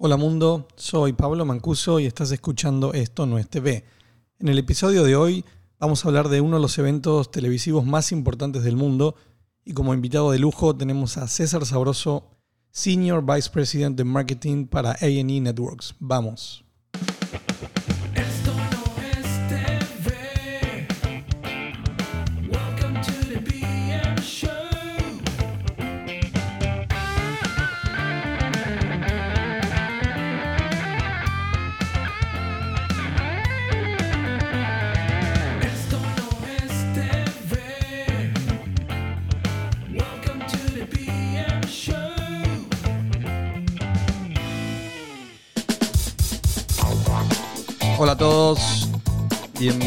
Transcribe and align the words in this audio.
Hola 0.00 0.16
mundo, 0.16 0.68
soy 0.76 1.12
Pablo 1.12 1.44
Mancuso 1.44 1.98
y 1.98 2.06
estás 2.06 2.30
escuchando 2.30 2.92
Esto 2.92 3.26
no 3.26 3.36
es 3.36 3.48
TV. 3.48 3.84
En 4.38 4.46
el 4.46 4.56
episodio 4.56 5.02
de 5.02 5.16
hoy 5.16 5.44
vamos 5.80 6.04
a 6.04 6.08
hablar 6.08 6.28
de 6.28 6.40
uno 6.40 6.54
de 6.54 6.62
los 6.62 6.78
eventos 6.78 7.32
televisivos 7.32 7.84
más 7.84 8.12
importantes 8.12 8.62
del 8.62 8.76
mundo 8.76 9.16
y 9.64 9.72
como 9.72 9.92
invitado 9.92 10.30
de 10.30 10.38
lujo 10.38 10.76
tenemos 10.76 11.16
a 11.16 11.26
César 11.26 11.66
Sabroso, 11.66 12.30
Senior 12.70 13.24
Vice 13.26 13.50
President 13.50 13.96
de 13.96 14.04
Marketing 14.04 14.66
para 14.66 14.92
AE 15.00 15.24
Networks. 15.24 15.96
Vamos. 15.98 16.67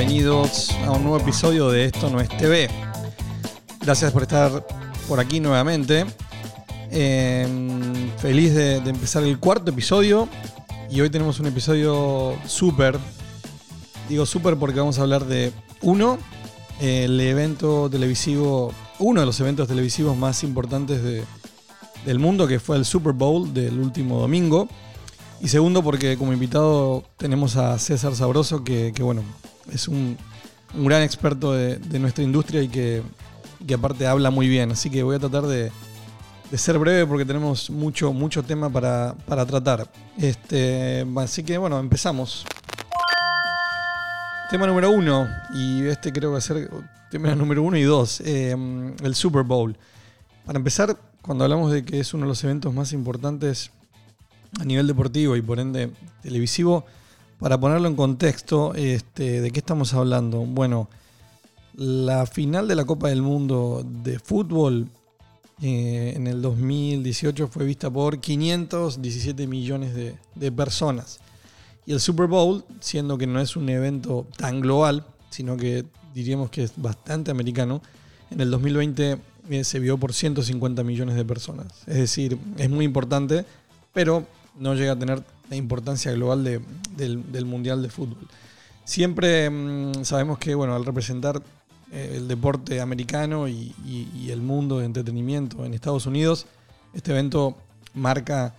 Bienvenidos 0.02 0.72
a 0.84 0.90
un 0.94 1.04
nuevo 1.04 1.20
episodio 1.20 1.70
de 1.70 1.86
Esto 1.86 2.10
no 2.10 2.20
es 2.20 2.28
TV. 2.28 2.68
Gracias 3.82 4.12
por 4.12 4.24
estar 4.24 4.66
por 5.08 5.20
aquí 5.20 5.40
nuevamente. 5.40 6.08
Eh, 6.90 7.48
feliz 8.18 8.55
de, 8.55 8.77
empezar 8.77 9.22
el 9.22 9.38
cuarto 9.38 9.70
episodio 9.70 10.27
y 10.90 11.02
hoy 11.02 11.12
tenemos 11.12 11.40
un 11.40 11.46
episodio 11.46 12.36
súper. 12.48 12.98
Digo 14.10 14.26
súper 14.26 14.57
porque 14.57 14.79
vamos 14.79 14.98
a 14.98 15.04
hablar 15.04 15.26
de 15.26 15.52
uno, 15.84 16.18
el 16.79 17.20
evento 17.22 17.88
televisivo, 17.88 18.74
uno 18.98 19.20
de 19.20 19.27
los 19.27 19.40
eventos 19.40 19.68
televisivos 19.68 20.18
más 20.18 20.44
importantes 20.44 21.04
de- 21.04 21.24
del 22.07 22.18
mundo 22.18 22.48
que 22.48 22.60
fue 22.60 22.76
el 22.76 22.85
Super 22.85 23.13
Bowl 23.13 23.54
del 23.54 23.77
último 23.77 24.20
domingo. 24.20 24.68
Y 25.42 25.48
segundo, 25.48 25.82
porque 25.82 26.18
como 26.18 26.34
invitado 26.34 27.04
tenemos 27.18 27.56
a 27.58 27.80
César 27.80 28.16
Sabroso, 28.16 28.64
que, 28.64 28.94
bueno, 29.02 29.24
es 29.72 29.88
un, 29.88 30.16
un 30.76 30.86
gran 30.86 31.02
experto 31.02 31.54
de, 31.54 31.80
nuestra 32.00 32.24
industria 32.24 32.62
y 32.62 32.68
que, 32.68 33.02
que 33.66 33.74
aparte 33.74 34.06
habla 34.06 34.30
muy 34.30 34.48
bien. 34.48 34.72
Así 34.72 34.92
que 34.92 35.02
voy 35.02 35.16
a 35.16 35.20
tratar 35.20 35.48
de, 35.48 35.72
de 36.52 36.58
ser 36.60 36.78
breve 36.78 37.08
porque 37.08 37.26
tenemos 37.26 37.72
mucho, 37.72 38.14
mucho 38.14 38.44
tema 38.44 38.70
para, 38.70 39.16
para 39.26 39.44
tratar. 39.48 39.92
Este, 40.20 41.08
así 41.18 41.42
que 41.44 41.58
bueno, 41.58 41.80
empezamos. 41.80 42.46
Tema 44.52 44.68
número 44.68 44.92
uno, 44.92 45.28
y 45.56 45.86
este 45.88 46.12
creo 46.12 46.30
que 46.30 46.34
va 46.34 46.38
a 46.38 46.42
ser 46.42 46.70
tema 47.10 47.34
número 47.34 47.64
uno 47.64 47.78
y 47.78 47.84
dos, 47.84 48.22
eh, 48.22 48.56
el 49.02 49.16
Super 49.16 49.44
Bowl. 49.44 49.76
Para 50.46 50.60
empezar, 50.60 50.98
cuando 51.24 51.46
hablamos 51.46 51.72
de 51.72 51.84
que 51.84 52.00
es 52.00 52.14
uno 52.14 52.26
de 52.26 52.30
los 52.30 52.44
eventos 52.44 52.74
más 52.74 52.94
importantes 52.94 53.72
a 54.60 54.66
nivel 54.66 54.88
deportivo 54.88 55.35
y 55.35 55.41
por 55.41 55.60
ende 55.60 55.91
televisivo, 56.21 56.85
para 57.40 57.60
ponerlo 57.60 57.88
en 57.88 57.96
contexto, 57.96 58.76
este, 58.76 59.41
¿de 59.41 59.52
qué 59.52 59.60
estamos 59.60 59.94
hablando? 59.94 60.41
Bueno, 60.41 60.90
la 61.76 62.26
final 62.26 62.68
de 62.68 62.76
la 62.76 62.85
Copa 62.85 63.10
del 63.10 63.22
Mundo 63.22 63.84
de 64.03 64.19
fútbol 64.19 64.90
eh, 65.62 66.13
en 66.16 66.28
el 66.28 66.41
2018 66.41 67.47
fue 67.47 67.66
vista 67.66 67.90
por 67.90 68.19
517 68.19 69.47
millones 69.47 69.94
de, 69.96 70.52
personas. 70.52 71.19
Y 71.85 71.94
el 71.94 72.00
Super 72.00 72.28
Bowl, 72.28 72.63
siendo 72.79 73.18
que 73.18 73.28
no 73.28 73.40
es 73.40 73.56
un 73.56 73.69
evento 73.69 74.28
tan 74.38 74.62
global, 74.62 75.06
sino 75.29 75.57
que 75.57 75.85
diríamos 76.13 76.50
que 76.50 76.63
es 76.63 76.74
bastante 76.75 77.31
americano, 77.31 77.81
en 78.29 78.41
el 78.41 78.51
2020 78.51 79.18
eh, 79.50 79.63
se 79.63 79.79
vio 79.79 79.97
por 79.97 80.13
150 80.13 80.83
millones 80.83 81.16
de 81.16 81.25
personas. 81.25 81.68
Es 81.88 81.95
decir, 81.95 82.38
es 82.57 82.69
muy 82.69 82.85
importante, 82.85 83.45
pero 83.94 84.25
no 84.57 84.73
llega 84.75 84.94
a 84.94 85.00
tener 85.00 85.23
la 85.50 85.56
importancia 85.56 86.12
global 86.12 86.44
de- 86.44 86.62
del, 86.95 87.45
Mundial 87.45 87.81
de 87.81 87.89
Fútbol. 87.89 88.28
Siempre 88.85 89.50
mm, 89.50 90.03
sabemos 90.03 90.38
que, 90.38 90.56
bueno, 90.56 90.75
al 90.75 90.85
representar 90.85 91.41
eh, 91.91 92.13
el 92.17 92.28
deporte 92.28 92.79
americano 92.81 93.47
y, 93.47 93.73
y- 93.85 94.29
el 94.31 94.41
mundo 94.41 94.79
de 94.79 94.85
entretenimiento 94.85 95.66
en 95.66 95.73
Estados 95.73 96.06
Unidos, 96.06 96.45
este 96.94 97.12
evento 97.12 97.57
marca 97.94 98.53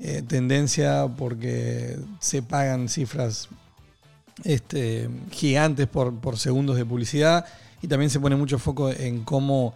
eh, 0.00 0.22
tendencia 0.26 1.06
porque 1.16 1.96
se 2.20 2.42
pagan 2.42 2.88
cifras 2.88 3.48
este, 4.42 5.08
gigantes 5.30 5.86
por, 5.86 6.14
por 6.16 6.36
segundos 6.38 6.76
de 6.76 6.84
publicidad 6.84 7.46
y 7.80 7.86
también 7.86 8.10
se 8.10 8.18
pone 8.18 8.34
mucho 8.34 8.58
foco 8.58 8.90
en 8.90 9.22
cómo, 9.24 9.74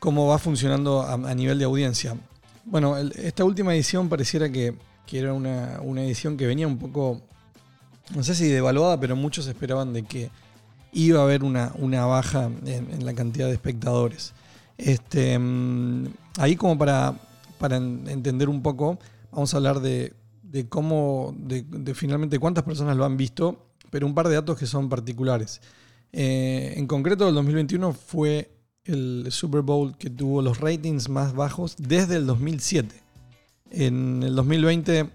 cómo 0.00 0.26
va 0.26 0.38
funcionando 0.38 1.02
a 1.02 1.34
nivel 1.34 1.58
de 1.58 1.64
audiencia. 1.66 2.16
Bueno, 2.64 2.96
esta 2.96 3.44
última 3.44 3.74
edición 3.74 4.08
pareciera 4.08 4.50
que, 4.50 4.74
que 5.06 5.18
era 5.18 5.32
una, 5.32 5.80
una 5.82 6.04
edición 6.04 6.36
que 6.36 6.46
venía 6.46 6.66
un 6.66 6.78
poco, 6.78 7.20
no 8.14 8.22
sé 8.22 8.34
si 8.34 8.48
devaluada, 8.48 8.98
pero 9.00 9.16
muchos 9.16 9.46
esperaban 9.46 9.92
de 9.92 10.04
que 10.04 10.30
iba 10.92 11.20
a 11.20 11.24
haber 11.24 11.42
una, 11.42 11.72
una 11.78 12.06
baja 12.06 12.50
en, 12.64 13.04
la 13.04 13.14
cantidad 13.14 13.46
de 13.48 13.54
espectadores. 13.54 14.32
Este, 14.78 15.38
mm, 15.38 16.06
ahí 16.38 16.56
como 16.56 16.78
para, 16.78 17.14
para 17.58 17.76
en- 17.76 18.04
entender 18.08 18.48
un 18.48 18.62
poco, 18.62 18.98
vamos 19.32 19.52
a 19.54 19.56
hablar 19.56 19.80
de, 19.80 20.12
de 20.42 20.68
cómo, 20.68 21.34
de, 21.38 21.62
de 21.62 21.94
finalmente 21.94 22.38
cuántas 22.38 22.64
personas 22.64 22.96
lo 22.96 23.04
han 23.04 23.16
visto, 23.16 23.66
pero 23.90 24.06
un 24.06 24.14
par 24.14 24.28
de 24.28 24.36
datos 24.36 24.58
que 24.58 24.66
son 24.66 24.88
particulares. 24.88 25.60
Eh, 26.12 26.74
en 26.76 26.86
concreto, 26.86 27.28
el 27.28 27.34
2021 27.34 27.92
fue 27.92 28.50
el 28.84 29.26
Super 29.30 29.62
Bowl 29.62 29.96
que 29.96 30.10
tuvo 30.10 30.42
los 30.42 30.60
ratings 30.60 31.08
más 31.08 31.34
bajos 31.34 31.76
desde 31.78 32.16
el 32.16 32.26
2007. 32.26 32.94
En 33.70 34.22
el 34.22 34.34
2020 34.34 35.08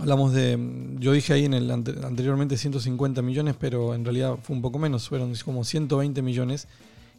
hablamos 0.00 0.32
de, 0.32 0.58
yo 0.98 1.12
dije 1.12 1.32
ahí 1.32 1.44
en 1.44 1.54
el 1.54 1.70
ante- 1.70 2.04
anteriormente 2.04 2.56
150 2.56 3.22
millones, 3.22 3.56
pero 3.58 3.94
en 3.94 4.04
realidad 4.04 4.38
fue 4.42 4.56
un 4.56 4.62
poco 4.62 4.78
menos, 4.78 5.08
fueron 5.08 5.32
como 5.44 5.64
120 5.64 6.22
millones. 6.22 6.68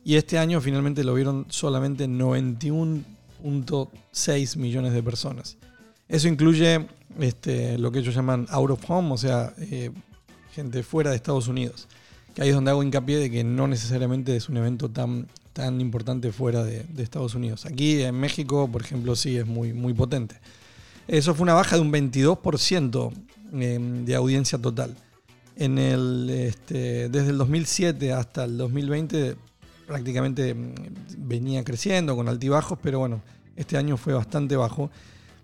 Y 0.03 0.15
este 0.15 0.39
año 0.39 0.59
finalmente 0.61 1.03
lo 1.03 1.13
vieron 1.13 1.45
solamente 1.49 2.07
91.6 2.07 4.57
millones 4.57 4.93
de 4.93 5.03
personas. 5.03 5.57
Eso 6.07 6.27
incluye 6.27 6.87
este, 7.19 7.77
lo 7.77 7.91
que 7.91 7.99
ellos 7.99 8.15
llaman 8.15 8.47
out 8.49 8.71
of 8.71 8.89
home, 8.89 9.13
o 9.13 9.17
sea, 9.17 9.53
eh, 9.59 9.91
gente 10.53 10.81
fuera 10.83 11.11
de 11.11 11.15
Estados 11.17 11.47
Unidos. 11.47 11.87
Que 12.33 12.41
ahí 12.41 12.49
es 12.49 12.55
donde 12.55 12.71
hago 12.71 12.81
hincapié 12.83 13.17
de 13.17 13.29
que 13.29 13.43
no 13.43 13.67
necesariamente 13.67 14.35
es 14.35 14.49
un 14.49 14.57
evento 14.57 14.89
tan, 14.89 15.27
tan 15.53 15.81
importante 15.81 16.31
fuera 16.31 16.63
de, 16.63 16.85
Estados 16.97 17.35
Unidos. 17.35 17.65
Aquí 17.65 18.01
en 18.01 18.19
México, 18.19 18.69
por 18.71 18.81
ejemplo, 18.81 19.15
sí 19.15 19.37
es 19.37 19.45
muy, 19.45 19.73
muy 19.73 19.93
potente. 19.93 20.35
Eso 21.07 21.33
fue 21.35 21.43
una 21.43 21.53
baja 21.53 21.75
de 21.75 21.81
un 21.81 21.91
22% 21.91 23.11
eh, 23.53 23.79
de 24.05 24.15
audiencia 24.15 24.57
total. 24.57 24.95
En 25.57 25.77
el, 25.77 26.29
este, 26.29 27.09
desde 27.09 27.31
el 27.31 27.37
2007 27.37 28.13
hasta 28.13 28.45
el 28.45 28.57
2020 28.57 29.35
prácticamente 29.85 30.53
mm, 30.53 30.73
venía 31.17 31.63
creciendo 31.63 32.15
con 32.15 32.29
altibajos, 32.29 32.79
pero 32.81 32.99
bueno, 32.99 33.21
este 33.55 33.77
año 33.77 33.97
fue 33.97 34.13
bastante 34.13 34.55
bajo. 34.55 34.89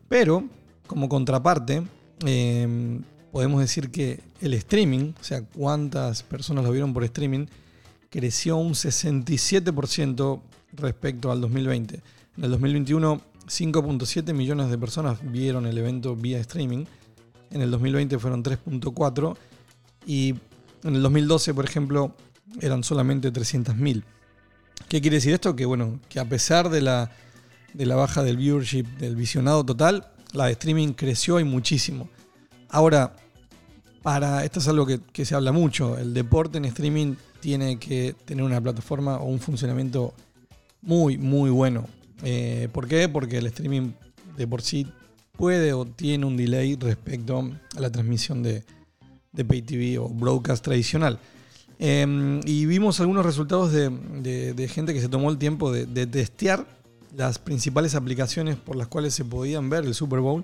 Pero 0.07 0.46
como 0.88 1.09
contraparte, 1.09 1.84
eh, 2.25 3.00
podemos 3.31 3.59
decir 3.59 3.91
que 3.91 4.22
el 4.41 4.53
streaming, 4.53 5.13
o 5.19 5.23
sea, 5.23 5.44
cuántas 5.44 6.23
personas 6.23 6.63
lo 6.63 6.72
vieron 6.72 6.94
por 6.94 7.03
streaming, 7.03 7.47
creció 8.09 8.57
un 8.57 8.73
67% 8.73 10.41
respecto 10.73 11.31
al 11.31 11.41
2020. 11.41 12.01
En 12.38 12.44
el 12.44 12.51
2021, 12.51 13.22
5.7 13.47 14.34
millones 14.34 14.69
de 14.69 14.78
personas 14.78 15.19
vieron 15.23 15.66
el 15.66 15.78
evento 15.78 16.16
vía 16.16 16.40
streaming. 16.40 16.85
En 17.52 17.61
el 17.61 17.72
2020 17.72 18.20
fueron 18.20 18.43
3.4 18.43 19.37
y 20.05 20.35
en 20.84 20.96
el 20.96 21.02
2012, 21.02 21.53
por 21.53 21.66
ejemplo, 21.66 22.16
eran 22.61 22.84
solamente 22.84 23.32
300.000. 23.32 24.03
¿Qué 24.87 25.02
quiere 25.02 25.17
decir 25.17 25.34
esto? 25.34 25.55
Que 25.55 25.66
bueno, 25.66 25.99
que 26.09 26.20
a 26.20 26.26
pesar 26.26 26.70
de 26.70 26.82
la, 26.82 27.11
de 27.73 27.85
la 27.85 27.96
baja 27.96 28.23
del 28.23 28.37
viewership, 28.37 28.85
del 28.99 29.16
visionado 29.16 29.66
total, 29.66 30.11
la 30.34 30.46
de 30.46 30.53
streaming 30.53 30.93
creció 30.93 31.40
y 31.40 31.43
muchísimo. 31.43 32.09
Ahora, 32.70 33.16
para 34.03 34.46
esto 34.46 34.59
es 34.59 34.67
algo 34.67 34.85
que, 34.85 34.99
que 35.11 35.26
se 35.26 35.35
habla 35.35 35.52
mucho. 35.52 35.97
El 35.97 36.14
deporte 36.14 36.58
en 36.58 36.66
streaming 36.66 37.16
tiene 37.39 37.78
que 37.79 38.16
tener 38.25 38.43
una 38.43 38.59
plataforma 38.61 39.17
o 39.17 39.25
un 39.25 39.39
funcionamiento 39.39 40.13
muy, 40.81 41.17
muy 41.17 41.49
bueno. 41.49 41.85
Eh, 42.23 42.67
¿Por 42.72 42.87
qué? 42.87 43.07
Porque 43.09 43.37
el 43.37 43.47
streaming 43.47 43.91
de 44.37 44.47
por 44.47 44.61
sí 44.61 44.87
puede 45.34 45.73
o 45.73 45.85
tiene 45.85 46.25
un 46.25 46.35
delay 46.37 46.75
respecto 46.75 47.39
a 47.75 47.79
la 47.79 47.91
transmisión 47.91 48.41
de, 48.43 48.63
de 49.31 49.45
pay 49.45 49.61
TV 49.61 49.97
o 49.99 50.09
broadcast 50.09 50.63
tradicional. 50.63 51.19
Eh, 51.79 52.41
y 52.45 52.66
vimos 52.66 52.99
algunos 52.99 53.25
resultados 53.25 53.72
de, 53.72 53.89
de- 54.22 54.53
de 54.53 54.67
gente 54.67 54.93
que 54.93 55.01
se 55.01 55.09
tomó 55.09 55.29
el 55.29 55.37
tiempo 55.37 55.72
de, 55.72 55.85
de 55.85 56.07
testear 56.07 56.66
las 57.16 57.37
principales 57.39 57.93
aplicaciones 57.95 58.55
por 58.55 58.75
las 58.75 58.87
cuales 58.87 59.13
se 59.13 59.23
podían 59.25 59.69
ver 59.69 59.85
el 59.85 59.93
Super 59.93 60.19
Bowl. 60.19 60.43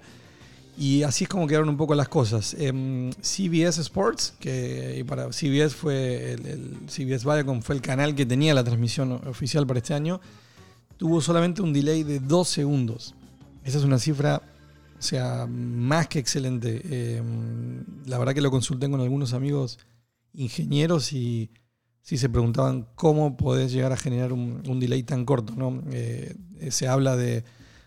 Y 0.77 1.03
así 1.03 1.25
es 1.25 1.29
como 1.29 1.45
quedaron 1.45 1.69
un 1.69 1.77
poco 1.77 1.93
las 1.93 2.09
cosas. 2.09 2.55
Em, 2.57 3.11
CBS 3.21 3.79
Sports, 3.81 4.33
que 4.39 5.03
para 5.07 5.31
CBS 5.31 5.75
fue 5.75 6.33
el, 6.33 6.45
el 6.45 6.77
CBS 6.89 7.25
Viacom 7.25 7.61
fue 7.61 7.75
el 7.75 7.81
canal 7.81 8.15
que 8.15 8.25
tenía 8.25 8.53
la 8.53 8.63
transmisión 8.63 9.11
oficial 9.27 9.67
para 9.67 9.79
este 9.79 9.93
año, 9.93 10.19
tuvo 10.97 11.21
solamente 11.21 11.61
un 11.61 11.73
delay 11.73 12.03
de 12.03 12.19
dos 12.19 12.47
segundos. 12.47 13.13
Esa 13.63 13.77
es 13.77 13.83
una 13.83 13.99
cifra, 13.99 14.41
o 14.97 15.01
sea, 15.01 15.45
más 15.47 16.07
que 16.07 16.19
excelente. 16.19 17.17
Em, 17.17 17.83
la 18.05 18.17
verdad 18.17 18.33
que 18.33 18.41
lo 18.41 18.51
consulté 18.51 18.89
con 18.89 18.99
algunos 18.99 19.33
amigos 19.33 19.79
ingenieros 20.33 21.13
y 21.13 21.51
sí 22.01 22.17
se 22.17 22.29
preguntaban 22.29 22.87
cómo 22.95 23.37
podés 23.37 23.71
llegar 23.71 23.91
a 23.91 23.97
generar 23.97 24.33
un, 24.33 24.63
un 24.67 24.79
delay 24.79 25.03
tan 25.03 25.23
corto. 25.23 25.53
¿no? 25.55 25.83
Eh, 25.91 26.35
se 26.69 26.87
habla 26.87 27.15
de, 27.15 27.43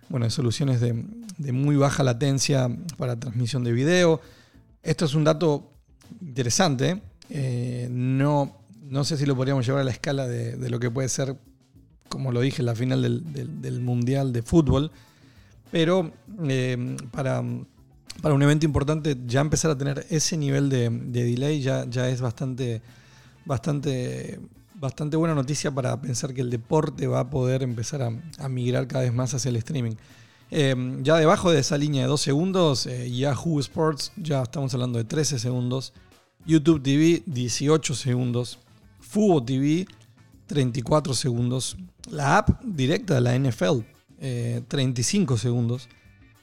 bueno, 0.09 0.25
de 0.27 0.31
soluciones 0.31 0.81
de, 0.81 1.05
de 1.39 1.53
muy 1.53 1.77
baja 1.77 2.03
latencia 2.03 2.69
para 2.97 3.17
transmisión 3.19 3.65
de 3.65 3.73
video. 3.73 4.21
Esto 4.83 5.05
es 5.05 5.15
un 5.15 5.25
dato 5.25 5.71
interesante. 6.21 7.01
eh, 7.31 7.89
no, 7.91 8.57
no 8.89 9.05
sé 9.05 9.17
si 9.17 9.27
lo 9.27 9.35
podríamos 9.35 9.67
llevar 9.67 9.81
a 9.83 9.85
la 9.85 9.91
escala 9.91 10.27
de, 10.29 10.57
de 10.57 10.71
lo 10.71 10.79
que 10.79 10.91
puede 10.91 11.09
ser, 11.09 11.37
como 12.09 12.31
lo 12.31 12.41
dije, 12.41 12.63
la 12.63 12.75
final 12.75 13.03
del, 13.03 13.33
del- 13.61 13.81
Mundial 13.81 14.33
de 14.33 14.43
Fútbol. 14.43 14.93
Pero 15.73 16.13
eh, 16.49 16.97
para, 17.11 17.43
para 18.23 18.35
un 18.35 18.43
evento 18.43 18.65
importante, 18.65 19.17
ya 19.27 19.41
empezar 19.41 19.73
a 19.73 19.77
tener 19.77 20.07
ese 20.09 20.37
nivel 20.37 20.69
de, 20.69 20.89
de 20.89 21.25
delay 21.25 21.61
ya, 21.61 21.85
ya 21.91 22.09
es 22.09 22.21
bastante, 22.21 22.81
bastante, 23.45 24.39
bastante 24.79 25.17
buena 25.17 25.35
noticia 25.35 25.71
para 25.71 26.01
pensar 26.01 26.35
que 26.35 26.41
el 26.41 26.51
deporte 26.51 27.07
va 27.07 27.21
a 27.21 27.31
poder 27.31 27.63
empezar 27.63 28.03
a, 28.03 28.49
migrar 28.49 28.87
cada 28.87 29.05
vez 29.05 29.13
más 29.13 29.35
hacia 29.35 29.49
el 29.49 29.57
streaming. 29.57 29.95
Eh, 30.51 30.75
ya 31.03 31.17
debajo 31.17 31.51
de 31.51 31.61
esa 31.61 31.77
línea 31.77 32.03
de 32.03 32.09
2 32.09 32.21
segundos, 32.21 32.87
eh, 32.87 33.11
Yahoo 33.11 33.59
Sports, 33.61 34.13
ya 34.17 34.43
estamos 34.43 34.73
hablando 34.75 34.99
de 34.99 35.05
13 35.05 35.39
segundos. 35.39 35.93
YouTube 36.45 36.83
TV, 36.83 37.23
18 37.27 37.95
segundos. 37.95 38.59
Fubo 39.01 39.43
TV, 39.43 39.87
34 40.47 41.15
segundos. 41.15 41.77
La 42.11 42.39
app 42.39 42.63
directa 42.63 43.15
de 43.15 43.21
la 43.21 43.35
NFL, 43.35 43.85
eh, 44.21 44.63
35 44.69 45.37
segundos. 45.37 45.89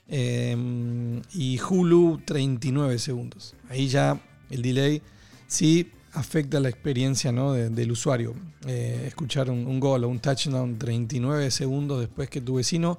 Eh, 0.07 1.21
y 1.33 1.59
Hulu, 1.59 2.21
39 2.25 2.99
segundos. 2.99 3.55
Ahí 3.69 3.87
ya 3.87 4.21
el 4.49 4.61
delay 4.61 5.01
sí 5.47 5.89
afecta 6.13 6.59
la 6.59 6.69
experiencia 6.69 7.31
¿no? 7.31 7.53
de- 7.53 7.69
del 7.69 7.91
usuario. 7.91 8.33
Eh, 8.67 9.05
escuchar 9.07 9.49
un, 9.49 9.79
gol 9.79 10.03
o 10.03 10.07
un 10.09 10.19
touchdown 10.19 10.77
39 10.77 11.49
segundos 11.51 11.99
después 11.99 12.29
que 12.29 12.39
tu 12.41 12.55
vecino 12.55 12.97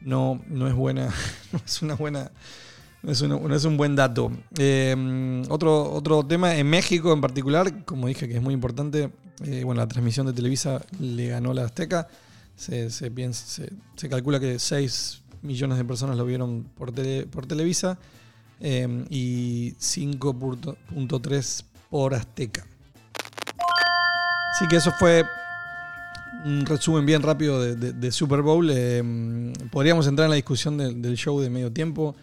no, 0.00 0.40
no 0.48 0.66
es 0.68 0.74
buena, 0.74 1.08
no 1.52 1.60
es 1.64 1.82
una 1.82 1.94
buena, 1.94 2.30
no 3.02 3.12
es, 3.12 3.20
una- 3.20 3.38
no 3.38 3.54
es 3.54 3.64
un 3.64 3.76
buen 3.76 3.94
dato. 3.96 4.30
Eh, 4.58 5.42
otro, 5.48 5.92
otro 5.92 6.24
tema, 6.24 6.56
en 6.56 6.68
México 6.68 7.12
en 7.12 7.20
particular, 7.20 7.84
como 7.84 8.06
dije 8.08 8.28
que 8.28 8.36
es 8.36 8.42
muy 8.42 8.54
importante, 8.54 9.10
eh, 9.44 9.62
bueno, 9.64 9.80
la 9.80 9.86
transmisión 9.88 10.26
de 10.26 10.32
Televisa 10.32 10.80
le 11.00 11.28
ganó 11.28 11.52
la 11.54 11.64
Azteca. 11.64 12.08
Se, 12.56 12.90
se 12.90 13.10
piensa- 13.10 13.46
se- 13.46 13.72
se 13.96 14.08
calcula 14.08 14.40
que 14.40 14.58
6 14.58 15.22
millones 15.42 15.78
de 15.78 15.84
personas 15.84 16.16
lo 16.16 16.24
vieron 16.24 16.64
por, 16.76 16.90
tele- 16.92 17.24
por 17.26 17.46
Televisa 17.46 17.98
eh, 18.60 19.04
y 19.10 19.74
5.3 19.74 21.64
por 21.90 22.14
Azteca. 22.14 22.66
Así 24.54 24.66
que 24.68 24.76
eso 24.76 24.92
fue 24.98 25.24
un 26.44 26.66
resumen 26.66 27.06
bien 27.06 27.22
rápido 27.22 27.62
de, 27.62 28.12
Super 28.12 28.42
Bowl. 28.42 28.68
Eh, 28.72 29.52
podríamos 29.70 30.06
entrar 30.06 30.26
en 30.26 30.30
la 30.30 30.36
discusión 30.36 30.76
del- 30.76 31.16
show 31.16 31.40
de 31.40 31.50
medio 31.50 31.72
tiempo, 31.72 32.14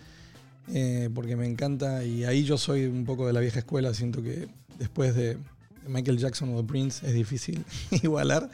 eh, 0.73 1.09
porque 1.13 1.35
me 1.35 1.47
encanta 1.47 2.03
y 2.03 2.23
ahí 2.25 2.43
yo 2.43 2.57
soy 2.57 2.85
un 2.85 3.05
poco 3.05 3.27
de 3.27 3.33
la 3.33 3.39
vieja 3.39 3.59
escuela. 3.59 3.93
Siento 3.93 4.21
que 4.21 4.47
después 4.77 5.15
de 5.15 5.37
Michael 5.87 6.17
Jackson 6.17 6.53
o 6.53 6.61
de 6.61 6.67
Prince 6.67 7.05
es 7.07 7.13
difícil 7.13 7.63
igualar. 7.91 8.49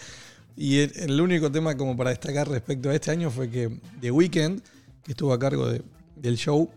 Y 0.57 0.79
el, 0.79 1.19
único 1.21 1.51
tema 1.51 1.75
como 1.77 1.95
para 1.95 2.09
destacar 2.09 2.49
respecto 2.49 2.89
a 2.89 2.93
este 2.95 3.09
año 3.09 3.31
fue 3.31 3.49
que 3.49 3.71
The 4.01 4.11
Weeknd, 4.11 4.61
que 5.03 5.11
estuvo 5.11 5.33
a 5.33 5.39
cargo 5.39 5.67
de- 5.67 5.81
del 6.17 6.35
show, 6.37 6.69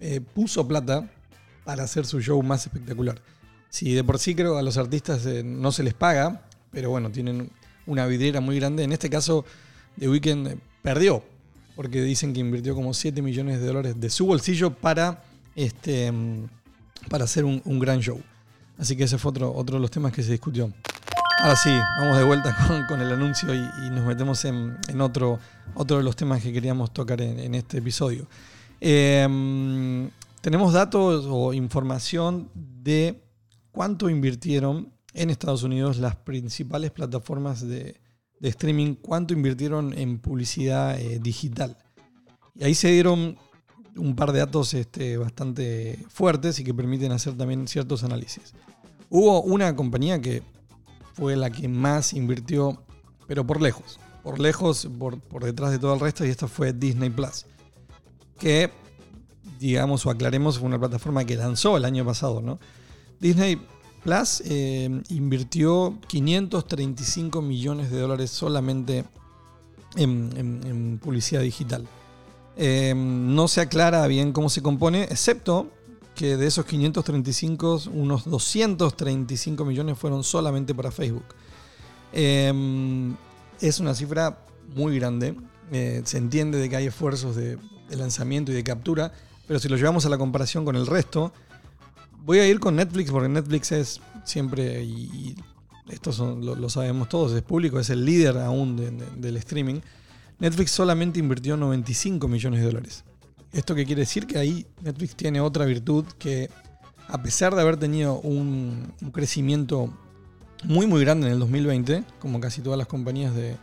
eh, 0.00 0.20
puso 0.20 0.66
plata 0.66 1.10
para 1.64 1.82
hacer 1.82 2.06
su 2.06 2.20
show 2.20 2.40
más 2.42 2.64
espectacular. 2.66 3.20
Si 3.70 3.92
de 3.92 4.02
por 4.04 4.18
sí 4.18 4.34
creo 4.34 4.56
a 4.58 4.62
los 4.62 4.76
artistas 4.76 5.24
eh, 5.26 5.42
no 5.44 5.72
se 5.72 5.82
les 5.82 5.94
paga, 5.94 6.42
pero 6.70 6.90
bueno, 6.90 7.10
tienen 7.10 7.50
una 7.86 8.06
vidriera 8.06 8.40
muy 8.40 8.58
grande. 8.58 8.84
En 8.84 8.92
este 8.92 9.10
caso, 9.10 9.44
The 9.98 10.08
Weeknd 10.08 10.46
eh, 10.46 10.58
perdió, 10.82 11.22
porque 11.76 12.02
dicen 12.02 12.32
que 12.32 12.40
invirtió 12.40 12.74
como 12.74 12.94
7 12.94 13.20
millones 13.22 13.60
de 13.60 13.66
dólares 13.66 14.00
de 14.00 14.10
su 14.10 14.26
bolsillo 14.26 14.72
para, 14.72 15.22
este, 15.54 16.10
mm, 16.10 16.46
para 17.08 17.24
hacer 17.24 17.44
un, 17.44 17.78
gran 17.78 18.00
show. 18.00 18.20
Así 18.78 18.96
que 18.96 19.04
ese 19.04 19.18
fue 19.18 19.30
otro, 19.30 19.52
otro 19.54 19.76
de 19.76 19.82
los 19.82 19.90
temas 19.90 20.12
que 20.12 20.22
se 20.22 20.32
discutió. 20.32 20.72
Ahora 21.40 21.56
sí, 21.56 21.70
vamos 22.00 22.18
de 22.18 22.24
vuelta 22.24 22.56
con, 22.88 23.00
el 23.00 23.12
anuncio 23.12 23.54
y, 23.54 23.90
nos 23.90 24.04
metemos 24.04 24.44
en, 24.44 25.00
otro, 25.00 25.38
otro 25.74 25.98
de 25.98 26.02
los 26.02 26.16
temas 26.16 26.42
que 26.42 26.52
queríamos 26.52 26.92
tocar 26.92 27.20
en, 27.20 27.54
este 27.54 27.78
episodio. 27.78 28.26
Eh, 28.80 30.08
tenemos 30.40 30.72
datos 30.72 31.26
o 31.28 31.52
información 31.52 32.48
de 32.54 33.27
cuánto 33.72 34.08
invirtieron 34.10 34.92
en 35.14 35.30
Estados 35.30 35.62
Unidos 35.62 35.98
las 35.98 36.16
principales 36.16 36.90
plataformas 36.90 37.66
de, 37.66 38.00
streaming, 38.40 38.94
cuánto 38.94 39.34
invirtieron 39.34 39.96
en 39.98 40.18
publicidad 40.18 40.98
eh, 41.00 41.18
digital. 41.18 41.76
Y 42.54 42.64
ahí 42.64 42.74
se 42.74 42.88
dieron 42.88 43.36
un 43.96 44.14
par 44.14 44.32
de 44.32 44.38
datos 44.38 44.74
este, 44.74 45.16
bastante 45.16 46.04
fuertes 46.08 46.58
y 46.60 46.64
que 46.64 46.72
permiten 46.72 47.12
hacer 47.12 47.36
también 47.36 47.66
ciertos 47.66 48.04
análisis. 48.04 48.54
Hubo 49.10 49.42
una 49.42 49.74
compañía 49.74 50.20
que 50.20 50.42
fue 51.14 51.34
la 51.34 51.50
que 51.50 51.66
más 51.66 52.12
invirtió, 52.12 52.82
pero 53.26 53.46
por 53.46 53.60
lejos, 53.60 53.98
por 54.22 54.38
lejos, 54.38 54.88
por, 54.98 55.20
por 55.20 55.44
detrás 55.44 55.72
de 55.72 55.78
todo 55.78 55.94
el 55.94 56.00
resto, 56.00 56.24
y 56.24 56.28
esta 56.28 56.46
fue 56.46 56.72
Disney 56.72 57.10
Plus, 57.10 57.46
que, 58.38 58.70
digamos 59.58 60.06
o 60.06 60.10
aclaremos, 60.10 60.58
fue 60.58 60.68
una 60.68 60.78
plataforma 60.78 61.24
que 61.24 61.36
lanzó 61.36 61.76
el 61.76 61.84
año 61.84 62.04
pasado, 62.04 62.40
¿no? 62.40 62.58
Disney 63.20 63.60
Plus 64.02 64.42
eh, 64.46 65.02
invirtió 65.10 65.98
535 66.06 67.42
millones 67.42 67.90
de 67.90 68.00
dólares 68.00 68.30
solamente 68.30 69.04
en, 69.96 71.00
publicidad 71.02 71.42
digital. 71.42 71.86
Eh, 72.56 72.94
no 72.96 73.48
se 73.48 73.60
aclara 73.60 74.06
bien 74.06 74.32
cómo 74.32 74.48
se 74.48 74.62
compone, 74.62 75.04
excepto 75.04 75.68
que 76.14 76.36
de 76.36 76.46
esos 76.46 76.64
535, 76.64 77.82
unos 77.92 78.24
235 78.24 79.64
millones 79.64 79.98
fueron 79.98 80.24
solamente 80.24 80.74
para 80.74 80.90
Facebook. 80.90 81.24
Eh, 82.12 83.14
es 83.60 83.80
una 83.80 83.94
cifra 83.94 84.38
muy 84.74 84.98
grande. 84.98 85.34
Eh, 85.72 86.02
se 86.04 86.18
entiende 86.18 86.58
de 86.58 86.68
que 86.68 86.76
hay 86.76 86.86
esfuerzos 86.86 87.36
de 87.36 87.58
lanzamiento 87.90 88.52
y 88.52 88.54
de 88.54 88.64
captura, 88.64 89.12
pero 89.46 89.58
si 89.58 89.68
lo 89.68 89.76
llevamos 89.76 90.06
a 90.06 90.08
la 90.08 90.18
comparación 90.18 90.64
con 90.64 90.76
el 90.76 90.86
resto, 90.86 91.32
voy 92.24 92.38
a 92.38 92.46
ir 92.48 92.60
con 92.60 92.76
Netflix 92.76 93.10
porque 93.10 93.28
Netflix 93.28 93.72
es 93.72 94.00
siempre, 94.24 94.82
y, 94.84 95.34
esto 95.90 96.10
lo, 96.36 96.68
sabemos 96.68 97.08
todos, 97.08 97.32
es 97.32 97.42
público, 97.42 97.80
es 97.80 97.88
el 97.90 98.04
líder 98.04 98.36
aún 98.38 98.76
de- 98.76 98.90
de- 98.90 99.06
del 99.16 99.36
streaming. 99.38 99.80
Netflix 100.38 100.70
solamente 100.70 101.18
invirtió 101.18 101.56
95 101.56 102.28
millones 102.28 102.60
de 102.60 102.66
dólares. 102.66 103.04
¿Esto 103.52 103.74
qué 103.74 103.86
quiere 103.86 104.00
decir? 104.00 104.26
Que 104.26 104.38
ahí 104.38 104.66
Netflix 104.82 105.16
tiene 105.16 105.40
otra 105.40 105.64
virtud 105.64 106.04
que, 106.18 106.50
a 107.08 107.22
pesar 107.22 107.54
de 107.54 107.62
haber 107.62 107.78
tenido 107.78 108.20
un, 108.20 108.92
crecimiento 109.12 109.90
muy 110.64 110.86
muy 110.86 111.00
grande 111.00 111.26
en 111.28 111.32
el 111.32 111.38
2020, 111.38 112.04
como 112.18 112.38
casi 112.40 112.60
todas 112.60 112.76
las 112.78 112.86
compañías 112.86 113.34
de, 113.34 113.56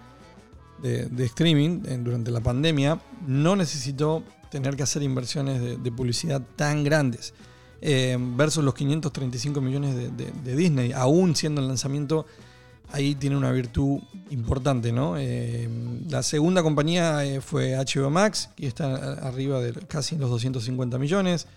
de- 0.82 1.26
streaming 1.26 1.84
en- 1.86 2.04
durante 2.04 2.32
la 2.32 2.40
pandemia, 2.42 3.00
no 3.28 3.56
necesitó 3.56 4.24
tener 4.50 4.76
que 4.76 4.84
hacer 4.84 5.04
inversiones 5.04 5.62
de 5.62 5.92
publicidad 5.92 6.42
tan 6.56 6.84
grandes. 6.84 7.34
Eh, 7.88 8.18
versus 8.20 8.63
los 8.63 8.74
535 8.74 9.62
millones 9.62 9.96
de, 9.96 10.56
Disney, 10.56 10.92
aún 10.92 11.36
siendo 11.36 11.62
el 11.62 11.68
lanzamiento, 11.68 12.25
ahí 12.92 13.13
tiene 13.13 13.38
una 13.38 13.51
virtud 13.51 14.00
importante, 14.32 14.92
¿no? 14.92 15.18
Eh, 15.20 15.70
la 16.10 16.24
segunda 16.24 16.63
compañía 16.63 17.24
eh, 17.24 17.42
fue 17.42 17.75
HBO 17.75 18.10
Max, 18.10 18.50
que 18.56 18.65
está 18.65 19.13
arriba 19.27 19.60
de 19.60 19.74
casi 19.86 20.15
los 20.15 20.32
250 20.32 20.98
millones. 20.98 21.48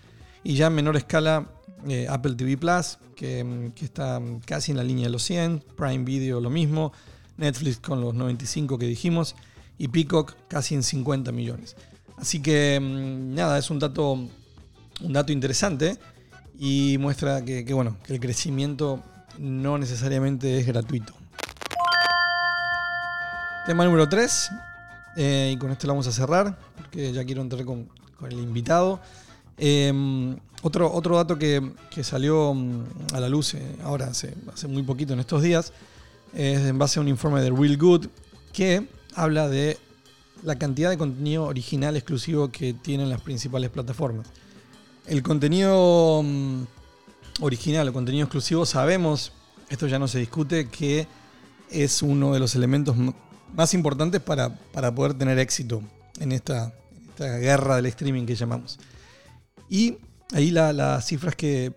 Y 0.43 0.53
ya 0.53 0.67
en 0.67 0.75
menor 0.75 0.97
escala, 0.97 1.47
eh, 1.87 2.07
Apple 2.09 2.35
TV 2.35 2.57
Plus, 2.57 2.99
que, 3.15 3.71
está 3.81 4.21
casi 4.45 4.71
en 4.71 4.77
la 4.77 4.83
línea 4.83 5.05
de 5.05 5.11
los 5.11 5.23
100. 5.23 5.63
Prime 5.75 6.03
Video 6.03 6.39
lo 6.39 6.51
mismo. 6.51 6.93
Netflix 7.37 7.79
con 7.79 8.01
los 8.01 8.13
95 8.13 8.77
que 8.77 8.85
dijimos. 8.85 9.35
Y 9.77 9.87
Peacock 9.87 10.35
casi 10.47 10.75
en 10.75 10.83
50 10.83 11.31
millones. 11.31 11.75
Así 12.17 12.39
que 12.41 12.79
mm, 12.79 13.33
nada, 13.33 13.57
es 13.57 13.69
un 13.69 13.79
dato, 13.79 14.13
un 14.13 15.13
dato 15.13 15.31
interesante. 15.31 15.97
Y 16.59 16.97
muestra 16.99 17.43
que, 17.43 17.63
bueno, 17.73 17.97
que 18.03 18.13
el 18.13 18.19
crecimiento 18.19 19.01
no 19.37 19.77
necesariamente 19.77 20.59
es 20.59 20.67
gratuito. 20.67 21.13
Tema 23.65 23.85
número 23.85 24.07
3. 24.07 24.49
y 25.17 25.57
con 25.57 25.71
esto 25.71 25.87
lo 25.87 25.93
vamos 25.93 26.07
a 26.07 26.11
cerrar, 26.11 26.59
porque 26.75 27.11
ya 27.13 27.23
quiero 27.23 27.41
entrar 27.41 27.63
con, 27.65 27.87
el 28.29 28.39
invitado. 28.39 28.99
Eh, 29.57 30.35
otro, 30.61 30.91
otro 30.91 31.15
dato 31.15 31.37
que, 31.37 31.71
que 31.89 32.03
salió 32.03 32.53
mm, 32.53 32.83
a 33.13 33.19
la 33.19 33.29
luz 33.29 33.53
eh, 33.53 33.75
ahora 33.83 34.07
hace, 34.07 34.33
hace 34.53 34.67
muy 34.67 34.83
poquito 34.83 35.13
en 35.13 35.19
estos 35.19 35.41
días 35.41 35.73
es 36.33 36.59
en 36.59 36.77
base 36.77 36.99
a 36.99 37.01
un 37.01 37.07
informe 37.07 37.41
de 37.41 37.49
Real 37.49 37.77
Good 37.77 38.07
que 38.53 38.87
habla 39.15 39.47
de 39.47 39.77
la 40.43 40.57
cantidad 40.57 40.89
de 40.89 40.97
contenido 40.97 41.45
original 41.45 41.95
exclusivo 41.95 42.49
que 42.49 42.73
tienen 42.73 43.09
las 43.09 43.21
principales 43.21 43.69
plataformas. 43.69 44.27
El 45.05 45.23
contenido 45.23 46.21
mm, 46.23 46.63
original 47.41 47.87
o 47.87 47.93
contenido 47.93 48.25
exclusivo 48.25 48.65
sabemos, 48.65 49.31
esto 49.69 49.87
ya 49.87 49.99
no 49.99 50.07
se 50.07 50.19
discute, 50.19 50.67
que 50.69 51.07
es 51.71 52.01
uno 52.01 52.33
de 52.33 52.39
los 52.39 52.55
elementos 52.55 52.95
más 53.55 53.73
importantes 53.73 54.21
para, 54.21 54.55
para 54.71 54.93
poder 54.93 55.13
tener 55.15 55.39
éxito 55.39 55.81
en 56.19 56.31
esta, 56.31 56.73
esta 57.09 57.37
guerra 57.37 57.75
del 57.77 57.87
streaming 57.87 58.25
que 58.25 58.35
llamamos. 58.35 58.79
Y 59.69 59.97
ahí 60.33 60.51
la- 60.51 60.73
las 60.73 61.05
cifras 61.07 61.35
que, 61.35 61.73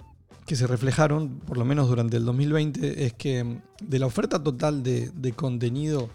que 0.46 0.56
se 0.56 0.66
reflejaron, 0.66 1.38
por 1.40 1.56
lo 1.56 1.64
menos 1.64 1.88
durante 1.88 2.16
el 2.18 2.24
2020, 2.24 3.06
es 3.06 3.12
que 3.14 3.44
mm, 3.44 3.60
de 3.82 3.98
la 3.98 4.06
oferta 4.06 4.42
total 4.42 4.82
de, 4.82 5.10
de 5.14 5.32
contenido 5.32 6.10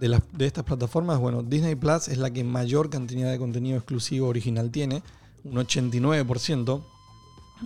de, 0.00 0.08
las- 0.08 0.22
de 0.32 0.46
estas 0.46 0.64
plataformas, 0.64 1.18
bueno, 1.18 1.42
Disney 1.42 1.74
Plus 1.74 2.08
es 2.08 2.16
la 2.18 2.30
que 2.30 2.42
mayor 2.44 2.88
cantidad 2.90 3.30
de 3.30 3.38
contenido 3.38 3.76
exclusivo 3.76 4.28
original 4.28 4.70
tiene, 4.70 5.02
un 5.44 5.54
89%. 5.54 6.82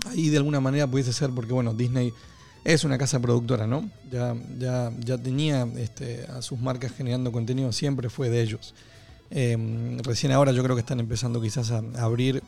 Ahí 0.06 0.28
de 0.28 0.36
alguna 0.36 0.60
manera 0.60 0.86
pudiese 0.86 1.12
ser 1.12 1.30
porque, 1.30 1.52
bueno, 1.52 1.74
Disney 1.74 2.12
es 2.64 2.84
una 2.84 2.98
casa 2.98 3.20
productora, 3.20 3.66
¿no? 3.66 3.88
Ya, 4.10 4.36
ya, 4.58 4.92
ya 4.98 5.18
tenía 5.18 5.66
este, 5.76 6.26
a 6.26 6.42
sus 6.42 6.58
marcas 6.58 6.92
generando 6.92 7.32
contenido, 7.32 7.72
siempre 7.72 8.10
fue 8.10 8.28
de 8.28 8.42
ellos. 8.42 8.74
Eh, 9.30 9.98
recién 10.02 10.32
ahora 10.32 10.52
yo 10.52 10.62
creo 10.62 10.76
que 10.76 10.80
están 10.80 11.00
empezando 11.00 11.40
quizás 11.40 11.70
a, 11.70 11.82
abrir 11.98 12.42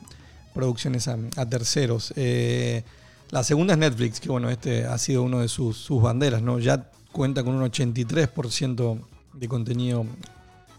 producciones 0.55 1.09
a, 1.09 1.19
a 1.37 1.47
terceros. 1.49 2.13
Eh, 2.17 2.83
la 3.31 3.45
segunda 3.45 3.75
es 3.75 3.79
Netflix, 3.79 4.21
que 4.21 4.29
bueno, 4.29 4.51
este 4.51 4.85
ha 4.85 4.99
sido 4.99 5.23
uno 5.23 5.41
de 5.41 5.49
sus, 5.49 5.77
sus 5.77 6.03
banderas, 6.03 6.43
¿no? 6.43 6.59
Ya 6.59 6.91
cuenta 7.13 7.45
con 7.45 7.55
un 7.55 7.63
83% 7.63 9.01
de 9.35 9.49
contenido 9.49 10.05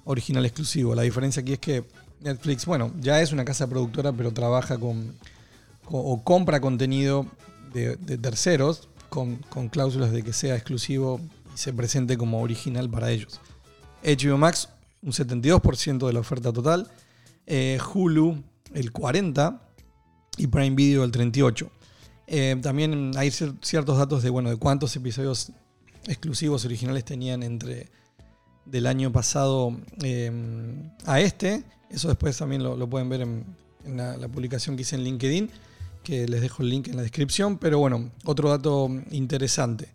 original 0.04 0.46
exclusivo. 0.46 0.94
La 0.94 1.04
diferencia 1.04 1.42
aquí 1.42 1.54
es 1.54 1.60
que 1.60 1.86
Netflix, 2.22 2.66
bueno, 2.66 2.92
ya 3.00 3.22
es 3.22 3.32
una 3.32 3.46
casa 3.46 3.68
productora, 3.68 4.12
pero 4.14 4.32
trabaja 4.32 4.78
con, 4.78 5.14
o 5.86 6.24
compra 6.24 6.62
contenido 6.62 7.26
de, 7.74 7.96
terceros 8.18 8.90
con, 9.10 9.38
cláusulas 9.70 10.12
de 10.12 10.24
que 10.24 10.34
sea 10.34 10.56
exclusivo 10.56 11.20
y 11.54 11.58
se 11.58 11.74
presente 11.74 12.18
como 12.18 12.42
original 12.42 12.90
para 12.90 13.12
ellos. 13.12 13.40
HBO 14.04 14.38
Max, 14.38 14.70
un 15.02 15.12
72% 15.12 16.08
de 16.08 16.14
la 16.14 16.20
oferta 16.20 16.52
total. 16.54 16.90
Eh, 17.48 17.80
Hulu, 17.94 18.44
el 18.74 18.94
40%. 18.94 19.60
Y 20.38 20.48
Prime 20.48 20.76
Video, 20.76 21.04
el 21.04 21.12
38%. 21.12 21.70
Eh, 22.28 22.56
también 22.62 23.12
hay 23.18 23.28
cier- 23.28 23.58
ciertos 23.62 23.98
datos 23.98 24.24
de, 24.24 24.30
bueno, 24.30 24.50
de 24.50 24.56
cuántos 24.56 24.96
episodios 24.96 25.52
exclusivos 26.08 26.64
originales 26.64 27.04
tenían 27.04 27.44
entre 27.44 27.90
del 28.66 28.88
año 28.88 29.12
pasado 29.12 29.76
eh, 30.04 30.32
a 31.06 31.20
este. 31.20 31.64
Eso 31.90 32.08
después 32.08 32.38
también 32.38 32.64
lo, 32.64 32.76
lo 32.76 32.90
pueden 32.90 33.10
ver 33.10 33.22
en, 33.22 33.46
la 33.86 34.28
publicación 34.28 34.76
que 34.76 34.84
hice 34.84 34.96
en 34.96 35.04
LinkedIn, 35.04 35.50
que 36.04 36.28
les 36.28 36.42
dejo 36.42 36.62
el 36.62 36.70
link 36.70 36.88
en 36.88 36.98
la 36.98 37.02
descripción. 37.02 37.58
Pero 37.58 37.80
bueno, 37.80 38.12
otro 38.26 38.50
dato 38.50 38.90
interesante. 39.12 39.90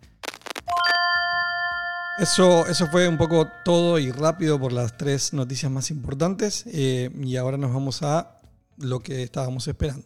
Eso, 2.19 2.65
eso 2.65 2.87
fue 2.87 3.07
un 3.07 3.17
poco 3.17 3.47
todo 3.63 3.99
y 3.99 4.11
rápido 4.11 4.59
por 4.59 4.73
las 4.73 4.97
tres 4.97 5.33
noticias 5.33 5.71
más 5.71 5.91
importantes. 5.91 6.63
eh, 6.67 7.11
y 7.23 7.35
ahora 7.35 7.57
nos 7.57 7.73
vamos 7.73 8.01
a 8.03 8.37
lo 8.77 8.99
que 8.99 9.23
estábamos 9.23 9.67
esperando. 9.67 10.05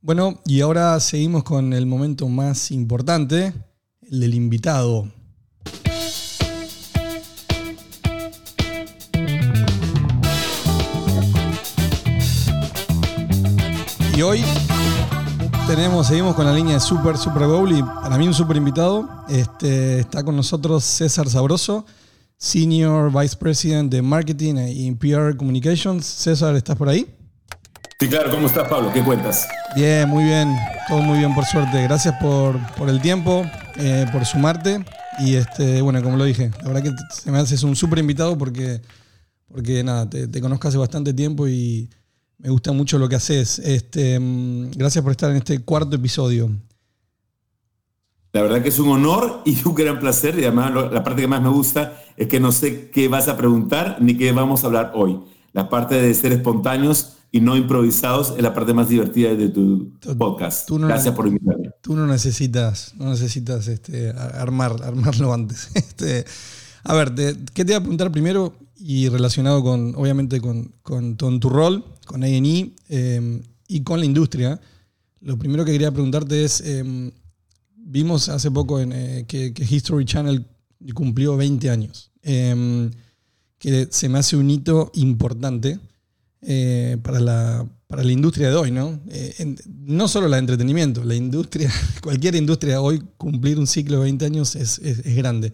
Bueno, 0.00 0.40
y 0.44 0.60
ahora 0.60 1.00
seguimos 1.00 1.42
con 1.42 1.72
el 1.72 1.84
momento 1.84 2.28
más 2.28 2.70
importante, 2.70 3.52
el 4.02 4.20
del 4.20 4.34
invitado. 4.34 5.10
Y 14.16 14.22
hoy 14.22 14.42
tenemos, 15.66 16.06
seguimos 16.06 16.34
con 16.34 16.46
la 16.46 16.54
línea 16.54 16.72
de 16.72 16.80
Super 16.80 17.18
Super 17.18 17.46
Bowl 17.46 17.70
y 17.70 17.82
para 17.82 18.16
mí 18.16 18.26
un 18.26 18.32
super 18.32 18.56
invitado. 18.56 19.06
Este, 19.28 19.98
está 19.98 20.24
con 20.24 20.34
nosotros 20.34 20.84
César 20.84 21.28
Sabroso, 21.28 21.84
Senior 22.38 23.12
Vice 23.12 23.36
President 23.36 23.92
de 23.92 24.00
Marketing 24.00 24.54
y 24.70 24.90
PR 24.92 25.36
Communications. 25.36 26.06
César, 26.06 26.56
¿estás 26.56 26.76
por 26.76 26.88
ahí? 26.88 27.14
Sí, 28.00 28.08
claro. 28.08 28.30
¿Cómo 28.30 28.46
estás, 28.46 28.66
Pablo? 28.66 28.90
¿Qué 28.90 29.04
cuentas? 29.04 29.46
Bien, 29.74 30.08
muy 30.08 30.24
bien, 30.24 30.56
todo 30.88 31.02
muy 31.02 31.18
bien 31.18 31.34
por 31.34 31.44
suerte. 31.44 31.82
Gracias 31.82 32.14
por, 32.18 32.58
por 32.76 32.88
el 32.88 33.02
tiempo, 33.02 33.44
eh, 33.76 34.06
por 34.12 34.24
sumarte. 34.24 34.82
Y 35.18 35.34
este, 35.34 35.82
bueno, 35.82 36.02
como 36.02 36.16
lo 36.16 36.24
dije, 36.24 36.50
la 36.62 36.68
verdad 36.68 36.84
que 36.84 36.92
se 37.12 37.30
me 37.30 37.36
haces 37.36 37.62
un 37.64 37.76
súper 37.76 37.98
invitado 37.98 38.38
porque, 38.38 38.80
porque 39.46 39.84
nada, 39.84 40.08
te, 40.08 40.26
te 40.26 40.40
conozco 40.40 40.68
hace 40.68 40.78
bastante 40.78 41.12
tiempo 41.12 41.46
y 41.46 41.90
me 42.38 42.50
gusta 42.50 42.72
mucho 42.72 42.98
lo 42.98 43.08
que 43.08 43.16
haces. 43.16 43.58
Este, 43.60 44.18
mm, 44.20 44.72
gracias 44.72 45.02
por 45.02 45.12
estar 45.12 45.30
en 45.30 45.38
este 45.38 45.60
cuarto 45.60 45.96
episodio. 45.96 46.50
La 48.32 48.42
verdad 48.42 48.62
que 48.62 48.68
es 48.68 48.78
un 48.78 48.88
honor 48.88 49.40
y 49.46 49.56
un 49.66 49.74
gran 49.74 49.98
placer. 49.98 50.38
Y 50.38 50.42
además 50.44 50.72
la 50.92 51.02
parte 51.02 51.22
que 51.22 51.28
más 51.28 51.40
me 51.42 51.48
gusta 51.48 52.02
es 52.16 52.28
que 52.28 52.38
no 52.38 52.52
sé 52.52 52.90
qué 52.90 53.08
vas 53.08 53.28
a 53.28 53.36
preguntar 53.36 53.96
ni 54.00 54.16
qué 54.16 54.32
vamos 54.32 54.62
a 54.62 54.66
hablar 54.66 54.92
hoy. 54.94 55.18
La 55.52 55.70
parte 55.70 55.94
de 55.94 56.12
ser 56.12 56.32
espontáneos 56.32 57.14
y 57.32 57.40
no 57.40 57.56
improvisados 57.56 58.34
es 58.36 58.42
la 58.42 58.52
parte 58.52 58.74
más 58.74 58.88
divertida 58.90 59.34
de 59.34 59.48
tu 59.48 59.90
Tú- 60.00 60.16
podcast. 60.18 60.68
tú 60.68 60.78
no- 60.78 60.86
Gracias 60.86 61.14
por 61.14 61.26
invitarme. 61.26 61.70
Tú 61.80 61.94
no 61.96 62.06
necesitas, 62.06 62.92
no 62.96 63.10
necesitas 63.10 63.66
este, 63.68 64.10
armar, 64.10 64.76
armarlo 64.82 65.32
antes. 65.32 65.68
Este, 65.74 66.24
a 66.84 66.94
ver, 66.94 67.14
te- 67.14 67.36
¿qué 67.54 67.64
te 67.64 67.72
voy 67.72 67.74
a 67.74 67.80
preguntar 67.80 68.12
primero? 68.12 68.54
Y 68.78 69.08
relacionado 69.08 69.62
con, 69.62 69.94
obviamente, 69.96 70.40
con, 70.40 70.72
con, 70.82 71.16
tu 71.16 71.48
rol, 71.48 71.84
con 72.06 72.22
A&E 72.22 72.72
eh, 72.88 73.42
y 73.68 73.80
con 73.82 74.00
la 74.00 74.06
industria. 74.06 74.60
Lo 75.20 75.38
primero 75.38 75.64
que 75.64 75.72
quería 75.72 75.90
preguntarte 75.90 76.44
es, 76.44 76.60
eh, 76.60 77.12
vimos 77.74 78.28
hace 78.28 78.50
poco 78.50 78.80
en, 78.80 78.92
eh, 78.92 79.24
que, 79.26 79.52
History 79.56 80.04
Channel 80.04 80.46
cumplió 80.94 81.36
20 81.36 81.70
años, 81.70 82.10
eh, 82.22 82.90
que 83.58 83.88
se 83.90 84.08
me 84.08 84.18
hace 84.18 84.36
un 84.36 84.50
hito 84.50 84.90
importante 84.94 85.78
eh, 86.42 86.98
para, 87.02 87.18
la, 87.18 87.66
para 87.86 88.04
la 88.04 88.12
industria 88.12 88.50
de 88.50 88.54
hoy, 88.56 88.70
¿no? 88.70 89.00
Eh, 89.08 89.34
en- 89.38 89.56
no 89.86 90.06
solo 90.06 90.28
la 90.28 90.38
entretenimiento, 90.38 91.02
la 91.02 91.14
industria, 91.14 91.72
cualquier 92.02 92.34
industria 92.34 92.80
hoy 92.82 93.02
cumplir 93.16 93.58
un 93.58 93.66
ciclo 93.66 93.96
de 93.98 94.02
20 94.04 94.26
años 94.26 94.54
es- 94.54 94.78
es 94.78 95.16
grande. 95.16 95.52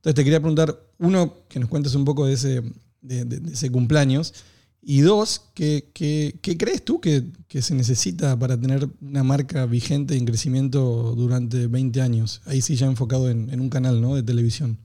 Entonces 0.00 0.14
te 0.14 0.24
quería 0.24 0.40
preguntar, 0.40 0.80
uno, 0.98 1.44
que 1.48 1.60
nos 1.60 1.68
cuentes 1.68 1.94
un 1.94 2.04
poco 2.04 2.26
de 2.26 2.34
ese, 2.34 2.62
de, 3.02 3.42
ese 3.52 3.70
cumpleaños, 3.70 4.34
y 4.82 5.00
dos, 5.02 5.50
¿qué, 5.54 5.90
qué- 5.92 6.38
crees 6.58 6.84
tú 6.84 7.00
que, 7.00 7.24
que 7.48 7.60
se 7.62 7.74
necesita 7.74 8.38
para 8.38 8.58
tener 8.58 8.88
una 9.02 9.22
marca 9.22 9.66
vigente 9.66 10.16
en 10.16 10.24
crecimiento 10.24 11.14
durante 11.16 11.66
20 11.66 12.00
años? 12.00 12.40
Ahí 12.46 12.62
sí 12.62 12.76
ya 12.76 12.86
enfocado 12.86 13.28
en, 13.30 13.50
en 13.50 13.60
un 13.60 13.68
canal 13.70 14.00
¿no? 14.00 14.14
de 14.16 14.22
televisión. 14.22 14.78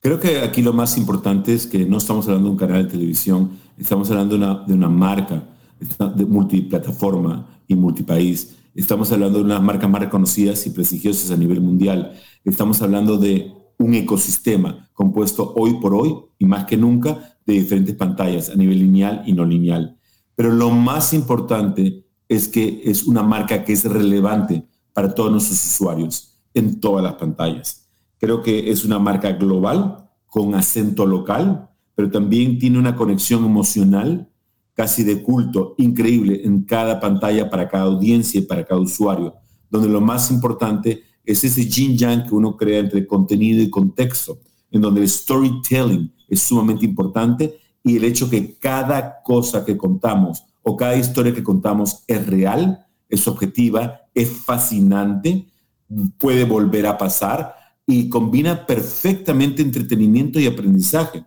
Creo 0.00 0.18
que 0.18 0.40
aquí 0.40 0.62
lo 0.62 0.72
más 0.72 0.96
importante 0.96 1.52
es 1.52 1.66
que 1.66 1.84
no 1.84 1.98
estamos 1.98 2.26
hablando 2.26 2.46
de 2.48 2.52
un 2.52 2.58
canal 2.58 2.84
de 2.86 2.90
televisión, 2.90 3.58
estamos 3.76 4.10
hablando 4.10 4.36
de 4.36 4.44
una, 4.44 4.54
de 4.66 4.72
una 4.74 4.88
marca 4.88 5.42
de 6.16 6.24
multiplataforma 6.24 7.60
y 7.68 7.74
multipaís. 7.74 8.54
Estamos 8.74 9.12
hablando 9.12 9.38
de 9.38 9.44
unas 9.44 9.62
marcas 9.62 9.90
más 9.90 10.00
reconocidas 10.00 10.66
y 10.66 10.70
prestigiosas 10.70 11.30
a 11.30 11.36
nivel 11.36 11.60
mundial. 11.60 12.12
Estamos 12.44 12.80
hablando 12.80 13.18
de 13.18 13.52
un 13.80 13.94
ecosistema 13.94 14.90
compuesto 14.92 15.54
hoy 15.56 15.80
por 15.80 15.94
hoy 15.94 16.14
y 16.38 16.44
más 16.44 16.66
que 16.66 16.76
nunca 16.76 17.38
de 17.46 17.54
diferentes 17.54 17.94
pantallas 17.96 18.50
a 18.50 18.54
nivel 18.54 18.78
lineal 18.78 19.22
y 19.24 19.32
no 19.32 19.44
lineal. 19.44 19.96
Pero 20.36 20.50
lo 20.50 20.70
más 20.70 21.14
importante 21.14 22.04
es 22.28 22.46
que 22.46 22.82
es 22.84 23.04
una 23.04 23.22
marca 23.22 23.64
que 23.64 23.72
es 23.72 23.84
relevante 23.84 24.62
para 24.92 25.14
todos 25.14 25.32
nuestros 25.32 25.64
usuarios 25.64 26.36
en 26.52 26.78
todas 26.78 27.02
las 27.02 27.14
pantallas. 27.14 27.88
Creo 28.18 28.42
que 28.42 28.70
es 28.70 28.84
una 28.84 28.98
marca 28.98 29.32
global 29.32 30.10
con 30.26 30.54
acento 30.54 31.06
local, 31.06 31.70
pero 31.94 32.10
también 32.10 32.58
tiene 32.58 32.78
una 32.78 32.94
conexión 32.94 33.46
emocional 33.46 34.28
casi 34.74 35.04
de 35.04 35.22
culto 35.22 35.74
increíble 35.78 36.42
en 36.44 36.64
cada 36.64 37.00
pantalla 37.00 37.48
para 37.48 37.66
cada 37.66 37.84
audiencia 37.84 38.40
y 38.40 38.44
para 38.44 38.64
cada 38.64 38.80
usuario, 38.80 39.36
donde 39.70 39.88
lo 39.88 40.02
más 40.02 40.30
importante 40.30 41.02
es 41.30 41.44
ese 41.44 41.68
yin 41.68 41.96
yang 41.96 42.26
que 42.26 42.34
uno 42.34 42.56
crea 42.56 42.80
entre 42.80 43.06
contenido 43.06 43.62
y 43.62 43.70
contexto, 43.70 44.38
en 44.70 44.80
donde 44.80 45.00
el 45.00 45.08
storytelling 45.08 46.12
es 46.28 46.40
sumamente 46.40 46.84
importante 46.84 47.58
y 47.82 47.96
el 47.96 48.04
hecho 48.04 48.28
que 48.28 48.56
cada 48.58 49.22
cosa 49.22 49.64
que 49.64 49.76
contamos 49.76 50.44
o 50.62 50.76
cada 50.76 50.96
historia 50.96 51.34
que 51.34 51.42
contamos 51.42 52.04
es 52.06 52.26
real, 52.26 52.86
es 53.08 53.26
objetiva, 53.26 54.02
es 54.14 54.30
fascinante, 54.30 55.46
puede 56.18 56.44
volver 56.44 56.86
a 56.86 56.98
pasar 56.98 57.54
y 57.86 58.08
combina 58.08 58.66
perfectamente 58.66 59.62
entretenimiento 59.62 60.38
y 60.38 60.46
aprendizaje, 60.46 61.24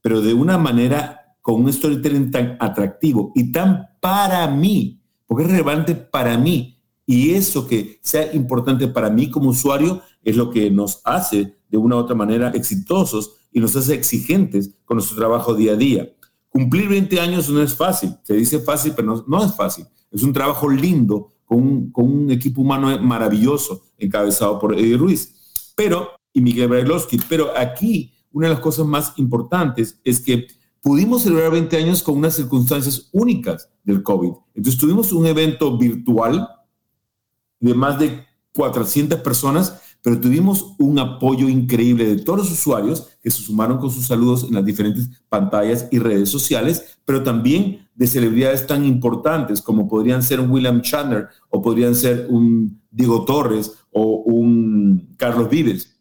pero 0.00 0.22
de 0.22 0.32
una 0.32 0.56
manera 0.56 1.36
con 1.42 1.62
un 1.62 1.72
storytelling 1.72 2.30
tan 2.30 2.56
atractivo 2.58 3.32
y 3.34 3.52
tan 3.52 3.88
para 4.00 4.46
mí, 4.48 5.00
porque 5.26 5.44
es 5.44 5.50
relevante 5.50 5.94
para 5.94 6.38
mí. 6.38 6.75
Y 7.06 7.30
eso 7.30 7.66
que 7.66 8.00
sea 8.02 8.34
importante 8.34 8.88
para 8.88 9.08
mí 9.08 9.30
como 9.30 9.50
usuario 9.50 10.02
es 10.24 10.36
lo 10.36 10.50
que 10.50 10.70
nos 10.70 11.00
hace 11.04 11.56
de 11.68 11.78
una 11.78 11.96
u 11.96 12.00
otra 12.00 12.16
manera 12.16 12.50
exitosos 12.50 13.36
y 13.52 13.60
nos 13.60 13.76
hace 13.76 13.94
exigentes 13.94 14.74
con 14.84 14.96
nuestro 14.96 15.16
trabajo 15.16 15.54
día 15.54 15.72
a 15.72 15.76
día. 15.76 16.12
Cumplir 16.48 16.88
20 16.88 17.20
años 17.20 17.48
no 17.48 17.62
es 17.62 17.74
fácil, 17.74 18.16
se 18.24 18.34
dice 18.34 18.58
fácil, 18.58 18.92
pero 18.96 19.08
no, 19.08 19.24
no 19.28 19.44
es 19.44 19.54
fácil. 19.54 19.86
Es 20.10 20.22
un 20.22 20.32
trabajo 20.32 20.68
lindo 20.68 21.32
con 21.44 21.62
un, 21.62 21.90
con 21.92 22.04
un 22.04 22.30
equipo 22.30 22.60
humano 22.60 22.98
maravilloso 23.00 23.82
encabezado 23.98 24.58
por 24.58 24.74
Eddie 24.74 24.96
Ruiz. 24.96 25.34
Pero, 25.76 26.10
y 26.32 26.40
Miguel 26.40 26.68
Brailovsky, 26.68 27.20
pero 27.28 27.56
aquí 27.56 28.12
una 28.32 28.48
de 28.48 28.54
las 28.54 28.62
cosas 28.62 28.86
más 28.86 29.12
importantes 29.16 30.00
es 30.04 30.20
que 30.20 30.46
pudimos 30.82 31.22
celebrar 31.22 31.52
20 31.52 31.76
años 31.76 32.02
con 32.02 32.16
unas 32.16 32.34
circunstancias 32.34 33.08
únicas 33.12 33.68
del 33.84 34.02
COVID. 34.02 34.32
Entonces 34.54 34.80
tuvimos 34.80 35.12
un 35.12 35.26
evento 35.26 35.76
virtual 35.78 36.48
de 37.60 37.74
más 37.74 37.98
de 37.98 38.24
400 38.54 39.20
personas, 39.20 39.80
pero 40.02 40.20
tuvimos 40.20 40.74
un 40.78 40.98
apoyo 40.98 41.48
increíble 41.48 42.06
de 42.06 42.22
todos 42.22 42.38
los 42.38 42.52
usuarios 42.52 43.08
que 43.22 43.30
se 43.30 43.42
sumaron 43.42 43.78
con 43.78 43.90
sus 43.90 44.06
saludos 44.06 44.44
en 44.44 44.54
las 44.54 44.64
diferentes 44.64 45.08
pantallas 45.28 45.88
y 45.90 45.98
redes 45.98 46.28
sociales, 46.28 46.98
pero 47.04 47.22
también 47.22 47.88
de 47.94 48.06
celebridades 48.06 48.66
tan 48.66 48.84
importantes 48.84 49.60
como 49.60 49.88
podrían 49.88 50.22
ser 50.22 50.40
un 50.40 50.50
William 50.50 50.80
Shatner 50.80 51.28
o 51.50 51.60
podrían 51.60 51.94
ser 51.94 52.26
un 52.30 52.80
Diego 52.90 53.24
Torres 53.24 53.72
o 53.90 54.22
un 54.26 55.14
Carlos 55.16 55.48
Vives. 55.48 55.92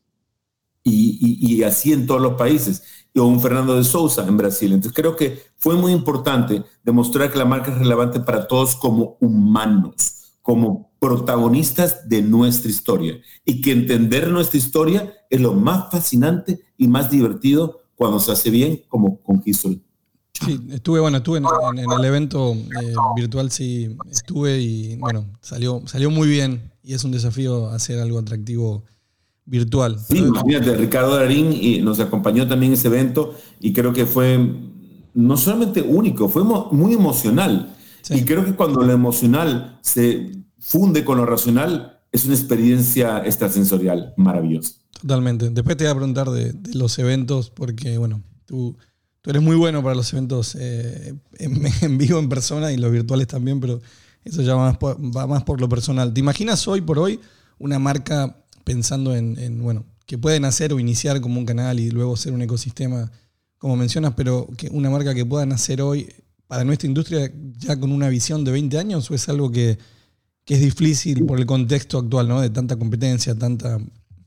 Y, 0.83 1.17
y, 1.19 1.55
y 1.55 1.63
así 1.63 1.93
en 1.93 2.05
todos 2.05 2.21
los 2.21 2.35
países 2.35 2.83
o 3.17 3.25
un 3.25 3.39
Fernando 3.39 3.75
de 3.75 3.83
Souza 3.83 4.25
en 4.27 4.37
Brasil. 4.37 4.73
Entonces 4.73 4.93
creo 4.93 5.15
que 5.15 5.41
fue 5.57 5.75
muy 5.75 5.91
importante 5.91 6.63
demostrar 6.83 7.31
que 7.31 7.37
la 7.39 7.45
marca 7.45 7.71
es 7.71 7.77
relevante 7.77 8.19
para 8.19 8.47
todos 8.47 8.75
como 8.75 9.17
humanos, 9.21 10.24
como 10.45 10.91
protagonistas 10.99 12.07
de 12.07 12.21
nuestra 12.21 12.69
historia 12.69 13.19
y 13.43 13.61
que 13.61 13.71
entender 13.71 14.29
nuestra 14.29 14.59
historia 14.59 15.11
es 15.29 15.41
lo 15.41 15.53
más 15.53 15.91
fascinante 15.91 16.59
y 16.77 16.87
más 16.87 17.09
divertido 17.09 17.81
cuando 17.95 18.19
se 18.19 18.31
hace 18.31 18.51
bien 18.51 18.81
como 18.87 19.21
con 19.23 19.41
History. 19.43 19.81
Sí, 20.33 20.59
estuve, 20.69 20.99
bueno, 20.99 21.17
estuve 21.17 21.39
en, 21.39 21.45
en- 21.45 21.79
en 21.79 21.91
el 21.93 22.05
evento 22.05 22.53
eh, 22.53 22.93
virtual, 23.15 23.51
sí, 23.51 23.97
estuve 24.11 24.59
y 24.61 24.97
bueno, 24.97 25.25
salió, 25.41 25.81
salió 25.87 26.09
muy 26.11 26.27
bien 26.27 26.71
y 26.83 26.93
es 26.93 27.03
un 27.05 27.11
desafío 27.11 27.69
hacer 27.69 27.99
algo 27.99 28.19
atractivo 28.19 28.83
virtual. 29.45 29.99
Sí, 29.99 30.19
imagínate, 30.19 30.75
Ricardo 30.75 31.15
Darín 31.15 31.51
y 31.53 31.79
nos 31.81 31.99
acompañó 31.99 32.47
también 32.47 32.73
en 32.73 32.77
ese 32.77 32.89
evento 32.89 33.35
y 33.59 33.73
creo 33.73 33.93
que 33.93 34.05
fue 34.05 34.37
no 35.13 35.37
solamente 35.37 35.81
único, 35.81 36.29
fue 36.29 36.43
muy 36.43 36.93
emocional. 36.93 37.74
Sí. 38.05 38.13
Y 38.15 38.21
creo 38.23 38.45
que 38.45 38.53
cuando 38.53 38.83
lo 38.83 38.93
emocional 38.93 39.79
se 39.81 40.31
funde 40.59 41.03
con 41.03 41.17
lo 41.17 41.25
racional, 41.25 42.01
es 42.11 42.25
una 42.25 42.35
experiencia 42.35 43.25
extrasensorial 43.25 44.13
maravillosa. 44.15 44.73
Totalmente. 45.01 45.49
Después 45.49 45.75
te 45.75 45.85
voy 45.85 45.91
a 45.91 45.95
preguntar 45.95 46.29
de, 46.29 46.53
de 46.53 46.75
los 46.75 46.99
eventos, 46.99 47.49
porque 47.49 47.97
bueno, 47.97 48.21
tú, 48.45 48.77
tú 49.21 49.31
eres 49.31 49.41
muy 49.41 49.55
bueno 49.55 49.81
para 49.81 49.95
los 49.95 50.13
eventos 50.13 50.55
eh, 50.59 51.15
en, 51.39 51.63
en 51.81 51.97
vivo, 51.97 52.19
en 52.19 52.29
persona 52.29 52.71
y 52.71 52.77
los 52.77 52.91
virtuales 52.91 53.27
también, 53.27 53.59
pero 53.59 53.81
eso 54.23 54.43
ya 54.43 54.53
va 54.53 54.69
más, 54.69 54.77
por, 54.77 54.97
va 54.97 55.25
más 55.25 55.43
por 55.43 55.59
lo 55.59 55.67
personal. 55.67 56.13
¿Te 56.13 56.19
imaginas 56.19 56.67
hoy 56.67 56.81
por 56.81 56.99
hoy 56.99 57.19
una 57.57 57.79
marca 57.79 58.37
pensando 58.63 59.15
en, 59.15 59.39
en, 59.39 59.63
bueno, 59.63 59.83
que 60.05 60.19
pueden 60.19 60.45
hacer 60.45 60.73
o 60.73 60.79
iniciar 60.79 61.21
como 61.21 61.39
un 61.39 61.45
canal 61.45 61.79
y 61.79 61.89
luego 61.89 62.15
ser 62.17 62.33
un 62.33 62.41
ecosistema, 62.43 63.11
como 63.57 63.75
mencionas, 63.75 64.13
pero 64.15 64.47
que 64.57 64.69
una 64.69 64.91
marca 64.91 65.15
que 65.15 65.25
puedan 65.25 65.51
hacer 65.51 65.81
hoy 65.81 66.13
para 66.47 66.63
nuestra 66.63 66.87
industria 66.87 67.31
ya 67.57 67.79
con 67.79 67.91
una 67.91 68.09
visión 68.09 68.43
de 68.43 68.51
20 68.51 68.77
años 68.77 69.09
o 69.09 69.15
es 69.15 69.27
algo 69.29 69.51
que, 69.51 69.77
que 70.43 70.55
es 70.55 70.61
difícil 70.61 71.25
por 71.25 71.39
el 71.39 71.45
contexto 71.45 71.97
actual, 71.97 72.27
¿no? 72.27 72.41
De 72.41 72.49
tanta 72.49 72.75
competencia, 72.75 73.35
tanta, 73.35 73.79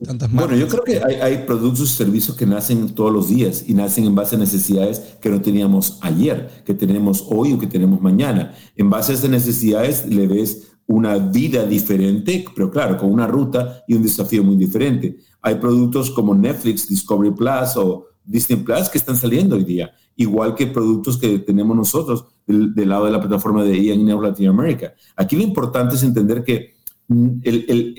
tantas 0.03 0.31
marcas. 0.31 0.51
Bueno, 0.51 0.57
yo 0.57 0.69
creo 0.69 0.85
que 0.85 1.05
hay, 1.05 1.21
hay 1.21 1.45
productos 1.47 1.93
y 1.93 1.97
servicios 1.97 2.37
que 2.37 2.47
nacen 2.47 2.95
todos 2.95 3.13
los 3.13 3.29
días 3.29 3.65
y 3.67 3.75
nacen 3.75 4.05
en 4.05 4.15
base 4.15 4.37
a 4.37 4.39
necesidades 4.39 5.01
que 5.21 5.31
no 5.31 5.41
teníamos 5.41 5.99
ayer, 6.01 6.63
que 6.65 6.75
tenemos 6.75 7.25
hoy 7.29 7.53
o 7.53 7.59
que 7.59 7.67
tenemos 7.67 8.01
mañana. 8.01 8.55
En 8.77 8.91
base 8.91 9.13
a 9.13 9.15
esas 9.15 9.31
necesidades 9.31 10.07
le 10.07 10.27
ves 10.27 10.69
una 10.89 11.19
vida 11.19 11.67
diferente, 11.67 12.45
pero 12.55 12.71
claro, 12.71 12.97
con 12.97 13.13
una 13.13 13.27
ruta 13.27 13.85
y 13.87 13.95
un 13.95 14.03
desafío 14.03 14.43
muy 14.43 14.57
diferente. 14.57 15.19
Hay 15.43 15.57
productos 15.57 16.11
como 16.11 16.35
Netflix, 16.35 16.89
Discovery 16.89 17.31
Plus 17.35 17.77
o 17.77 18.07
Disney 18.25 18.59
Plus 18.61 18.89
que 18.89 18.99
están 18.99 19.17
saliendo 19.17 19.57
hoy 19.57 19.65
día, 19.65 19.93
igual 20.19 20.57
que 20.57 20.67
productos 20.67 21.17
que 21.17 21.39
tenemos 21.39 21.77
nosotros 21.77 22.27
del, 22.45 22.89
lado 22.89 23.07
de 23.07 23.13
la 23.13 23.21
plataforma 23.21 23.63
de 23.63 23.79
EA 23.79 23.97
Neo 23.97 24.21
Latinoamérica. 24.21 24.93
Aquí 25.17 25.37
lo 25.37 25.43
importante 25.43 25.95
es 25.95 26.03
entender 26.03 26.43
que 26.43 26.75
mm, 27.07 27.39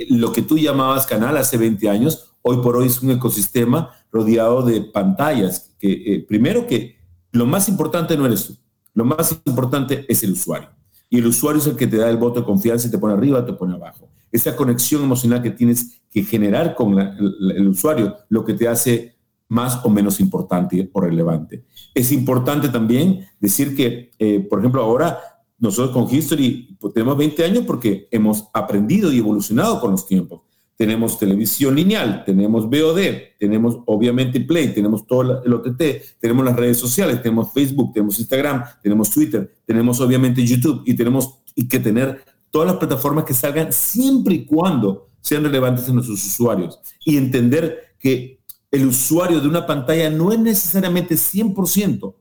lo 0.10 0.32
que 0.34 0.42
tú 0.42 0.58
llamabas 0.58 1.08
canal 1.08 1.38
hace 1.38 1.58
20 1.58 1.90
años, 1.90 2.36
hoy 2.42 2.58
por 2.58 2.76
hoy 2.76 2.88
es 2.88 3.02
un 3.02 3.12
ecosistema 3.12 3.92
rodeado 4.12 4.64
de 4.64 4.82
pantallas. 4.82 5.72
Que, 5.80 5.92
eh, 5.92 6.26
primero 6.28 6.68
que 6.68 6.98
lo 7.32 7.46
más 7.46 7.70
importante 7.70 8.18
no 8.18 8.26
eres 8.26 8.48
tú, 8.48 8.58
lo 8.94 9.06
más 9.06 9.32
importante 9.46 10.06
es 10.10 10.22
el 10.24 10.34
usuario. 10.34 10.70
Y 11.10 11.20
el 11.20 11.26
usuario 11.26 11.62
es 11.62 11.68
el 11.68 11.78
que 11.78 11.88
te 11.88 11.98
da 11.98 12.10
el 12.10 12.18
voto 12.18 12.42
de 12.42 12.46
confianza 12.46 12.90
y 12.90 12.92
te 12.92 12.98
pone 12.98 13.14
arriba, 13.14 13.46
te 13.46 13.54
pone 13.54 13.76
abajo. 13.76 14.10
Esa 14.30 14.58
conexión 14.58 15.04
emocional 15.04 15.42
que 15.42 15.52
tienes 15.52 16.02
que 16.12 16.24
generar 16.24 16.76
con 16.76 17.00
el, 17.00 17.54
el 17.56 17.68
usuario, 17.70 18.18
lo 18.28 18.44
que 18.44 18.56
te 18.56 18.68
hace 18.68 19.16
más 19.48 19.84
o 19.86 19.90
menos 19.90 20.20
importante 20.20 20.90
o 20.92 21.02
relevante. 21.02 21.64
Es 21.94 22.12
importante 22.12 22.70
también 22.70 23.28
decir 23.40 23.76
que, 23.76 24.12
eh, 24.20 24.40
por 24.40 24.60
ejemplo, 24.60 24.82
ahora 24.82 25.20
nosotros 25.60 25.92
con 25.92 26.14
History 26.14 26.78
pues, 26.80 26.94
tenemos 26.94 27.18
20 27.18 27.44
años 27.44 27.64
porque 27.66 28.08
hemos 28.12 28.48
aprendido 28.54 29.12
y 29.12 29.20
evolucionado 29.20 29.80
con 29.80 29.92
los 29.92 30.08
tiempos. 30.08 30.42
Tenemos 30.76 31.20
televisión 31.20 31.76
lineal, 31.76 32.24
tenemos 32.26 32.70
VOD, 32.70 33.00
tenemos 33.38 33.80
obviamente 33.86 34.40
Play, 34.40 34.74
tenemos 34.74 35.06
todo 35.06 35.44
el 35.44 35.54
OTT, 35.54 35.82
tenemos 36.20 36.46
las 36.46 36.56
redes 36.56 36.78
sociales, 36.78 37.22
tenemos 37.22 37.52
Facebook, 37.52 37.92
tenemos 37.94 38.18
Instagram, 38.18 38.64
tenemos 38.82 39.10
Twitter, 39.10 39.54
tenemos 39.66 40.00
obviamente 40.00 40.46
YouTube 40.46 40.84
y 40.86 40.94
tenemos 40.94 41.40
y 41.54 41.68
que 41.68 41.80
tener 41.80 42.24
todas 42.50 42.70
las 42.70 42.78
plataformas 42.78 43.26
que 43.26 43.34
salgan 43.34 43.74
siempre 43.74 44.36
y 44.36 44.46
cuando 44.46 45.10
sean 45.20 45.44
relevantes 45.44 45.88
en 45.90 45.96
nuestros 45.96 46.26
usuarios 46.26 46.80
y 47.04 47.18
entender 47.18 47.96
que 48.00 48.39
el 48.72 48.86
usuario 48.86 49.40
de 49.40 49.48
una 49.48 49.66
pantalla 49.66 50.10
no 50.10 50.32
es 50.32 50.40
necesariamente 50.40 51.16
100% 51.16 52.14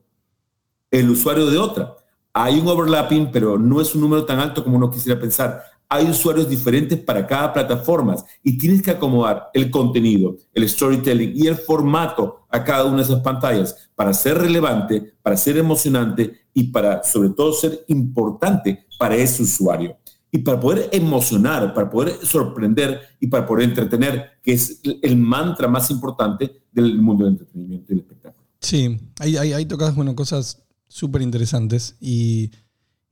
el 0.91 1.09
usuario 1.09 1.45
de 1.45 1.57
otra. 1.57 1.95
Hay 2.33 2.59
un 2.59 2.67
overlapping, 2.67 3.31
pero 3.31 3.57
no 3.57 3.81
es 3.81 3.93
un 3.93 4.01
número 4.01 4.25
tan 4.25 4.39
alto 4.39 4.63
como 4.63 4.77
uno 4.77 4.89
quisiera 4.89 5.19
pensar. 5.19 5.63
Hay 5.87 6.09
usuarios 6.09 6.47
diferentes 6.47 6.99
para 6.99 7.25
cada 7.25 7.51
plataforma 7.51 8.15
y 8.43 8.57
tienes 8.57 8.81
que 8.81 8.91
acomodar 8.91 9.49
el 9.53 9.71
contenido, 9.71 10.37
el 10.53 10.69
storytelling 10.69 11.33
y 11.35 11.47
el 11.47 11.55
formato 11.55 12.45
a 12.49 12.63
cada 12.63 12.85
una 12.85 12.97
de 12.97 13.03
esas 13.03 13.21
pantallas 13.21 13.89
para 13.95 14.13
ser 14.13 14.37
relevante, 14.37 15.15
para 15.21 15.35
ser 15.35 15.57
emocionante 15.57 16.45
y 16.53 16.65
para, 16.65 17.03
sobre 17.03 17.29
todo, 17.29 17.53
ser 17.53 17.83
importante 17.87 18.85
para 18.99 19.15
ese 19.15 19.43
usuario. 19.43 19.97
Y 20.31 20.39
para 20.39 20.59
poder 20.59 20.89
emocionar, 20.91 21.73
para 21.73 21.89
poder 21.89 22.13
sorprender 22.23 23.01
y 23.19 23.27
para 23.27 23.45
poder 23.45 23.69
entretener, 23.69 24.31
que 24.43 24.53
es 24.53 24.79
el 25.01 25.17
mantra 25.17 25.67
más 25.67 25.89
importante 25.89 26.61
del 26.71 27.01
mundo 27.01 27.25
del 27.25 27.33
entretenimiento 27.33 27.85
y 27.87 27.95
del 27.95 27.99
espectáculo. 28.03 28.45
Sí, 28.61 28.99
ahí, 29.19 29.37
ahí, 29.37 29.53
ahí 29.53 29.65
tocas 29.65 29.95
bueno, 29.95 30.15
cosas 30.15 30.61
súper 30.87 31.21
interesantes 31.21 31.95
y, 31.99 32.51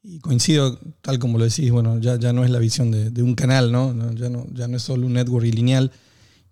y 0.03 0.19
coincido, 0.19 0.79
tal 1.01 1.19
como 1.19 1.37
lo 1.37 1.45
decís, 1.45 1.71
bueno, 1.71 1.99
ya, 1.99 2.17
ya 2.19 2.33
no 2.33 2.43
es 2.43 2.51
la 2.51 2.59
visión 2.59 2.91
de, 2.91 3.09
de 3.09 3.23
un 3.23 3.33
canal, 3.33 3.71
¿no? 3.71 3.93
No, 3.93 4.11
ya, 4.13 4.29
no, 4.29 4.45
ya 4.53 4.67
no 4.67 4.77
es 4.77 4.83
solo 4.83 5.07
un 5.07 5.13
network 5.13 5.45
y 5.45 5.51
lineal. 5.51 5.91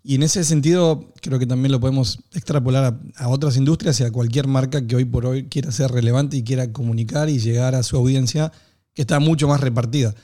Y 0.02 0.14
en 0.14 0.22
ese 0.22 0.44
sentido, 0.44 1.12
creo 1.20 1.38
que 1.38 1.46
también 1.46 1.72
lo 1.72 1.80
podemos 1.80 2.20
extrapolar 2.32 2.84
a, 2.84 3.24
a 3.24 3.28
otras 3.28 3.56
industrias 3.56 3.98
y 4.00 4.04
a 4.04 4.12
cualquier 4.12 4.46
marca 4.46 4.86
que 4.86 4.96
hoy 4.96 5.04
por 5.04 5.26
hoy 5.26 5.44
quiera 5.44 5.72
ser 5.72 5.90
relevante 5.90 6.36
y 6.36 6.44
quiera 6.44 6.72
comunicar 6.72 7.28
y 7.28 7.38
llegar 7.38 7.74
a 7.74 7.82
su 7.82 7.96
audiencia 7.96 8.52
que 8.94 9.02
está 9.02 9.18
mucho 9.20 9.48
más 9.48 9.60
repartida. 9.60 10.14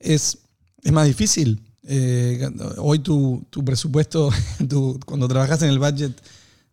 Es, 0.00 0.38
es 0.82 0.92
más 0.92 1.06
difícil. 1.06 1.60
Eh, 1.86 2.48
hoy 2.78 2.98
tu, 2.98 3.44
tu 3.50 3.64
presupuesto, 3.64 4.30
cuando 5.06 5.28
trabajas 5.28 5.62
en 5.62 5.68
el 5.70 5.78
budget 5.78 6.12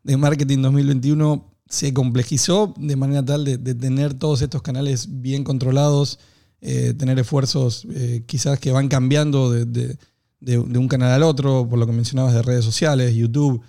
de 0.04 0.18
marketing 0.18 0.62
2021, 0.62 1.54
se 1.70 1.94
complejizó 1.94 2.74
de 2.78 2.96
manera 2.96 3.24
tal 3.24 3.44
de, 3.44 3.58
tener 3.76 4.14
todos 4.14 4.42
estos 4.42 4.62
canales 4.62 5.08
bien 5.22 5.44
controlados, 5.44 6.18
eh, 6.62 6.94
tener 6.98 7.20
esfuerzos 7.20 7.86
eh, 7.94 8.24
quizás 8.26 8.58
que 8.60 8.72
van 8.72 8.88
cambiando 8.88 9.52
de, 9.52 9.66
de- 9.66 9.98
de- 10.40 10.64
de 10.64 10.78
un 10.80 10.88
canal 10.88 11.12
al 11.12 11.24
otro, 11.24 11.68
por 11.68 11.78
lo 11.80 11.86
que 11.88 11.92
mencionabas 11.92 12.34
de 12.34 12.42
redes 12.44 12.64
sociales, 12.64 13.14
YouTube. 13.16 13.62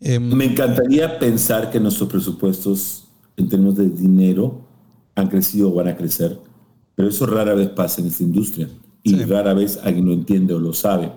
Em, 0.00 0.28
Me 0.34 0.44
encantaría 0.44 1.18
pensar 1.18 1.70
que 1.70 1.80
nuestros 1.80 2.08
presupuestos 2.08 3.04
en 3.36 3.48
términos 3.48 3.76
de 3.76 3.88
dinero 3.88 4.66
han 5.16 5.28
crecido 5.28 5.70
o 5.70 5.74
van 5.74 5.88
a 5.88 5.96
crecer, 5.96 6.38
pero 6.94 7.08
eso 7.08 7.26
rara 7.26 7.54
vez 7.54 7.68
pasa 7.70 8.00
en 8.00 8.06
esta 8.08 8.22
industria 8.22 8.68
y 9.02 9.10
Sí. 9.10 9.24
rara 9.24 9.54
vez 9.54 9.78
alguien 9.82 10.06
lo 10.06 10.12
entiende 10.12 10.54
o 10.54 10.58
lo 10.58 10.72
sabe. 10.72 11.12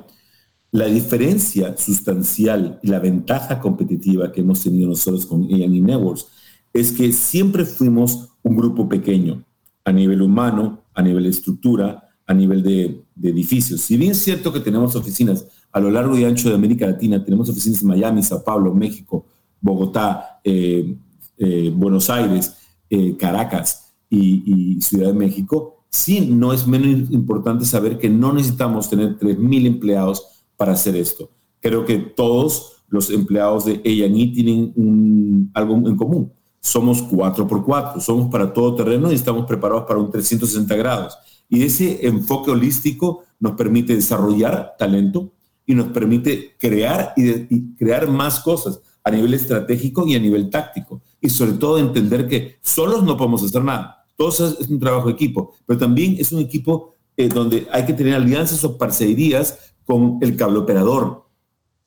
La 0.72 0.86
diferencia 0.86 1.78
sustancial 1.78 2.80
y 2.82 2.88
la 2.88 3.00
ventaja 3.00 3.60
competitiva 3.60 4.32
que 4.32 4.41
hemos 4.41 4.63
tenido 4.63 4.89
nosotros 4.89 5.26
con 5.26 5.43
A&E 5.43 5.67
Networks 5.67 6.28
es 6.74 6.91
que 6.91 7.13
siempre 7.13 7.65
fuimos 7.65 8.30
un 8.41 8.56
grupo 8.56 8.89
pequeño 8.89 9.43
a 9.86 9.91
nivel 9.91 10.22
humano, 10.22 10.82
a 10.96 11.02
nivel 11.04 11.24
de 11.24 11.30
estructura, 11.30 12.10
a 12.26 12.34
nivel 12.34 12.63
de, 12.63 13.04
de 13.15 13.30
edificios. 13.30 13.82
Si 13.82 13.98
bien 13.98 14.12
es 14.12 14.17
cierto 14.19 14.52
que 14.52 14.62
tenemos 14.62 14.96
oficinas 14.96 15.46
a 15.72 15.80
lo 15.80 15.91
largo 15.91 16.17
y 16.17 16.24
ancho 16.24 16.50
de 16.50 16.56
América 16.56 16.88
Latina, 16.88 17.24
tenemos 17.24 17.50
oficinas 17.50 17.82
en 17.82 17.89
Miami, 17.89 18.24
Sao 18.24 18.43
Paulo, 18.43 18.74
México, 18.74 19.26
Bogotá, 19.62 20.39
eh, 20.43 20.96
eh, 21.38 21.72
Buenos 21.76 22.10
Aires, 22.10 22.56
eh, 22.89 23.15
Caracas 23.17 23.93
y, 24.10 24.76
y 24.78 24.82
Ciudad 24.82 25.08
de 25.08 25.13
México, 25.13 25.83
sí 25.93 26.21
no 26.21 26.53
es 26.53 26.65
menos 26.65 27.12
importante 27.12 27.65
saber 27.65 27.99
que 27.99 28.10
no 28.10 28.34
necesitamos 28.34 28.89
tener 28.89 29.15
3.000 29.19 29.67
empleados 29.67 30.25
para 30.58 30.73
hacer 30.73 30.95
esto. 30.95 31.29
Creo 31.60 31.86
que 31.86 31.99
todos 31.99 32.82
los 32.89 33.12
empleados 33.12 33.65
de 33.65 33.73
A&E 33.73 34.34
tienen 34.34 35.51
algo 35.53 35.75
en 35.75 35.95
común. 35.95 36.34
Somos 36.60 37.03
4x4, 37.03 37.99
somos 37.99 38.32
para 38.32 38.51
todo 38.51 38.73
terreno 38.73 39.12
y 39.12 39.15
estamos 39.15 39.45
preparados 39.45 39.86
para 39.86 39.99
un 39.99 40.10
360 40.10 40.75
grados. 40.75 41.15
Y 41.47 41.62
ese 41.62 42.08
enfoque 42.08 42.49
holístico 42.49 43.23
nos 43.39 43.53
permite 43.53 43.95
desarrollar 43.95 44.73
talento 44.79 45.32
y 45.65 45.75
nos 45.75 45.89
permite 45.89 46.56
crear 46.58 47.13
y 47.15 47.75
crear 47.75 48.10
más 48.10 48.39
cosas 48.39 48.82
a 49.03 49.12
nivel 49.12 49.36
estratégico 49.36 50.08
y 50.08 50.15
a 50.15 50.19
nivel 50.19 50.49
táctico. 50.49 51.01
Y 51.21 51.29
sobre 51.29 51.53
todo 51.53 51.77
entender 51.77 52.27
que 52.27 52.58
solos 52.63 53.03
no 53.03 53.15
podemos 53.15 53.43
hacer 53.43 53.63
nada. 53.63 54.03
Eso 54.17 54.47
es 54.60 54.67
un 54.69 54.80
trabajo 54.80 55.08
de 55.08 55.13
equipo, 55.13 55.54
pero 55.65 55.80
también 55.80 56.15
es 56.19 56.32
un 56.32 56.39
equipo 56.39 56.95
eh, 57.17 57.28
donde 57.28 57.67
hay 57.71 57.86
que 57.86 57.93
tener 57.93 58.13
alianzas 58.13 58.63
o 58.63 58.78
parcerías 58.78 59.73
con 59.86 60.19
el 60.21 60.36
cable 60.36 60.60
operador, 60.60 61.26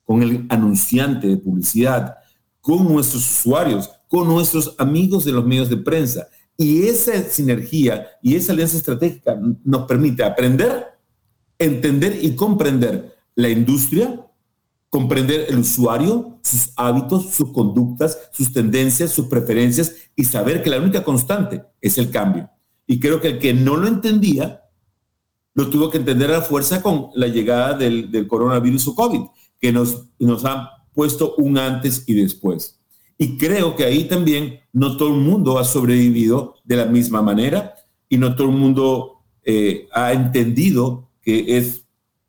con 0.05 0.23
el 0.23 0.47
anunciante 0.49 1.27
de 1.29 1.37
publicidad, 1.37 2.17
con 2.61 2.87
nuestros 2.87 3.29
usuarios, 3.29 3.91
con 4.09 4.29
nuestros 4.29 4.75
amigos 4.79 5.25
de 5.25 5.33
los 5.33 5.45
medios 5.45 5.69
de 5.69 5.79
prensa. 5.79 6.29
Y 6.57 6.85
esa 6.85 7.23
sinergia 7.25 8.07
y 8.23 8.35
esa 8.35 8.53
alianza 8.53 8.77
estratégica 8.77 9.39
nos 9.65 9.87
permite 9.87 10.25
aprender, 10.25 10.87
entender 11.59 12.19
y 12.23 12.35
comprender 12.35 13.15
la 13.35 13.49
industria, 13.49 14.26
comprender 14.97 15.45
el 15.51 15.59
usuario, 15.59 16.39
sus 16.43 16.73
hábitos, 16.75 17.35
sus 17.35 17.53
conductas, 17.53 18.19
sus 18.33 18.51
tendencias, 18.51 19.11
sus 19.11 19.27
preferencias 19.27 19.95
y 20.17 20.25
saber 20.25 20.63
que 20.63 20.71
la 20.71 20.79
única 20.79 21.05
constante 21.05 21.63
es 21.83 21.99
el 21.99 22.11
cambio. 22.11 22.49
Y 22.87 22.99
creo 22.99 23.21
que 23.21 23.29
el 23.29 23.39
que 23.39 23.53
no 23.53 23.77
lo 23.77 23.89
entendía, 23.89 24.63
lo 25.53 25.69
tuvo 25.69 25.91
que 25.91 25.99
entender 25.99 26.31
a 26.31 26.39
la 26.39 26.41
fuerza 26.41 26.81
con 26.81 27.09
la 27.15 27.27
llegada 27.27 27.77
del, 27.77 28.27
coronavirus 28.27 28.89
o 28.89 28.95
COVID, 28.95 29.21
que 29.61 29.71
nos, 29.71 30.07
nos 30.19 30.47
ha 30.47 30.71
puesto 30.95 31.35
un 31.37 31.59
antes 31.59 32.05
y 32.07 32.15
después. 32.15 32.81
Y 33.19 33.37
creo 33.37 33.77
que 33.77 33.85
ahí 33.85 34.05
también 34.05 34.61
no 34.73 34.97
todo 34.97 35.11
el 35.11 35.21
mundo 35.21 35.59
ha 35.59 35.65
sobrevivido 35.65 36.55
de 36.65 36.77
la 36.77 36.87
misma 36.87 37.21
manera 37.21 37.75
y 38.09 38.17
no 38.17 38.35
todo 38.35 38.49
el 38.49 38.57
mundo 38.57 39.19
eh, 39.45 39.89
ha 39.93 40.15
entendido 40.15 41.11
que 41.21 41.59
es 41.59 41.86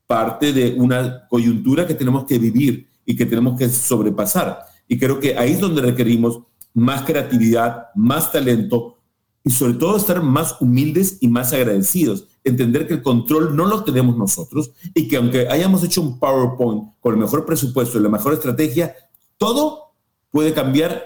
parte 0.07 0.53
de 0.53 0.73
una 0.77 1.27
coyuntura 1.27 1.85
que 1.85 1.93
tenemos 1.93 2.25
que 2.25 2.39
vivir 2.39 2.87
y 3.05 3.15
que 3.15 3.25
tenemos 3.25 3.57
que 3.59 3.69
sobrepasar. 3.69 4.59
Y 4.87 4.97
creo 4.97 5.19
que 5.19 5.37
ahí 5.37 5.51
es 5.51 5.59
donde 5.59 5.81
requerimos 5.81 6.39
más 6.73 7.03
creatividad, 7.03 7.87
más 7.95 8.31
talento 8.31 8.97
y 9.43 9.49
sobre 9.49 9.73
todo 9.73 9.97
estar 9.97 10.21
más 10.21 10.55
humildes 10.61 11.17
y 11.21 11.27
más 11.27 11.53
agradecidos. 11.53 12.27
Entender 12.43 12.87
que 12.87 12.95
el 12.95 13.01
control 13.01 13.55
no 13.55 13.65
lo 13.65 13.83
tenemos 13.83 14.17
nosotros 14.17 14.71
y 14.93 15.07
que 15.07 15.17
aunque 15.17 15.47
hayamos 15.49 15.83
hecho 15.83 16.01
un 16.01 16.19
PowerPoint 16.19 16.93
con 16.99 17.13
el 17.13 17.19
mejor 17.19 17.45
presupuesto 17.45 17.97
y 17.97 18.03
la 18.03 18.09
mejor 18.09 18.33
estrategia, 18.33 18.95
todo 19.37 19.93
puede 20.31 20.53
cambiar 20.53 21.01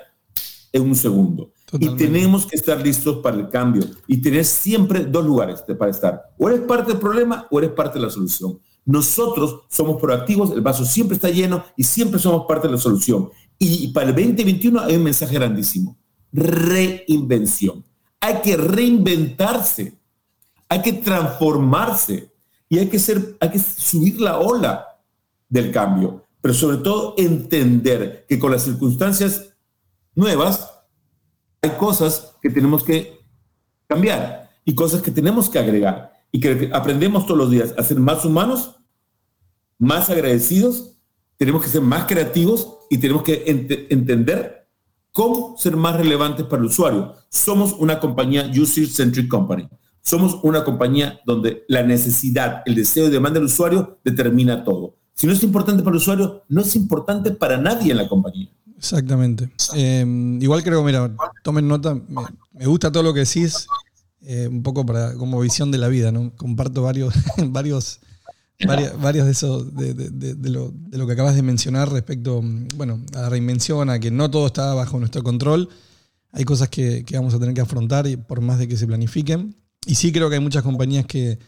en 0.71 0.81
un 0.83 0.95
segundo. 0.95 1.51
Totalmente. 1.65 2.03
Y 2.03 2.07
tenemos 2.07 2.45
que 2.45 2.55
estar 2.55 2.81
listos 2.81 3.17
para 3.17 3.37
el 3.37 3.49
cambio 3.49 3.83
y 4.07 4.21
tener 4.21 4.43
siempre 4.45 5.05
dos 5.05 5.25
lugares 5.25 5.63
para 5.77 5.91
estar. 5.91 6.21
O 6.37 6.49
eres 6.49 6.61
parte 6.61 6.91
del 6.91 6.99
problema 6.99 7.47
o 7.49 7.59
eres 7.59 7.71
parte 7.71 7.97
de 7.97 8.05
la 8.05 8.11
solución. 8.11 8.59
Nosotros 8.85 9.61
somos 9.69 10.01
proactivos, 10.01 10.51
el 10.51 10.61
vaso 10.61 10.85
siempre 10.85 11.15
está 11.15 11.29
lleno 11.29 11.63
y 11.77 11.83
siempre 11.83 12.19
somos 12.19 12.45
parte 12.47 12.67
de 12.67 12.73
la 12.73 12.79
solución. 12.79 13.29
Y 13.59 13.89
para 13.89 14.09
el 14.09 14.15
2021 14.15 14.79
hay 14.79 14.95
un 14.95 15.03
mensaje 15.03 15.35
grandísimo. 15.35 15.97
Reinvención. 16.31 17.83
Hay 18.19 18.41
que 18.41 18.57
reinventarse. 18.57 19.99
Hay 20.67 20.81
que 20.81 20.93
transformarse. 20.93 22.31
Y 22.69 22.79
hay 22.79 22.87
que, 22.87 22.97
ser, 22.97 23.37
hay 23.39 23.49
que 23.49 23.59
subir 23.59 24.19
la 24.19 24.39
ola 24.39 24.87
del 25.47 25.71
cambio. 25.71 26.25
Pero 26.41 26.53
sobre 26.55 26.77
todo 26.77 27.13
entender 27.17 28.25
que 28.27 28.39
con 28.39 28.51
las 28.51 28.63
circunstancias 28.63 29.53
nuevas 30.15 30.71
hay 31.61 31.71
cosas 31.71 32.33
que 32.41 32.49
tenemos 32.49 32.83
que 32.83 33.19
cambiar 33.85 34.49
y 34.65 34.73
cosas 34.73 35.01
que 35.01 35.11
tenemos 35.11 35.49
que 35.49 35.59
agregar 35.59 36.10
y 36.31 36.39
que 36.39 36.69
aprendemos 36.73 37.25
todos 37.25 37.37
los 37.37 37.51
días 37.51 37.73
a 37.77 37.83
ser 37.83 37.99
más 37.99 38.23
humanos, 38.25 38.75
más 39.77 40.09
agradecidos, 40.09 40.97
tenemos 41.37 41.63
que 41.63 41.69
ser 41.69 41.81
más 41.81 42.05
creativos 42.05 42.77
y 42.89 42.97
tenemos 42.99 43.23
que 43.23 43.45
ent- 43.45 43.87
entender 43.89 44.67
cómo 45.11 45.55
ser 45.57 45.75
más 45.75 45.95
relevantes 45.97 46.45
para 46.45 46.61
el 46.61 46.67
usuario. 46.67 47.15
Somos 47.29 47.73
una 47.73 47.99
compañía 47.99 48.49
user-centric 48.49 49.27
company. 49.27 49.67
Somos 50.03 50.39
una 50.43 50.63
compañía 50.63 51.19
donde 51.25 51.63
la 51.67 51.83
necesidad, 51.83 52.63
el 52.65 52.75
deseo 52.75 53.07
y 53.07 53.11
demanda 53.11 53.39
del 53.39 53.45
usuario 53.47 53.99
determina 54.03 54.63
todo. 54.63 54.95
Si 55.13 55.27
no 55.27 55.33
es 55.33 55.43
importante 55.43 55.83
para 55.83 55.91
el 55.95 55.97
usuario, 56.01 56.43
no 56.47 56.61
es 56.61 56.75
importante 56.75 57.31
para 57.31 57.57
nadie 57.57 57.91
en 57.91 57.97
la 57.97 58.07
compañía. 58.07 58.49
Exactamente. 58.77 59.51
Eh, 59.75 60.03
igual 60.39 60.63
creo, 60.63 60.83
mira, 60.83 61.11
tomen 61.43 61.67
nota, 61.67 61.93
me, 61.93 62.23
me 62.53 62.65
gusta 62.65 62.91
todo 62.91 63.03
lo 63.03 63.13
que 63.13 63.19
decís, 63.19 63.67
eh, 64.23 64.47
un 64.47 64.63
poco 64.63 64.85
para 64.85 65.13
como 65.15 65.39
visión 65.39 65.71
de 65.71 65.77
la 65.77 65.87
vida, 65.87 66.11
¿no? 66.11 66.35
Comparto 66.35 66.83
varios, 66.83 67.13
varios, 67.47 67.99
varias- 68.65 68.99
varios 69.01 69.25
de 69.25 69.31
esos, 69.31 69.75
de, 69.75 69.93
de- 69.93 70.35
de- 70.35 70.49
lo, 70.49 70.71
de 70.71 70.97
lo 70.97 71.07
que 71.07 71.13
acabas 71.13 71.35
de 71.35 71.41
mencionar 71.41 71.91
respecto, 71.91 72.41
mm, 72.41 72.67
bueno, 72.77 73.01
a 73.15 73.21
la 73.21 73.29
reinvención, 73.29 73.89
a 73.89 73.99
que 73.99 74.11
no 74.11 74.29
todo 74.29 74.47
está 74.47 74.73
bajo 74.73 74.99
nuestro 74.99 75.23
control. 75.23 75.69
Hay 76.33 76.45
cosas 76.45 76.69
que, 76.69 77.03
que 77.03 77.17
vamos 77.17 77.33
a 77.33 77.39
tener 77.39 77.53
que 77.53 77.61
afrontar 77.61 78.07
y 78.07 78.15
por 78.17 78.41
más 78.41 78.57
de 78.59 78.67
que 78.67 78.77
se 78.77 78.87
planifiquen. 78.87 79.55
Y 79.85 79.95
sí 79.95 80.11
creo 80.11 80.29
que 80.29 80.35
hay 80.35 80.41
muchas 80.41 80.63
compañías 80.63 81.05
que, 81.05 81.39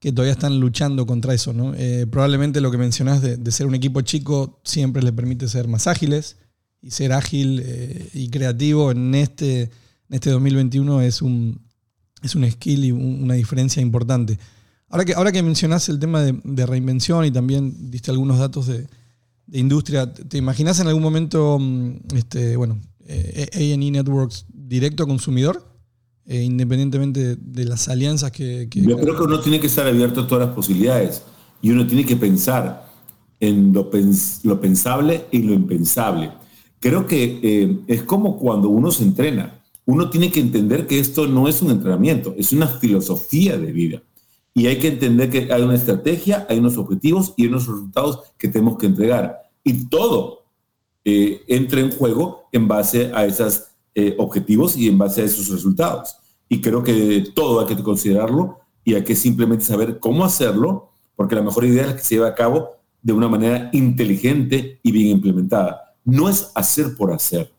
que 0.00 0.10
todavía 0.10 0.32
están 0.32 0.58
luchando 0.58 1.06
contra 1.06 1.34
eso, 1.34 1.52
¿no? 1.52 1.74
Eh, 1.76 2.06
probablemente 2.10 2.60
lo 2.60 2.70
que 2.70 2.78
mencionás 2.78 3.20
de, 3.22 3.36
de 3.36 3.50
ser 3.52 3.66
un 3.66 3.74
equipo 3.74 4.00
chico 4.00 4.60
siempre 4.64 5.02
les 5.02 5.12
permite 5.12 5.46
ser 5.48 5.68
más 5.68 5.86
ágiles 5.86 6.36
y 6.80 6.90
ser 6.90 7.12
ágil 7.12 7.62
eh, 7.64 8.08
y 8.14 8.28
creativo 8.30 8.90
en 8.90 9.14
este, 9.14 9.62
en 9.62 9.70
este 10.10 10.30
2021 10.30 11.00
es 11.02 11.22
un, 11.22 11.60
es 12.24 12.34
un 12.34 12.50
skill 12.50 12.84
y 12.84 12.92
un- 12.92 13.22
una 13.22 13.34
diferencia 13.34 13.80
importante. 13.82 14.38
Ahora 14.88 15.04
que, 15.04 15.14
ahora 15.14 15.32
que 15.32 15.42
mencionás 15.42 15.88
el 15.88 15.98
tema 15.98 16.22
de, 16.22 16.66
reinvención 16.66 17.24
y 17.24 17.30
también 17.30 17.90
diste 17.90 18.10
algunos 18.10 18.38
datos 18.38 18.66
de, 18.66 18.86
industria, 19.52 20.12
¿te 20.12 20.38
imaginas 20.38 20.80
en 20.80 20.86
algún 20.86 21.02
momento, 21.02 21.58
mm, 21.60 22.16
este, 22.16 22.56
bueno, 22.56 22.78
eh, 23.06 23.48
A&E 23.52 23.90
Networks 23.90 24.46
directo 24.48 25.02
a 25.02 25.06
consumidor? 25.06 25.62
Eh, 26.26 26.42
independientemente 26.42 27.36
de, 27.36 27.64
las 27.66 27.88
alianzas 27.88 28.30
que... 28.32 28.68
que- 28.70 28.80
Yo 28.80 28.96
creo 28.98 29.14
que 29.16 29.22
uno 29.24 29.40
tiene 29.40 29.60
que 29.60 29.66
estar 29.66 29.86
abierto 29.86 30.22
a 30.22 30.26
todas 30.26 30.46
las 30.46 30.54
posibilidades 30.54 31.22
y 31.60 31.70
uno 31.70 31.86
tiene 31.86 32.06
que 32.06 32.16
pensar 32.16 32.86
en 33.40 33.74
lo, 33.74 33.90
pens- 33.90 34.40
lo 34.44 34.58
pensable 34.58 35.26
y 35.30 35.40
lo 35.40 35.52
impensable. 35.52 36.30
Creo 36.80 37.06
que 37.06 37.40
eh, 37.42 37.78
es 37.88 38.02
como 38.04 38.38
cuando 38.38 38.70
uno 38.70 38.90
se 38.90 39.02
entrena. 39.02 39.60
Uno 39.86 40.10
tiene 40.10 40.30
que 40.30 40.40
entender 40.40 40.86
que 40.86 40.98
esto 40.98 41.26
no 41.26 41.48
es 41.48 41.60
un 41.62 41.70
entrenamiento, 41.70 42.34
es 42.38 42.52
una 42.52 42.66
filosofía 42.66 43.58
de 43.58 43.72
vida. 43.72 44.02
Y 44.54 44.66
hay 44.66 44.78
que 44.78 44.88
entender 44.88 45.30
que 45.30 45.52
hay 45.52 45.62
una 45.62 45.74
estrategia, 45.74 46.46
hay 46.48 46.58
unos 46.58 46.78
objetivos 46.78 47.34
y 47.36 47.46
unos 47.46 47.66
resultados 47.66 48.20
que 48.38 48.48
tenemos 48.48 48.78
que 48.78 48.86
entregar. 48.86 49.50
Y 49.64 49.88
todo 49.88 50.44
eh, 51.04 51.42
entra 51.48 51.80
en 51.80 51.90
juego 51.90 52.48
en 52.52 52.68
base 52.68 53.10
a 53.14 53.26
esos 53.26 53.64
objetivos 54.18 54.76
y 54.76 54.88
en 54.88 54.98
base 54.98 55.22
a 55.22 55.24
esos 55.24 55.48
resultados. 55.48 56.16
Y 56.48 56.60
creo 56.60 56.82
que 56.82 57.24
todo 57.34 57.60
hay 57.60 57.74
que 57.74 57.82
considerarlo 57.82 58.58
y 58.84 58.94
hay 58.94 59.04
que 59.04 59.16
simplemente 59.16 59.64
saber 59.64 59.98
cómo 59.98 60.24
hacerlo, 60.24 60.90
porque 61.16 61.34
la 61.34 61.42
mejor 61.42 61.64
idea 61.64 61.88
es 61.88 61.94
que 61.94 62.00
se 62.00 62.14
lleva 62.16 62.28
a 62.28 62.34
cabo 62.34 62.70
de 63.02 63.12
una 63.12 63.28
manera 63.28 63.70
inteligente 63.72 64.80
y 64.82 64.92
bien 64.92 65.08
implementada. 65.08 65.94
No 66.04 66.28
es 66.28 66.50
hacer 66.54 66.96
por 66.96 67.12
hacer. 67.12 67.53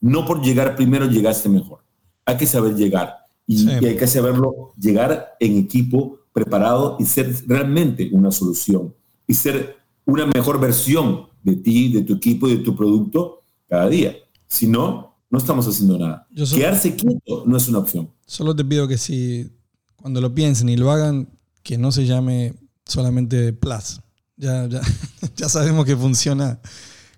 No 0.00 0.24
por 0.26 0.42
llegar 0.42 0.76
primero 0.76 1.06
llegaste 1.06 1.48
mejor. 1.48 1.80
Hay 2.24 2.36
que 2.36 2.46
saber 2.46 2.74
llegar 2.74 3.14
y, 3.46 3.58
Sí. 3.58 3.68
y 3.80 3.84
hay 3.86 3.96
que 3.96 4.06
saberlo 4.06 4.72
llegar 4.78 5.36
en 5.40 5.56
equipo 5.58 6.18
preparado 6.32 6.96
y 6.98 7.04
ser 7.06 7.34
realmente 7.46 8.10
una 8.12 8.30
solución 8.30 8.94
y 9.26 9.34
ser 9.34 9.76
una 10.04 10.26
mejor 10.26 10.60
versión 10.60 11.26
de 11.42 11.56
ti, 11.56 11.92
de 11.92 12.02
tu 12.02 12.14
equipo 12.14 12.48
y 12.48 12.56
de 12.58 12.62
tu 12.62 12.76
producto 12.76 13.40
cada 13.68 13.88
día. 13.88 14.14
Si 14.46 14.66
no, 14.66 15.16
no 15.30 15.38
estamos 15.38 15.66
haciendo 15.66 15.98
nada. 15.98 16.26
Yo 16.30 16.44
Quedarse 16.46 16.94
quieto 16.94 17.44
no 17.46 17.56
es 17.56 17.68
una 17.68 17.78
opción. 17.78 18.10
Solo 18.26 18.54
te 18.54 18.64
pido 18.64 18.86
que 18.86 18.98
si 18.98 19.50
cuando 19.96 20.20
lo 20.20 20.34
piensen 20.34 20.68
y 20.68 20.76
lo 20.76 20.90
hagan, 20.90 21.28
que 21.62 21.78
no 21.78 21.90
se 21.90 22.04
llame 22.06 22.54
solamente 22.84 23.52
Plus. 23.52 24.00
Ya, 24.36 24.66
ya, 24.66 24.80
ya 25.36 25.48
sabemos 25.48 25.84
que 25.86 25.96
funciona 25.96 26.60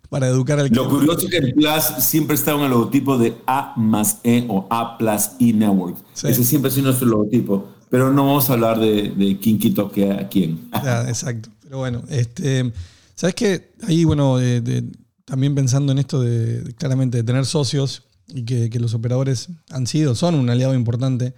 para 0.08 0.26
educar 0.28 0.58
al 0.58 0.68
Lo 0.70 0.88
curioso 0.88 1.26
es 1.26 1.30
que 1.30 1.36
en 1.38 1.52
Plus 1.54 1.82
siempre 2.00 2.34
está 2.34 2.54
un 2.54 2.68
logotipo 2.70 3.18
de 3.18 3.36
A 3.46 3.74
más 3.76 4.20
E 4.24 4.44
o 4.48 4.66
A 4.70 4.96
plus 4.98 5.30
E 5.40 5.52
Network. 5.52 5.96
Sí. 6.14 6.28
Ese 6.28 6.44
siempre 6.44 6.70
ha 6.70 6.74
sido 6.74 6.86
nuestro 6.86 7.06
logotipo. 7.08 7.68
Pero 7.90 8.12
no 8.12 8.26
vamos 8.26 8.50
a 8.50 8.52
hablar 8.54 8.78
de, 8.78 9.10
de 9.16 9.38
quién 9.38 9.58
quitó 9.58 9.90
que 9.90 10.10
a 10.12 10.28
quién. 10.28 10.68
Ya, 10.84 11.08
exacto. 11.08 11.50
Pero 11.62 11.78
bueno, 11.78 12.02
este, 12.08 12.72
¿sabes 13.14 13.34
qué? 13.34 13.72
Ahí, 13.86 14.04
bueno, 14.04 14.36
de- 14.38 14.60
de- 14.60 14.84
también 15.24 15.54
pensando 15.54 15.92
en 15.92 15.98
esto 15.98 16.20
de, 16.20 16.74
claramente 16.78 17.18
de 17.18 17.22
tener 17.24 17.44
socios 17.44 18.04
y 18.28 18.44
que, 18.44 18.70
que 18.70 18.78
los 18.80 18.94
operadores 18.94 19.48
han 19.70 19.86
sido, 19.86 20.14
son 20.14 20.34
un 20.34 20.48
aliado 20.50 20.74
importante. 20.74 21.34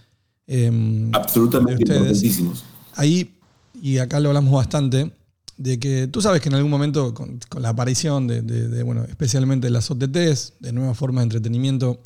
em, 0.47 1.11
Absolutamente 1.15 1.83
importantísimos. 1.83 2.65
ahí, 2.95 3.35
y 3.83 3.99
acá 3.99 4.19
lo 4.21 4.29
hablamos 4.31 4.53
bastante, 4.53 5.13
de 5.61 5.79
que 5.79 6.07
tú 6.07 6.23
sabes 6.23 6.41
que 6.41 6.49
en 6.49 6.55
algún 6.55 6.71
momento, 6.71 7.13
con, 7.13 7.39
la 7.59 7.69
aparición 7.69 8.27
de, 8.27 8.41
de- 8.41 8.83
bueno, 8.83 9.05
especialmente 9.05 9.69
las 9.69 9.91
OTTs, 9.91 10.55
de 10.59 10.73
nuevas 10.73 10.97
formas 10.97 11.21
de 11.21 11.25
entretenimiento, 11.25 12.01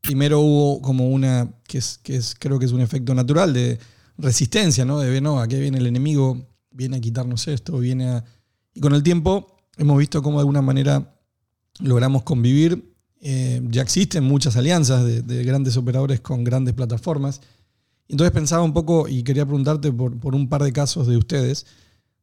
primero 0.00 0.40
hubo 0.40 0.80
como 0.80 1.10
una, 1.10 1.52
que 1.68 1.76
es, 1.78 1.98
que 2.02 2.16
es, 2.16 2.34
creo 2.38 2.58
que 2.58 2.64
es 2.64 2.72
un 2.72 2.80
efecto 2.80 3.14
natural 3.14 3.52
de 3.52 3.78
resistencia, 4.16 4.86
¿no? 4.86 4.98
De 4.98 5.20
no, 5.20 5.38
aquí 5.38 5.56
viene 5.56 5.76
el 5.76 5.86
enemigo, 5.86 6.46
viene 6.70 6.96
a 6.96 7.00
quitarnos 7.00 7.46
esto, 7.46 7.78
viene 7.78 8.08
a... 8.08 8.24
Y 8.72 8.80
con 8.80 8.94
el 8.94 9.02
tiempo 9.02 9.54
hemos 9.76 9.98
visto 9.98 10.22
cómo 10.22 10.38
de 10.38 10.42
alguna 10.42 10.62
manera 10.62 11.14
logramos 11.80 12.22
convivir. 12.22 12.94
Eh, 13.20 13.60
ya 13.70 13.82
existen 13.82 14.24
muchas 14.24 14.56
alianzas 14.56 15.04
de, 15.04 15.20
de 15.20 15.44
grandes 15.44 15.76
operadores 15.76 16.20
con 16.20 16.42
grandes 16.42 16.72
plataformas. 16.72 17.42
Entonces 18.08 18.32
pensaba 18.32 18.62
un 18.62 18.72
poco 18.72 19.08
y 19.08 19.22
quería 19.24 19.44
preguntarte 19.44 19.92
por, 19.92 20.18
por 20.18 20.34
un 20.34 20.48
par 20.48 20.62
de 20.62 20.72
casos 20.72 21.06
de 21.06 21.18
ustedes, 21.18 21.66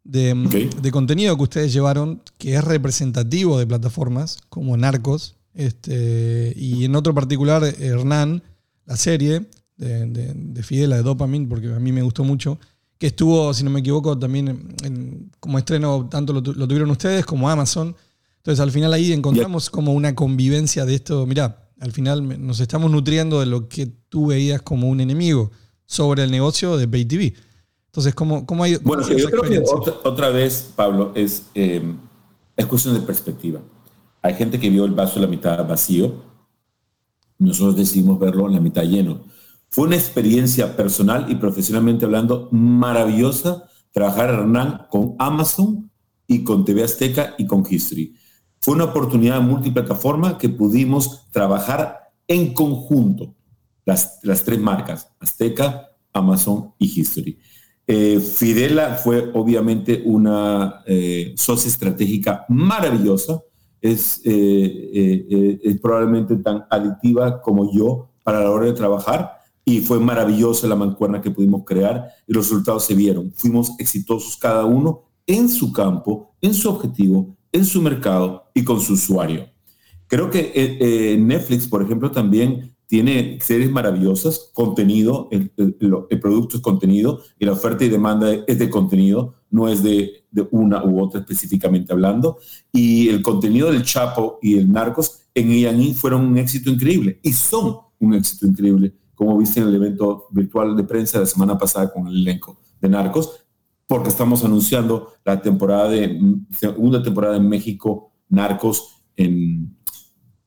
de, 0.03 0.33
Ok. 0.33 0.81
de 0.81 0.91
contenido 0.91 1.35
que 1.37 1.43
ustedes 1.43 1.73
llevaron 1.73 2.21
que 2.37 2.55
es 2.55 2.63
representativo 2.63 3.59
de 3.59 3.67
plataformas 3.67 4.37
como 4.49 4.75
Narcos, 4.77 5.35
este, 5.53 6.53
y 6.55 6.85
en 6.85 6.95
otro 6.95 7.13
particular 7.13 7.63
Hernán, 7.79 8.41
la 8.85 8.97
serie 8.97 9.45
de, 9.77 10.05
de, 10.07 10.33
de 10.33 10.63
Fidela, 10.63 10.95
de 10.97 11.03
Dopamine, 11.03 11.47
porque 11.47 11.67
a 11.73 11.79
mí 11.79 11.91
me 11.91 12.01
gustó 12.01 12.23
mucho, 12.23 12.59
que 12.97 13.07
estuvo, 13.07 13.53
si 13.53 13.63
no 13.63 13.69
me 13.69 13.79
equivoco, 13.79 14.17
también 14.17 14.47
en- 14.47 14.75
en- 14.83 15.31
como 15.39 15.57
estreno, 15.57 16.07
tanto 16.09 16.33
lo, 16.33 16.41
tu- 16.43 16.53
lo 16.53 16.67
tuvieron 16.67 16.89
ustedes 16.91 17.25
como 17.25 17.49
Amazon. 17.49 17.95
Entonces 18.37 18.59
al 18.59 18.71
final 18.71 18.93
ahí 18.93 19.11
encontramos 19.11 19.69
como 19.69 19.93
una 19.93 20.15
convivencia 20.15 20.85
de 20.85 20.95
esto, 20.95 21.25
mirá, 21.27 21.69
al 21.79 21.91
final 21.91 22.45
nos 22.45 22.59
estamos 22.59 22.91
nutriendo 22.91 23.39
de 23.39 23.45
lo 23.47 23.67
que 23.69 23.87
tú 24.09 24.27
veías 24.27 24.61
como 24.61 24.87
un 24.89 24.99
enemigo 24.99 25.51
sobre 25.85 26.23
el 26.23 26.31
negocio 26.31 26.77
de 26.77 26.87
Pay 26.87 27.05
TV. 27.05 27.33
Entonces, 27.91 28.15
¿cómo, 28.15 28.45
cómo 28.45 28.63
ha 28.63 28.69
ido 28.69 28.79
Bueno, 28.85 29.05
yo 29.09 29.29
creo 29.29 29.41
que 29.41 29.59
otra, 29.59 29.93
otra 30.05 30.29
vez, 30.29 30.71
Pablo, 30.77 31.11
es, 31.13 31.47
eh, 31.53 31.83
es 32.55 32.65
cuestión 32.65 32.93
de 32.93 33.01
perspectiva. 33.01 33.59
Hay 34.21 34.35
gente 34.35 34.61
que 34.61 34.69
vio 34.69 34.85
el 34.85 34.93
vaso 34.93 35.19
a 35.19 35.23
la 35.23 35.27
mitad 35.27 35.67
vacío. 35.67 36.23
Nosotros 37.37 37.75
decidimos 37.75 38.17
verlo 38.17 38.47
en 38.47 38.53
la 38.53 38.61
mitad 38.61 38.83
lleno. 38.83 39.25
Fue 39.69 39.87
una 39.87 39.97
experiencia 39.97 40.77
personal 40.77 41.29
y 41.29 41.35
profesionalmente 41.35 42.05
hablando 42.05 42.47
maravillosa 42.51 43.65
trabajar 43.91 44.29
Hernán 44.29 44.87
con 44.89 45.15
Amazon 45.19 45.91
y 46.27 46.45
con 46.45 46.63
TV 46.63 46.83
Azteca 46.83 47.35
y 47.37 47.45
con 47.45 47.65
History. 47.69 48.15
Fue 48.61 48.73
una 48.75 48.85
oportunidad 48.85 49.41
multiplataforma 49.41 50.37
que 50.37 50.47
pudimos 50.47 51.29
trabajar 51.31 52.13
en 52.25 52.53
conjunto, 52.53 53.35
las, 53.83 54.19
las 54.23 54.43
tres 54.45 54.61
marcas, 54.61 55.09
Azteca, 55.19 55.89
Amazon 56.13 56.73
y 56.77 57.01
History. 57.01 57.37
Eh, 57.87 58.19
Fidela 58.19 58.95
fue 58.95 59.31
obviamente 59.33 60.01
una 60.05 60.81
eh, 60.85 61.35
estratégica 61.35 62.45
maravillosa, 62.47 63.41
es, 63.81 64.21
eh, 64.23 64.31
eh, 64.93 65.27
eh, 65.29 65.59
es 65.63 65.79
probablemente 65.81 66.35
tan 66.37 66.65
adictiva 66.69 67.41
como 67.41 67.73
yo 67.73 68.09
para 68.23 68.41
la 68.41 68.51
hora 68.51 68.67
de 68.67 68.73
trabajar 68.73 69.31
y 69.65 69.79
fue 69.79 69.99
maravillosa 69.99 70.67
la 70.67 70.75
mancuerna 70.75 71.21
que 71.21 71.31
pudimos 71.31 71.63
crear 71.65 72.07
y 72.27 72.33
los 72.33 72.47
resultados 72.47 72.85
se 72.85 72.93
vieron. 72.93 73.33
Fuimos 73.35 73.71
exitosos 73.79 74.37
cada 74.37 74.65
uno 74.65 75.01
en 75.25 75.49
su 75.49 75.73
campo, 75.73 76.35
en 76.41 76.53
su 76.53 76.69
objetivo, 76.69 77.35
en 77.51 77.65
su 77.65 77.81
mercado 77.81 78.51
y 78.53 78.63
con 78.63 78.79
su 78.79 78.93
usuario. 78.93 79.47
Creo 80.07 80.29
que 80.29 81.17
Netflix, 81.19 81.67
por 81.67 81.81
ejemplo, 81.81 82.11
también 82.11 82.70
tiene 82.91 83.39
series 83.39 83.71
maravillosas, 83.71 84.51
contenido, 84.53 85.29
el, 85.31 85.49
producto 86.19 86.57
es 86.57 86.61
contenido 86.61 87.21
y 87.39 87.45
la 87.45 87.53
oferta 87.53 87.85
y 87.85 87.87
demanda 87.87 88.33
es 88.45 88.59
de 88.59 88.69
contenido, 88.69 89.35
no 89.49 89.69
es 89.69 89.81
de, 89.81 90.25
de 90.29 90.45
una 90.51 90.83
u 90.83 91.01
otra 91.01 91.21
específicamente 91.21 91.93
hablando. 91.93 92.39
Y 92.73 93.07
el 93.07 93.21
contenido 93.21 93.71
del 93.71 93.83
Chapo 93.83 94.39
y 94.41 94.57
el 94.57 94.69
Narcos 94.69 95.21
en 95.33 95.51
E&E 95.51 95.93
fueron 95.93 96.25
un 96.25 96.37
éxito 96.37 96.69
increíble 96.69 97.17
y 97.23 97.31
son 97.31 97.77
un 97.97 98.13
éxito 98.13 98.45
increíble, 98.45 98.93
como 99.15 99.37
viste 99.37 99.61
en 99.61 99.67
el 99.67 99.75
evento 99.75 100.27
virtual 100.31 100.75
de 100.75 100.83
prensa 100.83 101.21
la 101.21 101.25
semana 101.25 101.57
pasada 101.57 101.93
con 101.93 102.07
el 102.07 102.17
elenco 102.17 102.59
de 102.81 102.89
Narcos, 102.89 103.45
porque 103.87 104.09
estamos 104.09 104.43
anunciando 104.43 105.13
la 105.23 105.41
temporada 105.41 105.87
de 105.87 106.19
segunda 106.49 107.01
temporada 107.01 107.37
en 107.37 107.47
México, 107.47 108.11
Narcos 108.27 109.01
en 109.15 109.77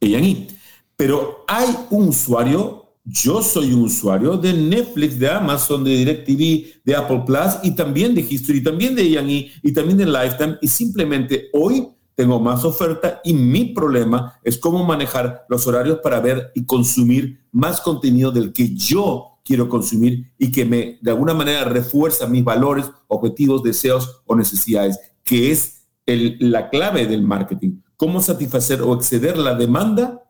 A&E. 0.03 0.54
Pero 0.97 1.45
hay 1.49 1.67
un 1.91 2.09
usuario, 2.09 2.85
yo 3.05 3.43
soy 3.43 3.73
un 3.73 3.83
usuario 3.83 4.37
de 4.37 4.53
Netflix, 4.53 5.19
de 5.19 5.29
Amazon, 5.29 5.85
de 5.85 5.91
DirecTV, 5.97 6.81
de 6.85 6.97
Apple 6.97 7.23
Plus 7.27 7.57
y 7.63 7.73
también 7.73 8.15
de 8.15 8.23
History, 8.23 8.63
también 8.63 8.95
de 8.95 9.19
A&E 9.19 9.51
y 9.63 9.73
también 9.73 9.99
de 9.99 10.07
Lifetime 10.07 10.57
y 10.63 10.69
simplemente 10.69 11.49
hoy 11.53 11.89
tengo 12.15 12.39
más 12.39 12.65
oferta 12.65 13.21
y 13.25 13.35
mi 13.35 13.67
problema 13.67 14.35
es 14.45 14.57
cómo 14.57 14.85
manejar 14.85 15.45
los 15.49 15.67
horarios 15.67 15.99
para 15.99 16.21
ver 16.21 16.53
y 16.55 16.65
consumir 16.65 17.41
más 17.51 17.81
contenido 17.81 18.31
del 18.31 18.53
que 18.53 18.73
yo 18.75 19.41
quiero 19.45 19.69
consumir 19.69 20.33
y 20.39 20.51
que 20.53 20.65
me 20.65 20.99
de 21.03 21.11
alguna 21.11 21.35
manera 21.35 21.65
refuerza 21.65 22.27
mis 22.29 22.45
valores, 22.45 22.87
objetivos, 23.09 23.63
deseos 23.65 24.23
o 24.27 24.37
necesidades, 24.37 24.99
que 25.25 25.51
es 25.51 25.87
el- 26.07 26.37
la 26.39 26.71
clave 26.71 27.07
del 27.07 27.23
marketing. 27.23 27.81
Cómo 27.97 28.21
satisfacer 28.23 28.81
o 28.81 28.95
exceder 28.95 29.37
la 29.37 29.55
demanda 29.55 30.23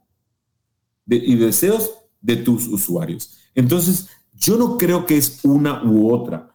y 1.06 1.34
deseos 1.36 1.90
de 2.20 2.36
tus 2.36 2.66
usuarios. 2.68 3.36
Entonces, 3.54 4.08
yo 4.34 4.56
no 4.56 4.76
creo 4.76 5.06
que 5.06 5.16
es 5.16 5.40
una 5.44 5.84
u 5.84 6.12
otra. 6.12 6.50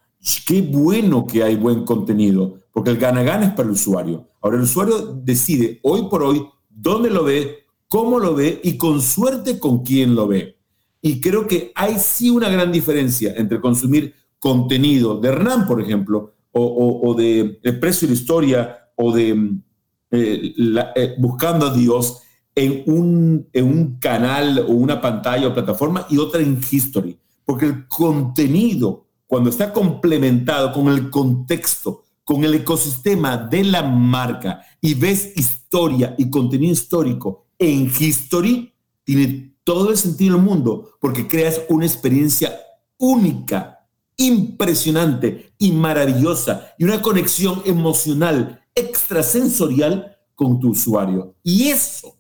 Qué 0.45 0.61
bueno 0.61 1.25
que 1.25 1.43
hay 1.43 1.55
buen 1.55 1.85
contenido, 1.85 2.59
porque 2.73 2.89
el 2.91 2.97
gana-gana 2.97 3.45
es 3.45 3.51
para 3.51 3.63
el 3.63 3.71
usuario. 3.71 4.27
Ahora, 4.41 4.57
el 4.57 4.63
usuario 4.63 5.13
decide 5.23 5.79
hoy 5.83 6.07
por 6.09 6.23
hoy 6.23 6.45
dónde 6.69 7.09
lo 7.09 7.23
ve, 7.23 7.59
cómo 7.87 8.19
lo 8.19 8.35
ve 8.35 8.59
y 8.63 8.77
con 8.77 9.01
suerte 9.01 9.59
con 9.59 9.83
quién 9.83 10.15
lo 10.15 10.27
ve. 10.27 10.57
Y 11.01 11.21
creo 11.21 11.47
que 11.47 11.71
hay 11.75 11.97
sí 11.99 12.29
una 12.29 12.49
gran 12.49 12.71
diferencia 12.71 13.33
entre 13.37 13.61
consumir 13.61 14.13
contenido 14.39 15.19
de 15.19 15.29
Hernán, 15.29 15.67
por 15.67 15.81
ejemplo, 15.81 16.33
o, 16.51 16.61
o- 16.63 17.09
o 17.09 17.13
de 17.13 17.59
El 17.63 17.79
precio 17.79 18.05
y 18.05 18.09
la 18.11 18.17
historia, 18.17 18.77
o 18.95 19.13
de 19.13 19.33
mm, 19.33 19.63
eh, 20.11 20.53
eh, 20.95 21.15
Buscando 21.19 21.67
a 21.67 21.73
Dios 21.73 22.21
en 22.55 22.83
un, 22.85 23.47
en 23.53 23.65
un 23.65 23.99
canal 23.99 24.59
o 24.59 24.71
una 24.71 24.99
pantalla 24.99 25.47
o 25.47 25.53
plataforma 25.53 26.05
y 26.09 26.17
otra 26.17 26.41
en 26.41 26.59
History. 26.59 27.17
Porque 27.45 27.65
el 27.65 27.87
contenido, 27.87 29.07
cuando 29.27 29.49
está 29.49 29.71
complementado 29.71 30.71
con 30.71 30.87
el 30.89 31.09
contexto, 31.09 32.03
con 32.23 32.43
el 32.43 32.53
ecosistema 32.53 33.37
de 33.37 33.63
la 33.63 33.81
marca 33.81 34.61
y 34.81 34.93
ves 34.93 35.31
historia 35.35 36.15
y 36.17 36.29
contenido 36.29 36.73
histórico 36.73 37.47
en 37.57 37.91
History, 37.97 38.73
tiene 39.03 39.55
todo 39.63 39.91
el 39.91 39.97
sentido 39.97 40.35
del 40.35 40.45
mundo 40.45 40.91
porque 40.99 41.27
creas 41.27 41.61
una 41.69 41.85
experiencia 41.85 42.53
única, 42.97 43.87
impresionante 44.17 45.53
y 45.57 45.71
maravillosa 45.71 46.73
y 46.77 46.83
una 46.83 47.01
conexión 47.01 47.63
emocional 47.65 48.61
extrasensorial 48.75 50.17
con 50.35 50.59
tu 50.59 50.69
usuario. 50.69 51.35
Y 51.43 51.69
eso 51.69 52.18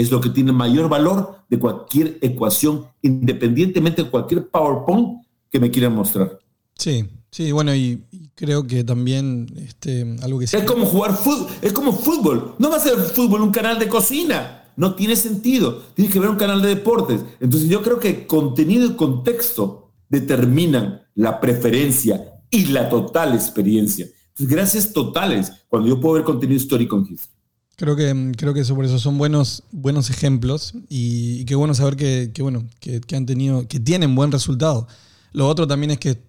es 0.00 0.10
lo 0.10 0.20
que 0.20 0.30
tiene 0.30 0.52
mayor 0.52 0.88
valor 0.88 1.44
de 1.48 1.58
cualquier 1.58 2.18
ecuación, 2.20 2.86
independientemente 3.02 4.04
de 4.04 4.10
cualquier 4.10 4.48
PowerPoint 4.48 5.22
que 5.50 5.60
me 5.60 5.70
quieran 5.70 5.94
mostrar. 5.94 6.38
Sí, 6.74 7.06
sí, 7.30 7.52
bueno, 7.52 7.74
y, 7.74 8.04
y 8.10 8.28
creo 8.34 8.66
que 8.66 8.84
también 8.84 9.46
este, 9.56 10.16
algo 10.22 10.38
que. 10.38 10.44
Es 10.44 10.64
como 10.64 10.86
jugar 10.86 11.14
fútbol, 11.16 11.48
es 11.60 11.72
como 11.72 11.92
fútbol. 11.92 12.54
No 12.58 12.70
va 12.70 12.76
a 12.76 12.80
ser 12.80 12.96
fútbol 12.96 13.42
un 13.42 13.50
canal 13.50 13.78
de 13.78 13.88
cocina. 13.88 14.56
No 14.76 14.94
tiene 14.94 15.16
sentido. 15.16 15.82
Tienes 15.94 16.12
que 16.12 16.20
ver 16.20 16.30
un 16.30 16.36
canal 16.36 16.62
de 16.62 16.68
deportes. 16.68 17.22
Entonces 17.40 17.68
yo 17.68 17.82
creo 17.82 18.00
que 18.00 18.26
contenido 18.26 18.86
y 18.86 18.94
contexto 18.94 19.92
determinan 20.08 21.02
la 21.14 21.38
preferencia 21.38 22.40
y 22.50 22.66
la 22.66 22.88
total 22.88 23.34
experiencia. 23.34 24.06
Entonces, 24.28 24.48
gracias 24.48 24.92
totales 24.92 25.52
cuando 25.68 25.88
yo 25.88 26.00
puedo 26.00 26.14
ver 26.14 26.24
contenido 26.24 26.58
histórico 26.58 26.96
en 26.96 27.02
History. 27.02 27.39
Creo 27.80 27.96
que, 27.96 28.32
creo 28.36 28.52
que 28.52 28.60
eso 28.60 28.74
por 28.74 28.84
eso 28.84 28.98
son 28.98 29.16
buenos, 29.16 29.62
buenos 29.72 30.10
ejemplos 30.10 30.74
y, 30.90 31.46
qué 31.46 31.54
bueno 31.54 31.72
saber 31.72 31.96
que, 31.96 32.30
bueno, 32.42 32.66
que, 32.78 33.00
han 33.16 33.24
tenido, 33.24 33.66
que 33.68 33.80
tienen 33.80 34.14
buen 34.14 34.30
resultado. 34.30 34.86
Lo 35.32 35.48
otro 35.48 35.66
también 35.66 35.92
es 35.92 35.98
que, 35.98 36.22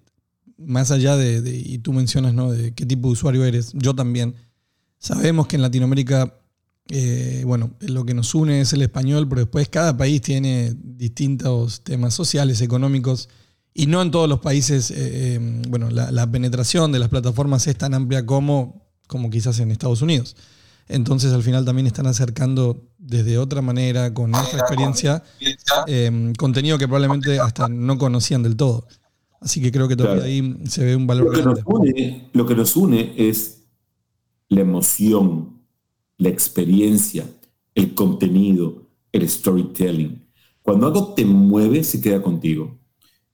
más 0.56 0.90
allá 0.90 1.14
de, 1.14 1.42
de- 1.42 1.54
y 1.58 1.76
tú 1.76 1.92
mencionas, 1.92 2.32
¿no? 2.32 2.50
De 2.50 2.72
qué 2.72 2.86
tipo 2.86 3.08
de 3.08 3.12
usuario 3.12 3.44
eres, 3.44 3.72
yo 3.74 3.94
también, 3.94 4.34
sabemos 4.98 5.46
que 5.46 5.56
en 5.56 5.62
Latinoamérica 5.62 6.38
eh, 6.88 7.42
bueno, 7.46 7.74
lo 7.80 8.06
que 8.06 8.14
nos 8.14 8.34
une 8.34 8.62
es 8.62 8.72
el 8.72 8.80
español, 8.80 9.28
pero 9.28 9.42
después 9.42 9.68
cada 9.68 9.94
país 9.94 10.22
tiene 10.22 10.74
distintos 10.82 11.84
temas 11.84 12.14
sociales, 12.14 12.62
económicos, 12.62 13.28
y 13.74 13.88
no 13.88 14.00
en 14.00 14.10
todos 14.10 14.26
los 14.26 14.40
países, 14.40 14.90
eh, 14.90 14.94
eh, 15.34 15.62
bueno, 15.68 15.90
la, 15.90 16.10
la 16.12 16.30
penetración 16.30 16.92
de 16.92 16.98
las 16.98 17.10
plataformas 17.10 17.66
es 17.66 17.76
tan 17.76 17.92
amplia 17.92 18.24
como, 18.24 18.90
como 19.06 19.28
quizás 19.28 19.58
en 19.58 19.70
Estados 19.70 20.00
Unidos. 20.00 20.34
Entonces 20.88 21.32
al 21.32 21.42
final 21.42 21.64
también 21.64 21.86
están 21.86 22.06
acercando 22.06 22.88
desde 22.98 23.38
otra 23.38 23.62
manera, 23.62 24.12
con 24.14 24.30
nuestra 24.30 24.60
experiencia, 24.60 25.22
eh, 25.86 26.32
contenido 26.38 26.78
que 26.78 26.86
probablemente 26.86 27.40
hasta 27.40 27.68
no 27.68 27.98
conocían 27.98 28.42
del 28.42 28.56
todo. 28.56 28.86
Así 29.40 29.60
que 29.60 29.72
creo 29.72 29.88
que 29.88 29.96
todavía 29.96 30.22
Claro. 30.22 30.32
ahí 30.32 30.66
se 30.68 30.84
ve 30.84 30.94
un 30.94 31.06
valor 31.06 31.26
Lo 31.26 31.32
que, 31.32 31.42
nos 31.42 31.58
une, 31.66 32.30
lo 32.32 32.46
que 32.46 32.54
nos 32.54 32.76
une 32.76 33.12
es 33.16 33.64
la 34.48 34.60
emoción, 34.60 35.62
la 36.18 36.28
experiencia, 36.28 37.26
el 37.74 37.94
contenido, 37.94 38.88
el 39.10 39.28
storytelling. 39.28 40.24
Cuando 40.62 40.86
algo 40.86 41.14
te 41.14 41.24
mueve, 41.24 41.82
se 41.82 42.00
queda 42.00 42.22
contigo. 42.22 42.78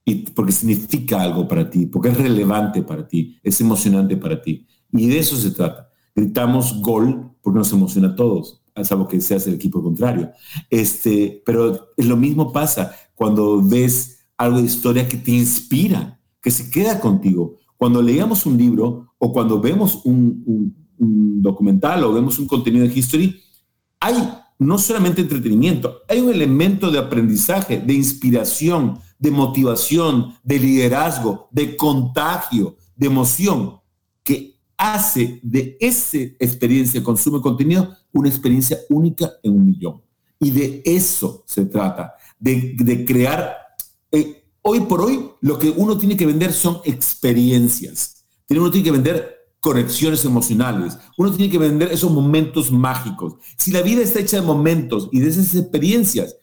Y 0.03 0.15
porque 0.31 0.51
significa 0.51 1.21
algo 1.21 1.47
para 1.47 1.69
ti, 1.69 1.85
porque 1.85 2.09
es 2.09 2.17
relevante 2.17 2.81
para 2.81 3.07
ti, 3.07 3.37
es 3.43 3.61
emocionante 3.61 4.17
para 4.17 4.41
ti. 4.41 4.65
Y 4.91 5.07
de 5.07 5.19
eso 5.19 5.35
se 5.37 5.51
trata. 5.51 5.88
Gritamos 6.15 6.81
gol 6.81 7.31
porque 7.41 7.59
nos 7.59 7.71
emociona 7.71 8.09
a 8.09 8.15
todos, 8.15 8.61
salvo 8.83 9.07
que 9.07 9.19
seas 9.21 9.45
el 9.47 9.53
equipo 9.55 9.81
contrario. 9.83 10.31
Este, 10.69 11.41
pero 11.45 11.89
lo 11.97 12.17
mismo 12.17 12.51
pasa 12.51 12.95
cuando 13.15 13.61
ves 13.61 14.19
algo 14.37 14.59
de 14.59 14.65
historia 14.65 15.07
que 15.07 15.17
te 15.17 15.31
inspira, 15.31 16.19
que 16.41 16.51
se 16.51 16.69
queda 16.71 16.99
contigo. 16.99 17.55
Cuando 17.77 18.01
leíamos 18.01 18.45
un 18.45 18.57
libro 18.57 19.13
o 19.17 19.31
cuando 19.33 19.59
vemos 19.59 20.01
un, 20.05 20.43
un- 20.45 20.75
documental 21.41 22.03
o 22.03 22.11
vemos 22.13 22.37
un 22.39 22.47
contenido 22.47 22.85
de 22.85 22.93
history, 22.93 23.39
hay 24.01 24.15
no 24.59 24.77
solamente 24.77 25.21
entretenimiento, 25.21 25.99
hay 26.09 26.19
un 26.19 26.29
elemento 26.29 26.91
de 26.91 26.99
aprendizaje, 26.99 27.79
de 27.79 27.93
inspiración, 27.93 28.99
de 29.17 29.31
motivación, 29.31 30.33
de 30.43 30.59
liderazgo, 30.59 31.47
de 31.51 31.77
contagio, 31.77 32.75
de 32.97 33.07
emoción, 33.07 33.79
hace 34.79 35.41
de 35.43 35.77
esa 35.79 36.17
experiencia 36.39 37.03
consumo 37.03 37.37
de 37.37 37.43
contenido 37.43 37.95
una 38.13 38.29
experiencia 38.29 38.79
única 38.89 39.29
en 39.43 39.51
un 39.51 39.65
millón. 39.65 40.01
Y 40.39 40.51
de 40.51 40.81
eso 40.85 41.43
se 41.45 41.65
trata, 41.65 42.13
de, 42.39 42.75
de 42.77 43.05
crear... 43.05 43.55
eh, 44.11 44.45
hoy 44.61 44.79
por 44.81 45.01
hoy 45.01 45.31
lo 45.41 45.59
que 45.59 45.69
uno 45.69 45.97
tiene 45.97 46.15
que 46.15 46.25
vender 46.25 46.53
son 46.53 46.79
experiencias. 46.85 48.23
Uno 48.49 48.71
tiene 48.71 48.85
que 48.85 48.91
vender 48.91 49.35
conexiones 49.59 50.23
emocionales. 50.23 50.97
Uno 51.17 51.31
tiene 51.31 51.51
que 51.51 51.57
vender 51.57 51.91
esos 51.91 52.11
momentos 52.11 52.71
mágicos. 52.71 53.35
Si 53.57 53.71
la 53.71 53.81
vida 53.81 54.01
está 54.01 54.21
hecha 54.21 54.39
de 54.39 54.47
momentos 54.47 55.09
y 55.11 55.19
de 55.19 55.27
esas 55.29 55.53
experiencias 55.55 56.37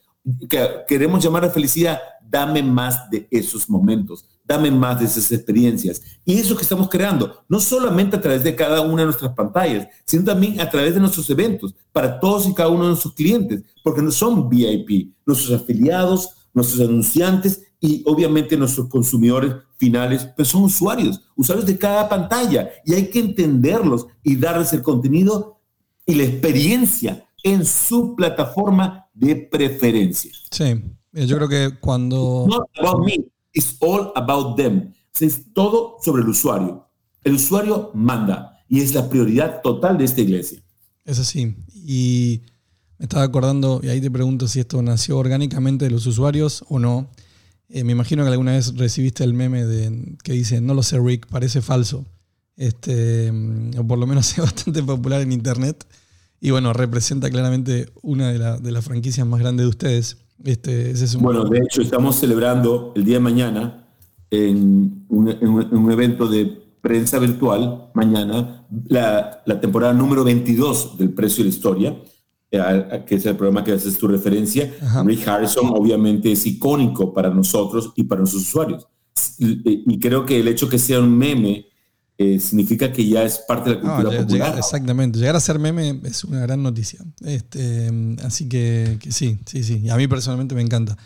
que 0.48 0.68
queremos 0.86 1.22
llamar 1.22 1.44
a 1.44 1.50
felicidad, 1.50 2.00
dame 2.28 2.62
más 2.62 3.08
de 3.10 3.28
esos 3.30 3.68
momentos, 3.70 4.24
dame 4.44 4.70
más 4.70 4.98
de 4.98 5.06
esas 5.06 5.30
experiencias. 5.32 6.02
Y 6.24 6.38
eso 6.38 6.56
que 6.56 6.62
estamos 6.62 6.88
creando, 6.88 7.44
no 7.48 7.60
solamente 7.60 8.16
a 8.16 8.20
través 8.20 8.42
de 8.42 8.54
cada 8.54 8.80
una 8.80 9.02
de 9.02 9.06
nuestras 9.06 9.32
pantallas, 9.32 9.86
sino 10.04 10.24
también 10.24 10.60
a 10.60 10.68
través 10.68 10.94
de 10.94 11.00
nuestros 11.00 11.28
eventos, 11.30 11.74
para 11.92 12.18
todos 12.18 12.48
y 12.48 12.54
cada 12.54 12.68
uno 12.68 12.82
de 12.82 12.90
nuestros 12.90 13.14
clientes, 13.14 13.62
porque 13.82 14.02
no 14.02 14.10
son 14.10 14.48
VIP, 14.48 15.14
nuestros 15.24 15.60
afiliados, 15.60 16.30
nuestros 16.52 16.88
anunciantes 16.88 17.62
y 17.80 18.02
obviamente 18.06 18.56
nuestros 18.56 18.88
consumidores 18.88 19.54
finales, 19.76 20.28
pues 20.34 20.48
son 20.48 20.64
usuarios, 20.64 21.20
usuarios 21.36 21.66
de 21.66 21.78
cada 21.78 22.08
pantalla 22.08 22.70
y 22.84 22.94
hay 22.94 23.10
que 23.10 23.20
entenderlos 23.20 24.06
y 24.22 24.36
darles 24.36 24.72
el 24.72 24.82
contenido 24.82 25.60
y 26.06 26.14
la 26.14 26.24
experiencia 26.24 27.26
en 27.42 27.64
su 27.64 28.16
plataforma 28.16 29.05
de 29.16 29.34
preferencia. 29.34 30.30
Sí, 30.50 30.64
eh, 31.12 31.26
yo 31.26 31.36
creo 31.36 31.48
que 31.48 31.78
cuando... 31.80 32.46
Not 32.46 32.68
about 32.78 33.04
me, 33.04 33.24
it's 33.52 33.76
all 33.80 34.12
about 34.14 34.56
them. 34.56 34.92
Es 35.18 35.52
todo 35.54 35.96
sobre 36.02 36.22
el 36.22 36.28
usuario. 36.28 36.86
El 37.24 37.34
usuario 37.34 37.90
manda 37.94 38.62
y 38.68 38.80
es 38.80 38.94
la 38.94 39.08
prioridad 39.08 39.62
total 39.62 39.96
de 39.96 40.04
esta 40.04 40.20
iglesia. 40.20 40.62
Es 41.04 41.18
así. 41.18 41.56
Y 41.74 42.42
me 42.98 43.04
estaba 43.04 43.24
acordando, 43.24 43.80
y 43.82 43.88
ahí 43.88 44.00
te 44.00 44.10
pregunto 44.10 44.46
si 44.46 44.60
esto 44.60 44.82
nació 44.82 45.16
orgánicamente 45.18 45.86
de 45.86 45.90
los 45.90 46.06
usuarios 46.06 46.64
o 46.68 46.78
no. 46.78 47.10
Eh, 47.68 47.82
me 47.82 47.92
imagino 47.92 48.22
que 48.22 48.30
alguna 48.30 48.52
vez 48.52 48.76
recibiste 48.76 49.24
el 49.24 49.32
meme 49.32 49.64
de, 49.64 50.16
que 50.22 50.32
dice, 50.32 50.60
no 50.60 50.74
lo 50.74 50.82
sé 50.82 51.00
Rick, 51.00 51.26
parece 51.28 51.62
falso. 51.62 52.04
Este, 52.56 53.32
mm, 53.32 53.78
o 53.78 53.86
por 53.86 53.98
lo 53.98 54.06
menos 54.06 54.30
es 54.38 54.38
bastante 54.38 54.82
popular 54.82 55.22
en 55.22 55.32
internet. 55.32 55.86
Y 56.40 56.50
bueno, 56.50 56.72
representa 56.72 57.30
claramente 57.30 57.86
una 58.02 58.30
de, 58.32 58.38
la- 58.38 58.58
de 58.58 58.70
las 58.72 58.84
franquicias 58.84 59.26
más 59.26 59.40
grandes 59.40 59.64
de 59.64 59.70
ustedes. 59.70 60.18
Este, 60.44 60.90
ese 60.90 61.04
es 61.06 61.14
un- 61.14 61.22
Bueno, 61.22 61.44
de 61.44 61.58
hecho, 61.60 61.80
estamos 61.82 62.16
celebrando 62.16 62.92
el 62.94 63.04
día 63.04 63.14
de 63.16 63.20
mañana 63.20 63.88
en 64.30 65.06
un, 65.08 65.28
en 65.28 65.48
un- 65.48 65.62
en 65.62 65.76
un 65.76 65.90
evento 65.92 66.28
de 66.28 66.44
prensa 66.80 67.18
virtual, 67.18 67.90
mañana, 67.94 68.64
la, 68.88 69.42
la 69.46 69.60
temporada 69.60 69.92
número 69.92 70.22
22 70.24 70.98
del 70.98 71.10
Precio 71.14 71.42
de 71.42 71.50
la 71.50 71.56
Historia, 71.56 71.96
eh, 72.50 73.04
que 73.06 73.16
es 73.16 73.26
el 73.26 73.34
programa 73.36 73.64
que 73.64 73.72
haces 73.72 73.96
tu 73.98 74.06
referencia. 74.06 74.72
Ajá. 74.82 75.02
Rick 75.02 75.26
Harrison 75.26 75.70
obviamente 75.70 76.30
es 76.30 76.46
icónico 76.46 77.12
para 77.12 77.30
nosotros 77.30 77.92
y 77.96 78.04
para 78.04 78.20
nuestros 78.20 78.42
usuarios. 78.42 78.86
Y 79.38 79.98
creo 79.98 80.24
que 80.26 80.38
el 80.40 80.48
hecho 80.48 80.68
que 80.68 80.78
sea 80.78 81.00
un 81.00 81.16
meme 81.16 81.66
eh, 82.18 82.40
significa 82.40 82.92
que 82.92 83.06
ya 83.06 83.22
es 83.24 83.38
parte 83.46 83.70
de 83.70 83.76
la 83.76 83.82
No, 83.82 83.94
cultura 83.96 84.10
lleg- 84.16 84.22
popular. 84.22 84.48
llegar- 84.48 84.58
exactamente. 84.58 85.18
Llegar 85.18 85.36
a 85.36 85.40
ser 85.40 85.58
meme 85.58 86.00
es 86.04 86.24
una 86.24 86.40
gran 86.40 86.62
noticia. 86.62 87.00
Este, 87.24 87.90
así 88.24 88.48
que, 88.48 88.98
que 89.00 89.12
sí, 89.12 89.38
sí, 89.46 89.62
sí. 89.62 89.88
A 89.90 89.96
mí 89.96 90.06
personalmente 90.08 90.54
me 90.54 90.62
encanta. 90.62 90.96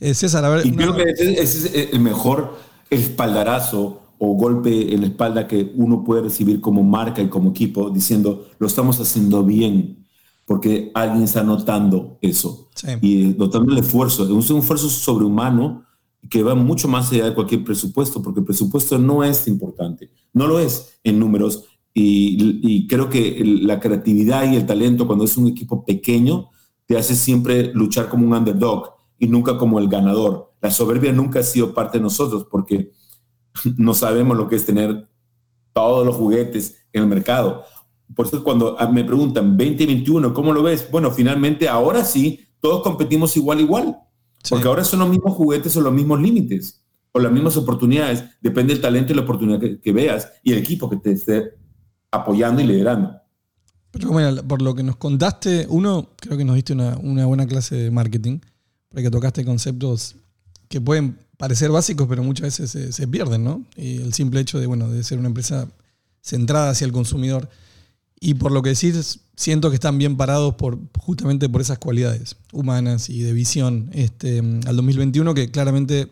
Eh, 0.00 0.14
César, 0.14 0.44
a 0.44 0.48
ver. 0.50 0.66
Y 0.66 0.72
creo 0.72 0.94
que 0.96 1.04
ese, 1.10 1.40
ese 1.42 1.80
es 1.82 1.92
el 1.92 2.00
mejor 2.00 2.56
espaldarazo 2.90 4.02
o 4.18 4.34
golpe 4.34 4.94
en 4.94 5.02
la 5.02 5.06
espalda 5.08 5.46
que 5.46 5.72
uno 5.76 6.02
puede 6.04 6.22
recibir 6.22 6.60
como 6.60 6.82
marca 6.82 7.20
y 7.22 7.28
como 7.28 7.50
equipo, 7.50 7.90
diciendo, 7.90 8.48
lo 8.58 8.66
estamos 8.66 8.98
haciendo 9.00 9.44
bien, 9.44 10.06
porque 10.46 10.90
alguien 10.94 11.24
está 11.24 11.42
notando 11.42 12.18
eso. 12.22 12.68
Sí. 12.74 12.88
Y 13.02 13.30
eh, 13.30 13.34
notando 13.38 13.72
el 13.72 13.78
esfuerzo, 13.78 14.24
es 14.24 14.50
un 14.50 14.58
esfuerzo 14.60 14.88
sobrehumano 14.88 15.84
que 16.30 16.42
va 16.42 16.54
mucho 16.54 16.88
más 16.88 17.12
allá 17.12 17.26
de 17.26 17.34
cualquier 17.34 17.64
presupuesto, 17.64 18.22
porque 18.22 18.40
el 18.40 18.46
presupuesto 18.46 18.98
no 18.98 19.24
es 19.24 19.46
importante, 19.48 20.10
no 20.32 20.46
lo 20.46 20.58
es 20.58 20.98
en 21.04 21.18
números. 21.18 21.64
Y, 21.98 22.86
creo 22.88 23.08
que 23.08 23.42
la 23.62 23.80
creatividad 23.80 24.50
y 24.50 24.56
el 24.56 24.66
talento 24.66 25.06
cuando 25.06 25.24
es 25.24 25.36
un 25.38 25.48
equipo 25.48 25.84
pequeño 25.84 26.50
te 26.84 26.98
hace 26.98 27.16
siempre 27.16 27.72
luchar 27.72 28.10
como 28.10 28.26
un 28.26 28.34
underdog 28.34 28.94
y 29.18 29.28
nunca 29.28 29.56
como 29.56 29.78
el 29.78 29.88
ganador. 29.88 30.52
La 30.60 30.70
soberbia 30.70 31.12
nunca 31.12 31.40
ha 31.40 31.42
sido 31.42 31.72
parte 31.72 31.98
de 31.98 32.02
nosotros 32.02 32.46
porque 32.50 32.92
no 33.76 33.94
sabemos 33.94 34.36
lo 34.36 34.46
que 34.46 34.56
es 34.56 34.66
tener 34.66 35.08
todos 35.72 36.06
los 36.06 36.16
juguetes 36.16 36.86
en 36.92 37.02
el 37.02 37.08
mercado. 37.08 37.64
Por 38.14 38.26
eso 38.26 38.44
cuando 38.44 38.76
me 38.92 39.04
preguntan 39.04 39.56
2021, 39.56 40.32
¿cómo 40.32 40.52
lo 40.52 40.62
ves? 40.62 40.88
Bueno, 40.90 41.10
finalmente 41.10 41.68
ahora 41.68 42.04
sí, 42.04 42.40
todos 42.60 42.82
competimos 42.82 43.36
igual 43.36 43.60
igual. 43.60 43.98
Sí. 44.46 44.50
Porque 44.50 44.68
ahora 44.68 44.84
son 44.84 45.00
los 45.00 45.08
mismos 45.08 45.34
juguetes 45.34 45.76
o 45.76 45.80
los 45.80 45.92
mismos 45.92 46.20
límites 46.20 46.80
o 47.12 47.18
las 47.18 47.32
mismas 47.32 47.56
oportunidades. 47.56 48.24
Depende 48.40 48.74
del 48.74 48.82
talento 48.82 49.12
y 49.12 49.16
la 49.16 49.22
oportunidad 49.22 49.58
que, 49.58 49.80
que 49.80 49.92
veas 49.92 50.32
y 50.42 50.52
el 50.52 50.58
equipo 50.58 50.88
que 50.88 50.96
te 50.96 51.12
esté 51.12 51.54
apoyando 52.10 52.62
y 52.62 52.66
liderando. 52.66 53.16
Pero 53.90 54.10
bueno, 54.10 54.42
por 54.46 54.62
lo 54.62 54.74
que 54.74 54.82
nos 54.82 54.96
contaste, 54.96 55.66
uno, 55.68 56.10
creo 56.16 56.36
que 56.36 56.44
nos 56.44 56.54
diste 56.54 56.74
una, 56.74 56.96
una 56.98 57.26
buena 57.26 57.46
clase 57.46 57.74
de 57.74 57.90
marketing, 57.90 58.40
porque 58.88 59.10
tocaste 59.10 59.44
conceptos 59.44 60.16
que 60.68 60.80
pueden 60.80 61.18
parecer 61.38 61.70
básicos, 61.70 62.06
pero 62.06 62.22
muchas 62.22 62.58
veces 62.58 62.70
se, 62.70 62.92
se 62.92 63.08
pierden, 63.08 63.44
¿no? 63.44 63.64
Y 63.76 64.02
el 64.02 64.12
simple 64.12 64.40
hecho 64.40 64.60
de, 64.60 64.66
bueno, 64.66 64.88
de 64.88 65.02
ser 65.02 65.18
una 65.18 65.28
empresa 65.28 65.68
centrada 66.20 66.70
hacia 66.70 66.84
el 66.84 66.92
consumidor. 66.92 67.48
Y 68.18 68.34
por 68.34 68.52
lo 68.52 68.62
que 68.62 68.70
decís, 68.70 69.20
siento 69.36 69.68
que 69.68 69.74
están 69.74 69.98
bien 69.98 70.16
parados 70.16 70.54
por, 70.54 70.78
justamente 70.98 71.48
por 71.48 71.60
esas 71.60 71.78
cualidades 71.78 72.36
humanas 72.52 73.10
y 73.10 73.22
de 73.22 73.32
visión 73.32 73.90
este, 73.92 74.38
al 74.38 74.76
2021, 74.76 75.34
que 75.34 75.50
claramente 75.50 76.08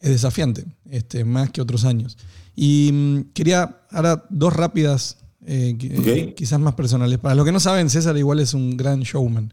es 0.00 0.10
desafiante, 0.10 0.66
este, 0.90 1.24
más 1.24 1.50
que 1.50 1.62
otros 1.62 1.84
años. 1.84 2.18
Y 2.54 2.90
mm, 2.92 3.32
quería 3.32 3.80
ahora 3.90 4.24
dos 4.28 4.52
rápidas, 4.54 5.18
eh, 5.46 6.34
quizás 6.36 6.60
más 6.60 6.74
personales. 6.74 7.18
Para 7.18 7.34
los 7.34 7.44
que 7.44 7.52
no 7.52 7.60
saben, 7.60 7.88
César 7.88 8.16
igual 8.16 8.40
es 8.40 8.52
un 8.52 8.76
gran 8.76 9.00
showman. 9.00 9.52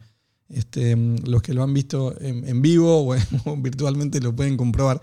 Este, 0.49 0.95
mm, 0.95 1.25
los 1.25 1.41
que 1.41 1.53
lo 1.53 1.63
han 1.63 1.73
visto 1.73 2.19
en, 2.19 2.47
en 2.47 2.61
vivo 2.61 3.07
o, 3.07 3.15
o 3.45 3.57
virtualmente 3.57 4.19
lo 4.19 4.36
pueden 4.36 4.57
comprobar. 4.57 4.99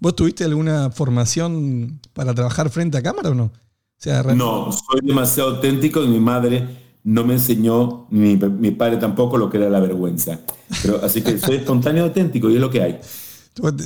¿Vos 0.00 0.16
tuviste 0.16 0.44
alguna 0.44 0.90
formación 0.90 2.00
para 2.14 2.32
trabajar 2.34 2.70
frente 2.70 2.96
a 2.96 3.02
cámara 3.02 3.30
o 3.30 3.34
no? 3.34 3.52
Sea, 3.98 4.22
No, 4.22 4.70
soy 4.70 5.00
demasiado 5.02 5.56
auténtico 5.56 6.02
y 6.04 6.08
mi 6.08 6.20
madre 6.20 6.66
no 7.02 7.24
me 7.24 7.34
enseñó, 7.34 8.06
ni 8.10 8.36
mi 8.36 8.70
padre 8.70 8.96
tampoco, 8.96 9.36
lo 9.36 9.50
que 9.50 9.56
era 9.56 9.68
la 9.68 9.80
vergüenza. 9.80 10.40
Pero, 10.82 11.00
así 11.02 11.20
que 11.22 11.38
soy 11.38 11.56
espontáneo 11.56 12.04
y 12.04 12.08
auténtico 12.08 12.48
y 12.48 12.54
es 12.54 12.60
lo 12.60 12.70
que 12.70 12.82
hay. 12.82 13.00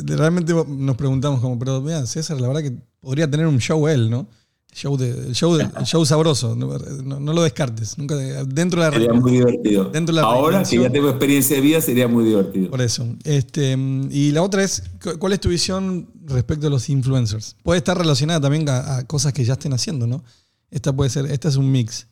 Realmente 0.06 0.52
nos 0.68 0.96
preguntamos 0.96 1.40
como, 1.40 1.58
pero 1.58 1.82
vean, 1.82 2.06
César, 2.06 2.40
la 2.40 2.48
verdad 2.48 2.62
que 2.62 2.72
podría 3.00 3.30
tener 3.30 3.46
un 3.46 3.58
show 3.58 3.88
él, 3.88 4.10
¿no? 4.10 4.28
Show 4.74 4.96
de, 4.96 5.10
el, 5.10 5.34
show 5.34 5.54
de- 5.54 5.64
el 5.64 5.84
show 5.84 6.02
sabroso, 6.06 6.56
no, 6.56 6.78
no- 6.78 7.20
no 7.20 7.32
lo 7.34 7.42
descartes. 7.42 7.98
Nunca 7.98 8.16
de- 8.16 8.42
dentro 8.46 8.82
de 8.82 8.90
la 8.90 8.96
Sería 8.96 9.12
muy 9.12 9.32
divertido. 9.32 9.84
Dentro 9.90 10.14
de 10.14 10.22
la 10.22 10.26
Ahora 10.26 10.62
que 10.62 10.78
ya 10.80 10.90
tengo 10.90 11.10
experiencia 11.10 11.56
de 11.56 11.62
vida, 11.62 11.80
sería 11.82 12.08
muy 12.08 12.24
divertido. 12.24 12.70
Por 12.70 12.80
eso. 12.80 13.06
Este, 13.24 13.76
y 14.10 14.30
la 14.32 14.42
otra 14.42 14.64
es, 14.64 14.82
cu- 15.02 15.18
¿cuál 15.18 15.34
es 15.34 15.40
tu 15.40 15.50
visión 15.50 16.08
respecto 16.24 16.68
a 16.68 16.70
los 16.70 16.88
influencers? 16.88 17.54
Puede 17.62 17.78
estar 17.78 17.98
relacionada 17.98 18.40
también 18.40 18.66
a, 18.70 18.96
a 18.96 19.06
cosas 19.06 19.34
que 19.34 19.44
ya 19.44 19.52
estén 19.52 19.74
haciendo, 19.74 20.06
¿no? 20.06 20.24
Esta 20.70 20.90
puede 20.96 21.10
ser, 21.10 21.26
esta 21.26 21.48
es 21.48 21.56
un 21.56 21.70
mix. 21.70 22.06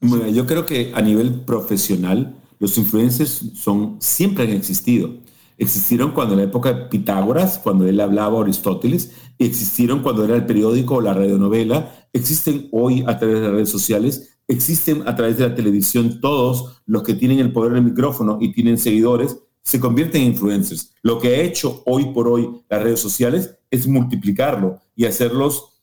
Bueno, 0.00 0.28
yo 0.28 0.46
creo 0.46 0.66
que 0.66 0.90
a 0.96 1.00
nivel 1.00 1.42
profesional, 1.42 2.34
los 2.58 2.76
influencers 2.76 3.42
son, 3.54 3.98
siempre 4.00 4.44
han 4.44 4.50
existido. 4.50 5.10
Existieron 5.56 6.10
cuando 6.12 6.34
en 6.34 6.40
la 6.40 6.44
época 6.46 6.72
de 6.72 6.82
Pitágoras, 6.86 7.58
cuando 7.58 7.86
él 7.86 8.00
hablaba 8.00 8.38
a 8.38 8.42
Aristóteles, 8.42 9.10
existieron 9.46 10.02
cuando 10.02 10.24
era 10.24 10.34
el 10.34 10.46
periódico 10.46 10.96
o 10.96 11.00
la 11.00 11.14
radionovela, 11.14 12.08
existen 12.12 12.68
hoy 12.72 13.04
a 13.06 13.18
través 13.18 13.36
de 13.36 13.42
las 13.42 13.52
redes 13.52 13.70
sociales, 13.70 14.38
existen 14.48 15.06
a 15.06 15.14
través 15.14 15.36
de 15.38 15.48
la 15.48 15.54
televisión, 15.54 16.20
todos 16.20 16.82
los 16.86 17.02
que 17.02 17.14
tienen 17.14 17.38
el 17.38 17.52
poder 17.52 17.74
del 17.74 17.84
micrófono 17.84 18.38
y 18.40 18.52
tienen 18.52 18.78
seguidores, 18.78 19.38
se 19.62 19.78
convierten 19.78 20.22
en 20.22 20.28
influencers. 20.28 20.92
Lo 21.02 21.18
que 21.18 21.28
ha 21.28 21.42
hecho 21.42 21.82
hoy 21.86 22.06
por 22.06 22.26
hoy 22.26 22.62
las 22.68 22.82
redes 22.82 23.00
sociales 23.00 23.56
es 23.70 23.86
multiplicarlo 23.86 24.80
y 24.96 25.04
hacerlos 25.04 25.82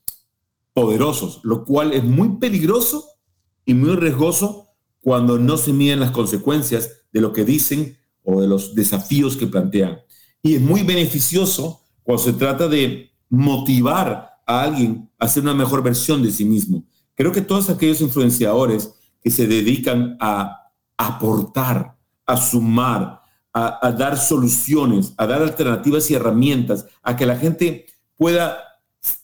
poderosos, 0.72 1.40
lo 1.44 1.64
cual 1.64 1.92
es 1.92 2.04
muy 2.04 2.36
peligroso 2.38 3.06
y 3.64 3.74
muy 3.74 3.94
riesgoso 3.96 4.66
cuando 5.00 5.38
no 5.38 5.56
se 5.56 5.72
miden 5.72 6.00
las 6.00 6.10
consecuencias 6.10 7.02
de 7.12 7.20
lo 7.20 7.32
que 7.32 7.44
dicen 7.44 7.96
o 8.24 8.40
de 8.40 8.48
los 8.48 8.74
desafíos 8.74 9.36
que 9.36 9.46
plantean. 9.46 10.00
Y 10.42 10.56
es 10.56 10.60
muy 10.60 10.82
beneficioso 10.82 11.82
cuando 12.02 12.24
se 12.24 12.32
trata 12.32 12.68
de 12.68 13.15
motivar 13.28 14.40
a 14.46 14.62
alguien 14.62 15.10
a 15.18 15.28
ser 15.28 15.42
una 15.42 15.54
mejor 15.54 15.82
versión 15.82 16.22
de 16.22 16.30
sí 16.30 16.44
mismo. 16.44 16.84
Creo 17.14 17.32
que 17.32 17.40
todos 17.40 17.70
aquellos 17.70 18.00
influenciadores 18.00 18.94
que 19.22 19.30
se 19.30 19.46
dedican 19.46 20.16
a 20.20 20.70
aportar, 20.96 21.96
a 22.24 22.36
sumar, 22.36 23.20
a, 23.52 23.86
a 23.86 23.92
dar 23.92 24.18
soluciones, 24.18 25.14
a 25.16 25.26
dar 25.26 25.42
alternativas 25.42 26.10
y 26.10 26.14
herramientas, 26.14 26.86
a 27.02 27.16
que 27.16 27.26
la 27.26 27.36
gente 27.36 27.86
pueda 28.16 28.58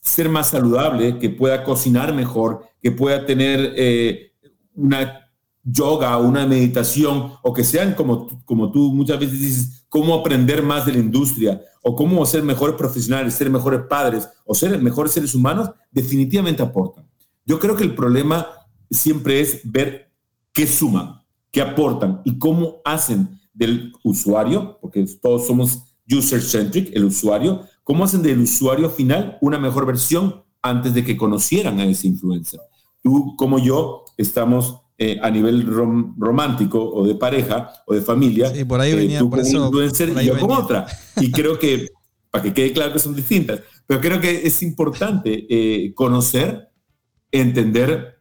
ser 0.00 0.28
más 0.28 0.50
saludable, 0.50 1.18
que 1.18 1.30
pueda 1.30 1.64
cocinar 1.64 2.14
mejor, 2.14 2.66
que 2.80 2.92
pueda 2.92 3.24
tener 3.26 3.74
eh, 3.76 4.32
una 4.74 5.28
yoga, 5.62 6.16
una 6.18 6.46
meditación, 6.46 7.32
o 7.42 7.53
que 7.53 7.64
sean 7.64 7.94
como, 7.94 8.28
como 8.44 8.70
tú 8.72 8.92
muchas 8.92 9.18
veces 9.18 9.38
dices, 9.38 9.86
cómo 9.88 10.14
aprender 10.14 10.62
más 10.62 10.86
de 10.86 10.92
la 10.92 10.98
industria, 10.98 11.61
o 11.83 11.97
cómo 11.97 12.24
ser 12.24 12.43
mejores 12.43 12.76
profesionales, 12.76 13.35
ser 13.35 13.51
mejores 13.51 13.83
padres, 13.89 14.28
o 14.45 14.55
ser 14.55 14.80
mejores 14.80 15.12
seres 15.12 15.35
humanos, 15.35 15.70
definitivamente 15.91 16.62
aportan. 16.62 17.09
Yo 17.45 17.59
creo 17.59 17.76
que 17.76 17.85
el 17.85 17.95
problema 17.95 18.47
siempre 18.91 19.41
es 19.41 19.61
ver 19.64 20.12
qué 20.53 20.66
suman, 20.66 21.22
qué 21.51 21.61
aportan 21.61 22.22
y 22.24 22.39
cómo 22.39 22.76
hacen 22.85 23.41
del 23.53 23.93
usuario, 24.05 24.78
porque 24.80 25.05
todos 25.20 25.47
somos 25.47 25.83
user-centric, 26.09 26.95
el 26.95 27.05
usuario, 27.05 27.62
cómo 27.85 28.05
hacen 28.05 28.22
del 28.22 28.41
usuario 28.41 28.89
final 28.91 29.39
una 29.41 29.59
mejor 29.59 29.87
versión 29.87 30.43
antes 30.62 30.95
de 30.95 31.05
que 31.05 31.16
conocieran 31.16 31.80
a 31.80 31.85
ese 31.85 32.07
influencer. 32.07 32.61
Tú 33.03 33.35
como 33.37 33.59
yo 33.59 34.05
estamos 34.16 34.80
eh, 35.03 35.18
a 35.22 35.28
nivel 35.30 35.66
rom- 35.66 36.14
romántico 36.18 36.78
o 36.98 37.07
de 37.07 37.14
pareja 37.14 37.57
o 37.86 37.94
de 37.94 38.03
familia, 38.03 38.50
Sí, 38.55 38.64
por 38.64 38.80
ahí 38.80 38.92
eh, 38.92 38.96
venía, 38.96 39.18
tú 39.20 39.30
por 39.30 39.38
como 39.40 39.48
eso- 39.50 39.64
influencer 39.66 40.12
por 40.12 40.22
y 40.22 40.26
yo 40.26 40.34
como 40.38 40.46
venía. 40.55 40.64
otra. 40.64 40.86
Y 41.20 41.30
creo 41.30 41.59
que, 41.59 41.88
para 42.30 42.42
que 42.44 42.53
quede 42.55 42.72
claro 42.72 42.92
que 42.92 42.98
son 42.98 43.14
distintas, 43.14 43.61
pero 43.86 44.00
creo 44.00 44.20
que 44.20 44.46
es 44.46 44.62
importante 44.62 45.46
eh, 45.50 45.92
conocer, 45.94 46.68
entender 47.30 48.18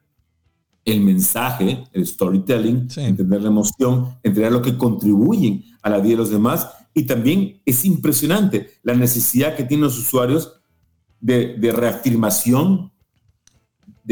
el 0.86 1.01
mensaje, 1.01 1.84
el 1.93 2.05
storytelling, 2.07 2.89
Sí. 2.89 3.01
entender 3.01 3.41
la 3.41 3.49
emoción, 3.49 4.17
entender 4.23 4.51
lo 4.51 4.61
que 4.61 4.77
contribuyen 4.77 5.63
a 5.84 5.89
la 5.89 5.99
vida 5.99 6.11
de 6.11 6.17
los 6.17 6.29
demás. 6.32 6.67
Y 6.93 7.03
también 7.05 7.61
es 7.65 7.86
impresionante 7.86 8.71
la 8.84 8.95
necesidad 8.95 9.55
que 9.55 9.63
tienen 9.63 9.84
los 9.86 9.97
usuarios 9.99 10.59
de, 11.19 11.55
de 11.57 11.71
reafirmación, 11.71 12.91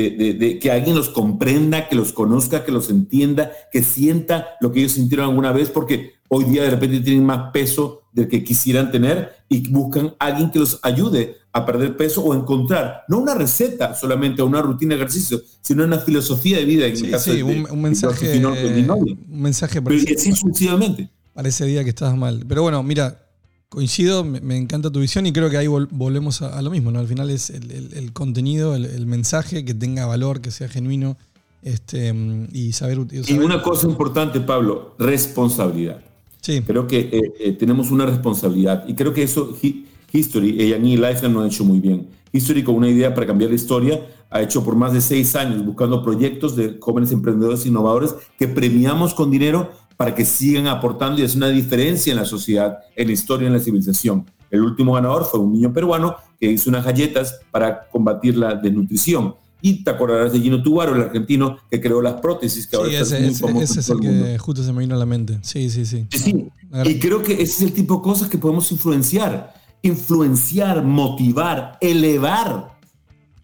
de, 0.02 0.10
de- 0.12 0.34
de 0.34 0.60
que 0.60 0.72
alguien 0.72 0.96
los 0.96 1.10
comprenda, 1.10 1.88
que 1.90 1.96
los 1.96 2.14
conozca, 2.14 2.64
que 2.64 2.72
los 2.72 2.90
entienda, 2.90 3.52
que 3.72 3.84
sienta 3.84 4.48
lo 4.62 4.72
que 4.72 4.80
ellos 4.80 4.94
sintieron 4.94 5.30
alguna 5.30 5.52
vez, 5.52 5.70
porque 5.70 6.14
hoy 6.30 6.46
día 6.46 6.64
de 6.64 6.70
repente 6.70 7.00
tienen 7.02 7.26
más 7.26 7.52
peso 7.52 8.02
del 8.14 8.28
que 8.28 8.44
quisieran 8.44 8.92
tener 8.92 9.32
y 9.50 9.68
buscan 9.70 10.14
a 10.20 10.26
alguien 10.28 10.52
que 10.52 10.60
los 10.60 10.80
ayude 10.84 11.36
a 11.52 11.66
perder 11.66 11.98
peso 11.98 12.24
o 12.24 12.36
encontrar, 12.36 13.04
no 13.08 13.18
una 13.20 13.34
receta 13.34 13.96
solamente 13.96 14.42
o 14.42 14.46
una 14.46 14.62
rutina 14.62 14.96
de 14.96 15.02
ejercicio, 15.02 15.42
sino 15.62 15.84
una 15.84 15.98
filosofía 16.00 16.58
de 16.58 16.66
vida. 16.66 16.86
En 16.86 16.92
el 16.92 16.98
Sí, 16.98 17.10
caso 17.10 17.32
sí, 17.32 17.38
de- 17.38 17.44
un, 17.44 17.64
de 17.64 17.72
un 17.72 17.82
mensaje, 17.82 18.40
novia. 18.40 19.16
un 19.28 19.42
mensaje 19.42 19.82
Pero 19.82 19.96
y 19.96 20.04
para, 20.06 20.16
así 20.16 20.32
sucesivamente. 20.34 21.10
para 21.34 21.50
ese 21.50 21.66
día 21.66 21.84
que 21.84 21.90
estabas 21.90 22.16
mal. 22.16 22.46
Pero 22.48 22.62
bueno, 22.62 22.84
mira, 22.84 23.26
coincido, 23.70 24.24
me, 24.24 24.58
encanta 24.58 24.92
tu 24.92 25.00
visión 25.00 25.26
y 25.26 25.32
creo 25.32 25.50
que 25.50 25.58
ahí 25.58 25.68
vol- 25.68 25.88
volvemos 25.92 26.42
a, 26.42 26.58
a 26.58 26.62
lo 26.62 26.72
mismo, 26.72 26.92
¿no? 26.92 27.00
Al 27.00 27.08
final 27.08 27.30
es 27.30 27.50
el, 27.52 27.72
el- 27.72 27.94
el 27.94 28.14
contenido, 28.14 28.76
el, 28.76 28.86
el 28.86 29.06
mensaje 29.06 29.64
que 29.64 29.74
tenga 29.74 30.06
valor, 30.06 30.42
que 30.42 30.52
sea 30.52 30.68
genuino 30.68 31.18
este, 31.62 32.14
y 32.52 32.74
saber... 32.74 32.98
ut- 33.00 33.14
Y 33.14 33.24
saber- 33.24 33.44
una 33.46 33.62
cosa 33.62 33.88
importante, 33.88 34.40
Pablo, 34.42 34.96
responsabilidad. 34.98 36.02
Sí, 36.42 36.62
Creo 36.62 36.88
que 36.88 37.00
eh, 37.12 37.34
eh, 37.40 37.52
tenemos 37.54 37.92
una 37.92 38.06
responsabilidad 38.06 38.86
y 38.88 38.96
creo 38.96 39.14
que 39.14 39.24
eso 39.24 39.56
Hi- 39.62 39.86
History, 40.12 40.56
ella 40.60 40.78
y 40.78 40.98
Lifeline 40.98 41.34
lo 41.34 41.42
han 41.42 41.48
hecho 41.48 41.64
muy 41.64 41.80
bien. 41.80 42.08
History 42.32 42.64
con 42.64 42.76
una 42.76 42.90
idea 42.90 43.14
para 43.14 43.28
cambiar 43.28 43.50
la 43.52 43.56
historia 43.56 44.02
ha 44.32 44.42
hecho 44.42 44.64
por 44.64 44.76
más 44.76 44.94
de 44.94 45.02
seis 45.02 45.36
años 45.36 45.66
buscando 45.66 46.04
proyectos 46.04 46.56
de 46.56 46.78
jóvenes 46.80 47.12
emprendedores 47.12 47.66
innovadores 47.66 48.16
que 48.38 48.48
premiamos 48.48 49.14
con 49.14 49.30
dinero 49.32 49.72
para 50.00 50.16
que 50.16 50.24
sigan 50.24 50.66
aportando 50.68 51.20
y 51.20 51.26
hacer 51.26 51.36
una 51.36 51.50
diferencia 51.50 52.12
en 52.12 52.20
la 52.20 52.24
sociedad, 52.24 52.78
en 52.96 53.08
la 53.08 53.12
historia, 53.14 53.48
en 53.48 53.54
la 53.54 53.60
civilización. 53.60 54.26
El 54.50 54.62
último 54.62 54.94
ganador 54.94 55.26
fue 55.26 55.42
un 55.42 55.52
niño 55.52 55.74
peruano 55.74 56.16
que 56.40 56.50
hizo 56.50 56.70
unas 56.70 56.86
galletas 56.86 57.42
para 57.52 57.86
combatir 57.90 58.38
la 58.38 58.56
desnutrición. 58.56 59.36
Y 59.62 59.84
te 59.84 59.92
acordarás 59.92 60.32
de 60.32 60.40
Gino 60.40 60.64
Tubaro, 60.64 60.96
el 60.96 61.02
argentino, 61.02 61.58
que 61.70 61.82
creó 61.82 62.02
las 62.02 62.14
prótesis 62.22 62.66
que 62.66 62.78
sí, 62.78 62.82
ahora 62.82 62.98
ese, 62.98 63.20
muy 63.20 63.28
ese- 63.30 63.46
ese 63.62 63.80
es 63.82 63.88
todo 63.88 64.00
el 64.00 64.06
el 64.06 64.12
mundo. 64.14 64.26
que 64.28 64.38
justo 64.38 64.64
se 64.64 64.72
me 64.72 64.80
vino 64.80 64.96
a 64.96 64.98
la 64.98 65.06
mente. 65.06 65.38
Sí, 65.42 65.70
sí, 65.70 65.86
sí. 65.86 66.08
Sí, 66.12 66.48
Y 66.86 66.98
creo 67.00 67.22
que 67.22 67.34
ese 67.34 67.44
es 67.44 67.62
el 67.64 67.74
tipo 67.74 67.98
de 67.98 68.02
cosas 68.02 68.30
que 68.30 68.38
podemos 68.38 68.72
influenciar. 68.72 69.54
Influenciar, 69.82 70.82
motivar, 70.82 71.78
elevar 71.82 72.78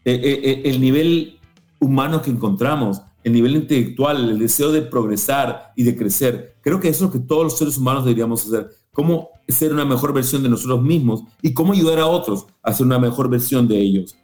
eh, 0.06 0.14
eh, 0.24 0.42
eh, 0.46 0.62
el 0.70 0.80
nivel 0.80 1.38
humano 1.82 2.22
que 2.22 2.32
encontramos, 2.32 3.02
el 3.26 3.34
nivel 3.34 3.56
intelectual, 3.56 4.30
el 4.30 4.38
deseo 4.38 4.72
de 4.72 4.84
progresar 4.84 5.74
y 5.76 5.82
de 5.82 5.96
crecer. 5.96 6.58
Creo 6.62 6.80
que 6.80 6.90
eso 6.90 7.06
es 7.06 7.14
lo 7.14 7.20
que 7.20 7.28
todos 7.28 7.44
los 7.44 7.58
seres 7.58 7.76
humanos 7.76 8.06
deberíamos 8.06 8.46
hacer. 8.46 8.70
Cómo 8.94 9.30
ser 9.48 9.74
una 9.74 9.84
mejor 9.84 10.14
versión 10.14 10.44
de 10.44 10.50
nosotros 10.50 10.84
mismos 10.84 11.24
y 11.42 11.52
cómo 11.52 11.74
ayudar 11.74 11.98
a 12.00 12.06
otros 12.06 12.46
a 12.62 12.72
ser 12.72 12.86
una 12.86 13.00
mejor 13.00 13.28
versión 13.28 13.68
de 13.68 13.80
ellos. 13.80 14.16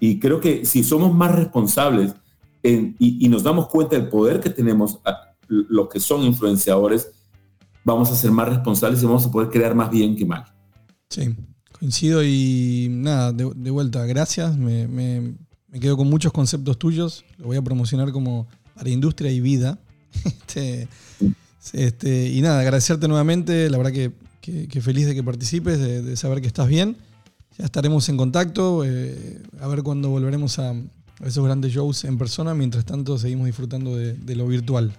Y 0.00 0.18
creo 0.18 0.40
que 0.40 0.64
si 0.64 0.82
somos 0.82 1.14
más 1.14 1.34
responsables 1.34 2.14
y, 2.62 3.28
nos 3.28 3.42
damos 3.42 3.68
cuenta 3.68 3.94
del 3.96 4.08
poder 4.08 4.40
que 4.40 4.48
tenemos 4.50 5.00
a- 5.04 5.34
los 5.48 5.88
que 5.90 6.00
son 6.00 6.22
influenciadores, 6.22 7.10
vamos 7.84 8.10
a 8.10 8.16
ser 8.16 8.30
más 8.30 8.48
responsables 8.48 9.02
y 9.02 9.06
vamos 9.06 9.26
a 9.26 9.30
poder 9.30 9.50
crear 9.50 9.74
más 9.74 9.90
bien 9.90 10.16
que 10.16 10.24
mal. 10.24 10.44
Sí, 11.10 11.34
coincido 11.78 12.24
y 12.24 12.88
nada, 12.90 13.32
de, 13.32 13.70
vuelta, 13.70 14.06
gracias. 14.06 14.56
Me- 14.56 14.88
me 15.76 15.80
quedo 15.80 15.98
con 15.98 16.08
muchos 16.08 16.32
conceptos 16.32 16.78
tuyos. 16.78 17.22
Lo 17.36 17.48
voy 17.48 17.58
a 17.58 17.62
promocionar 17.62 18.10
como 18.10 18.46
para 18.74 18.88
industria 18.88 19.30
y 19.30 19.40
vida. 19.40 19.78
Este, 20.24 20.88
este, 21.74 22.28
y 22.30 22.40
nada, 22.40 22.60
agradecerte 22.60 23.06
nuevamente. 23.08 23.68
La 23.68 23.76
verdad 23.76 23.92
que, 23.92 24.10
que- 24.40 24.80
feliz 24.80 25.06
de 25.06 25.14
que 25.14 25.22
participes, 25.22 25.78
de, 25.78 26.16
saber 26.16 26.40
que 26.40 26.46
estás 26.46 26.68
bien. 26.68 26.96
Ya 27.58 27.66
estaremos 27.66 28.08
en 28.08 28.16
contacto, 28.16 28.84
eh, 28.86 29.42
a 29.60 29.66
ver 29.68 29.82
cuándo 29.82 30.08
volveremos 30.08 30.58
a, 30.58 30.72
esos 31.22 31.44
grandes 31.44 31.72
shows 31.72 32.04
en 32.04 32.16
persona. 32.16 32.54
Mientras 32.54 32.86
tanto, 32.86 33.18
seguimos 33.18 33.44
disfrutando 33.44 33.94
de, 33.96 34.36
lo 34.36 34.46
virtual. 34.46 34.94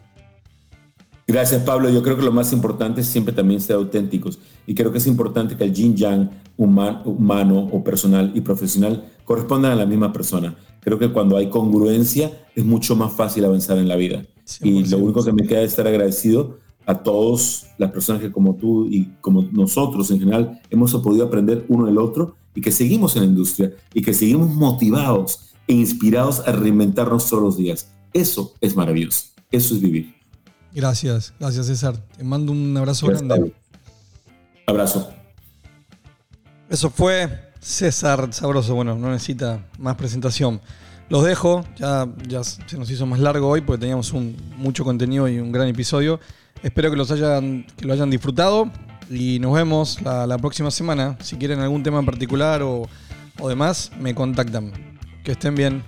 Gracias, 1.26 1.64
Pablo. 1.64 1.90
Yo 1.90 2.04
creo 2.04 2.18
que 2.18 2.24
lo 2.24 2.32
más 2.32 2.54
importante 2.54 3.02
es 3.02 3.08
siempre 3.08 3.34
también 3.34 3.62
ser 3.62 3.78
auténticos. 3.78 4.38
Y 4.68 4.76
creo 4.76 4.92
que 4.92 5.00
es 5.00 5.08
importante 5.08 5.58
que 5.58 5.64
el 5.64 5.74
yin 5.74 5.96
yang 5.96 6.30
huma- 6.56 7.02
humano 7.04 7.68
o 7.72 7.84
personal 7.84 8.32
y 8.36 8.42
profesional 8.42 9.06
correspondan 9.28 9.74
a 9.74 9.76
la 9.76 9.86
misma 9.86 10.14
persona. 10.14 10.56
Creo 10.80 10.98
que 10.98 11.12
cuando 11.12 11.36
hay 11.36 11.50
congruencia 11.50 12.32
es 12.56 12.64
mucho 12.64 12.96
más 12.96 13.12
fácil 13.12 13.44
avanzar 13.44 13.78
en 13.78 13.90
la 13.90 13.98
vida. 13.98 14.26
Y 14.62 14.84
100%. 14.84 14.90
lo 14.92 14.98
único 15.00 15.24
que 15.24 15.34
me 15.34 15.46
queda 15.46 15.62
es 15.62 15.72
estar 15.72 15.86
agradecido 15.86 16.60
a 16.86 17.04
todas 17.04 17.68
las 17.78 17.92
personas 17.92 18.22
que 18.22 18.32
como 18.32 18.56
tú 18.56 18.88
y 18.90 19.10
como 19.20 19.42
nosotros 19.52 20.10
en 20.12 20.20
general 20.20 20.62
hemos 20.70 20.96
podido 20.96 21.26
aprender 21.26 21.66
uno 21.68 21.88
del 21.88 21.98
otro 21.98 22.38
y 22.56 22.62
que 22.62 22.72
seguimos 22.72 23.18
en 23.18 23.24
la 23.24 23.28
industria 23.28 23.74
y 23.94 24.02
que 24.02 24.14
seguimos 24.14 24.50
motivados 24.56 25.52
e 25.68 25.74
inspirados 25.74 26.40
a 26.48 26.54
reinventarnos 26.54 27.30
todos 27.30 27.44
los 27.44 27.58
días. 27.58 27.92
Eso 28.14 28.54
es 28.62 28.78
maravilloso. 28.78 29.26
Eso 29.52 29.76
es 29.76 29.82
vivir. 29.82 30.16
Gracias, 30.74 31.34
gracias 31.38 31.66
César. 31.66 31.98
Te 32.18 32.24
mando 32.24 32.54
un 32.54 32.78
abrazo 32.78 33.08
Gracias, 33.08 33.28
grande. 33.28 33.54
Abrazo. 34.66 35.10
Eso 36.70 36.90
fue 36.90 37.47
César 37.68 38.34
Sabroso. 38.34 38.76
Bueno, 38.76 38.96
no 38.96 39.12
necesita 39.12 39.60
más 39.78 39.96
presentación. 39.96 40.62
Los 41.10 41.26
dejo, 41.26 41.66
ya, 41.76 42.08
ya 42.26 42.42
se 42.44 42.78
nos 42.78 42.90
hizo 42.90 43.06
más 43.06 43.20
largo 43.20 43.50
hoy 43.50 43.60
porque 43.62 43.82
teníamos 43.82 44.14
un, 44.14 44.38
mucho 44.56 44.86
contenido 44.86 45.28
y 45.28 45.40
un 45.40 45.52
gran 45.52 45.68
episodio. 45.68 46.22
Espero 46.64 46.90
que, 46.90 46.96
los 46.96 47.12
hayan, 47.12 47.68
que 47.76 47.86
lo 47.86 47.94
hayan 47.94 48.10
disfrutado 48.10 48.72
y 49.10 49.40
nos 49.40 49.54
vemos 49.54 50.02
la, 50.02 50.38
próxima 50.38 50.72
semana. 50.72 51.18
Si 51.22 51.36
quieren 51.36 51.60
algún 51.60 51.84
tema 51.84 52.00
en 52.00 52.06
particular 52.06 52.62
o 52.64 52.88
demás, 53.48 53.92
me 54.00 54.16
contactan. 54.16 54.72
Que 55.26 55.34
estén 55.34 55.54
bien. 55.54 55.84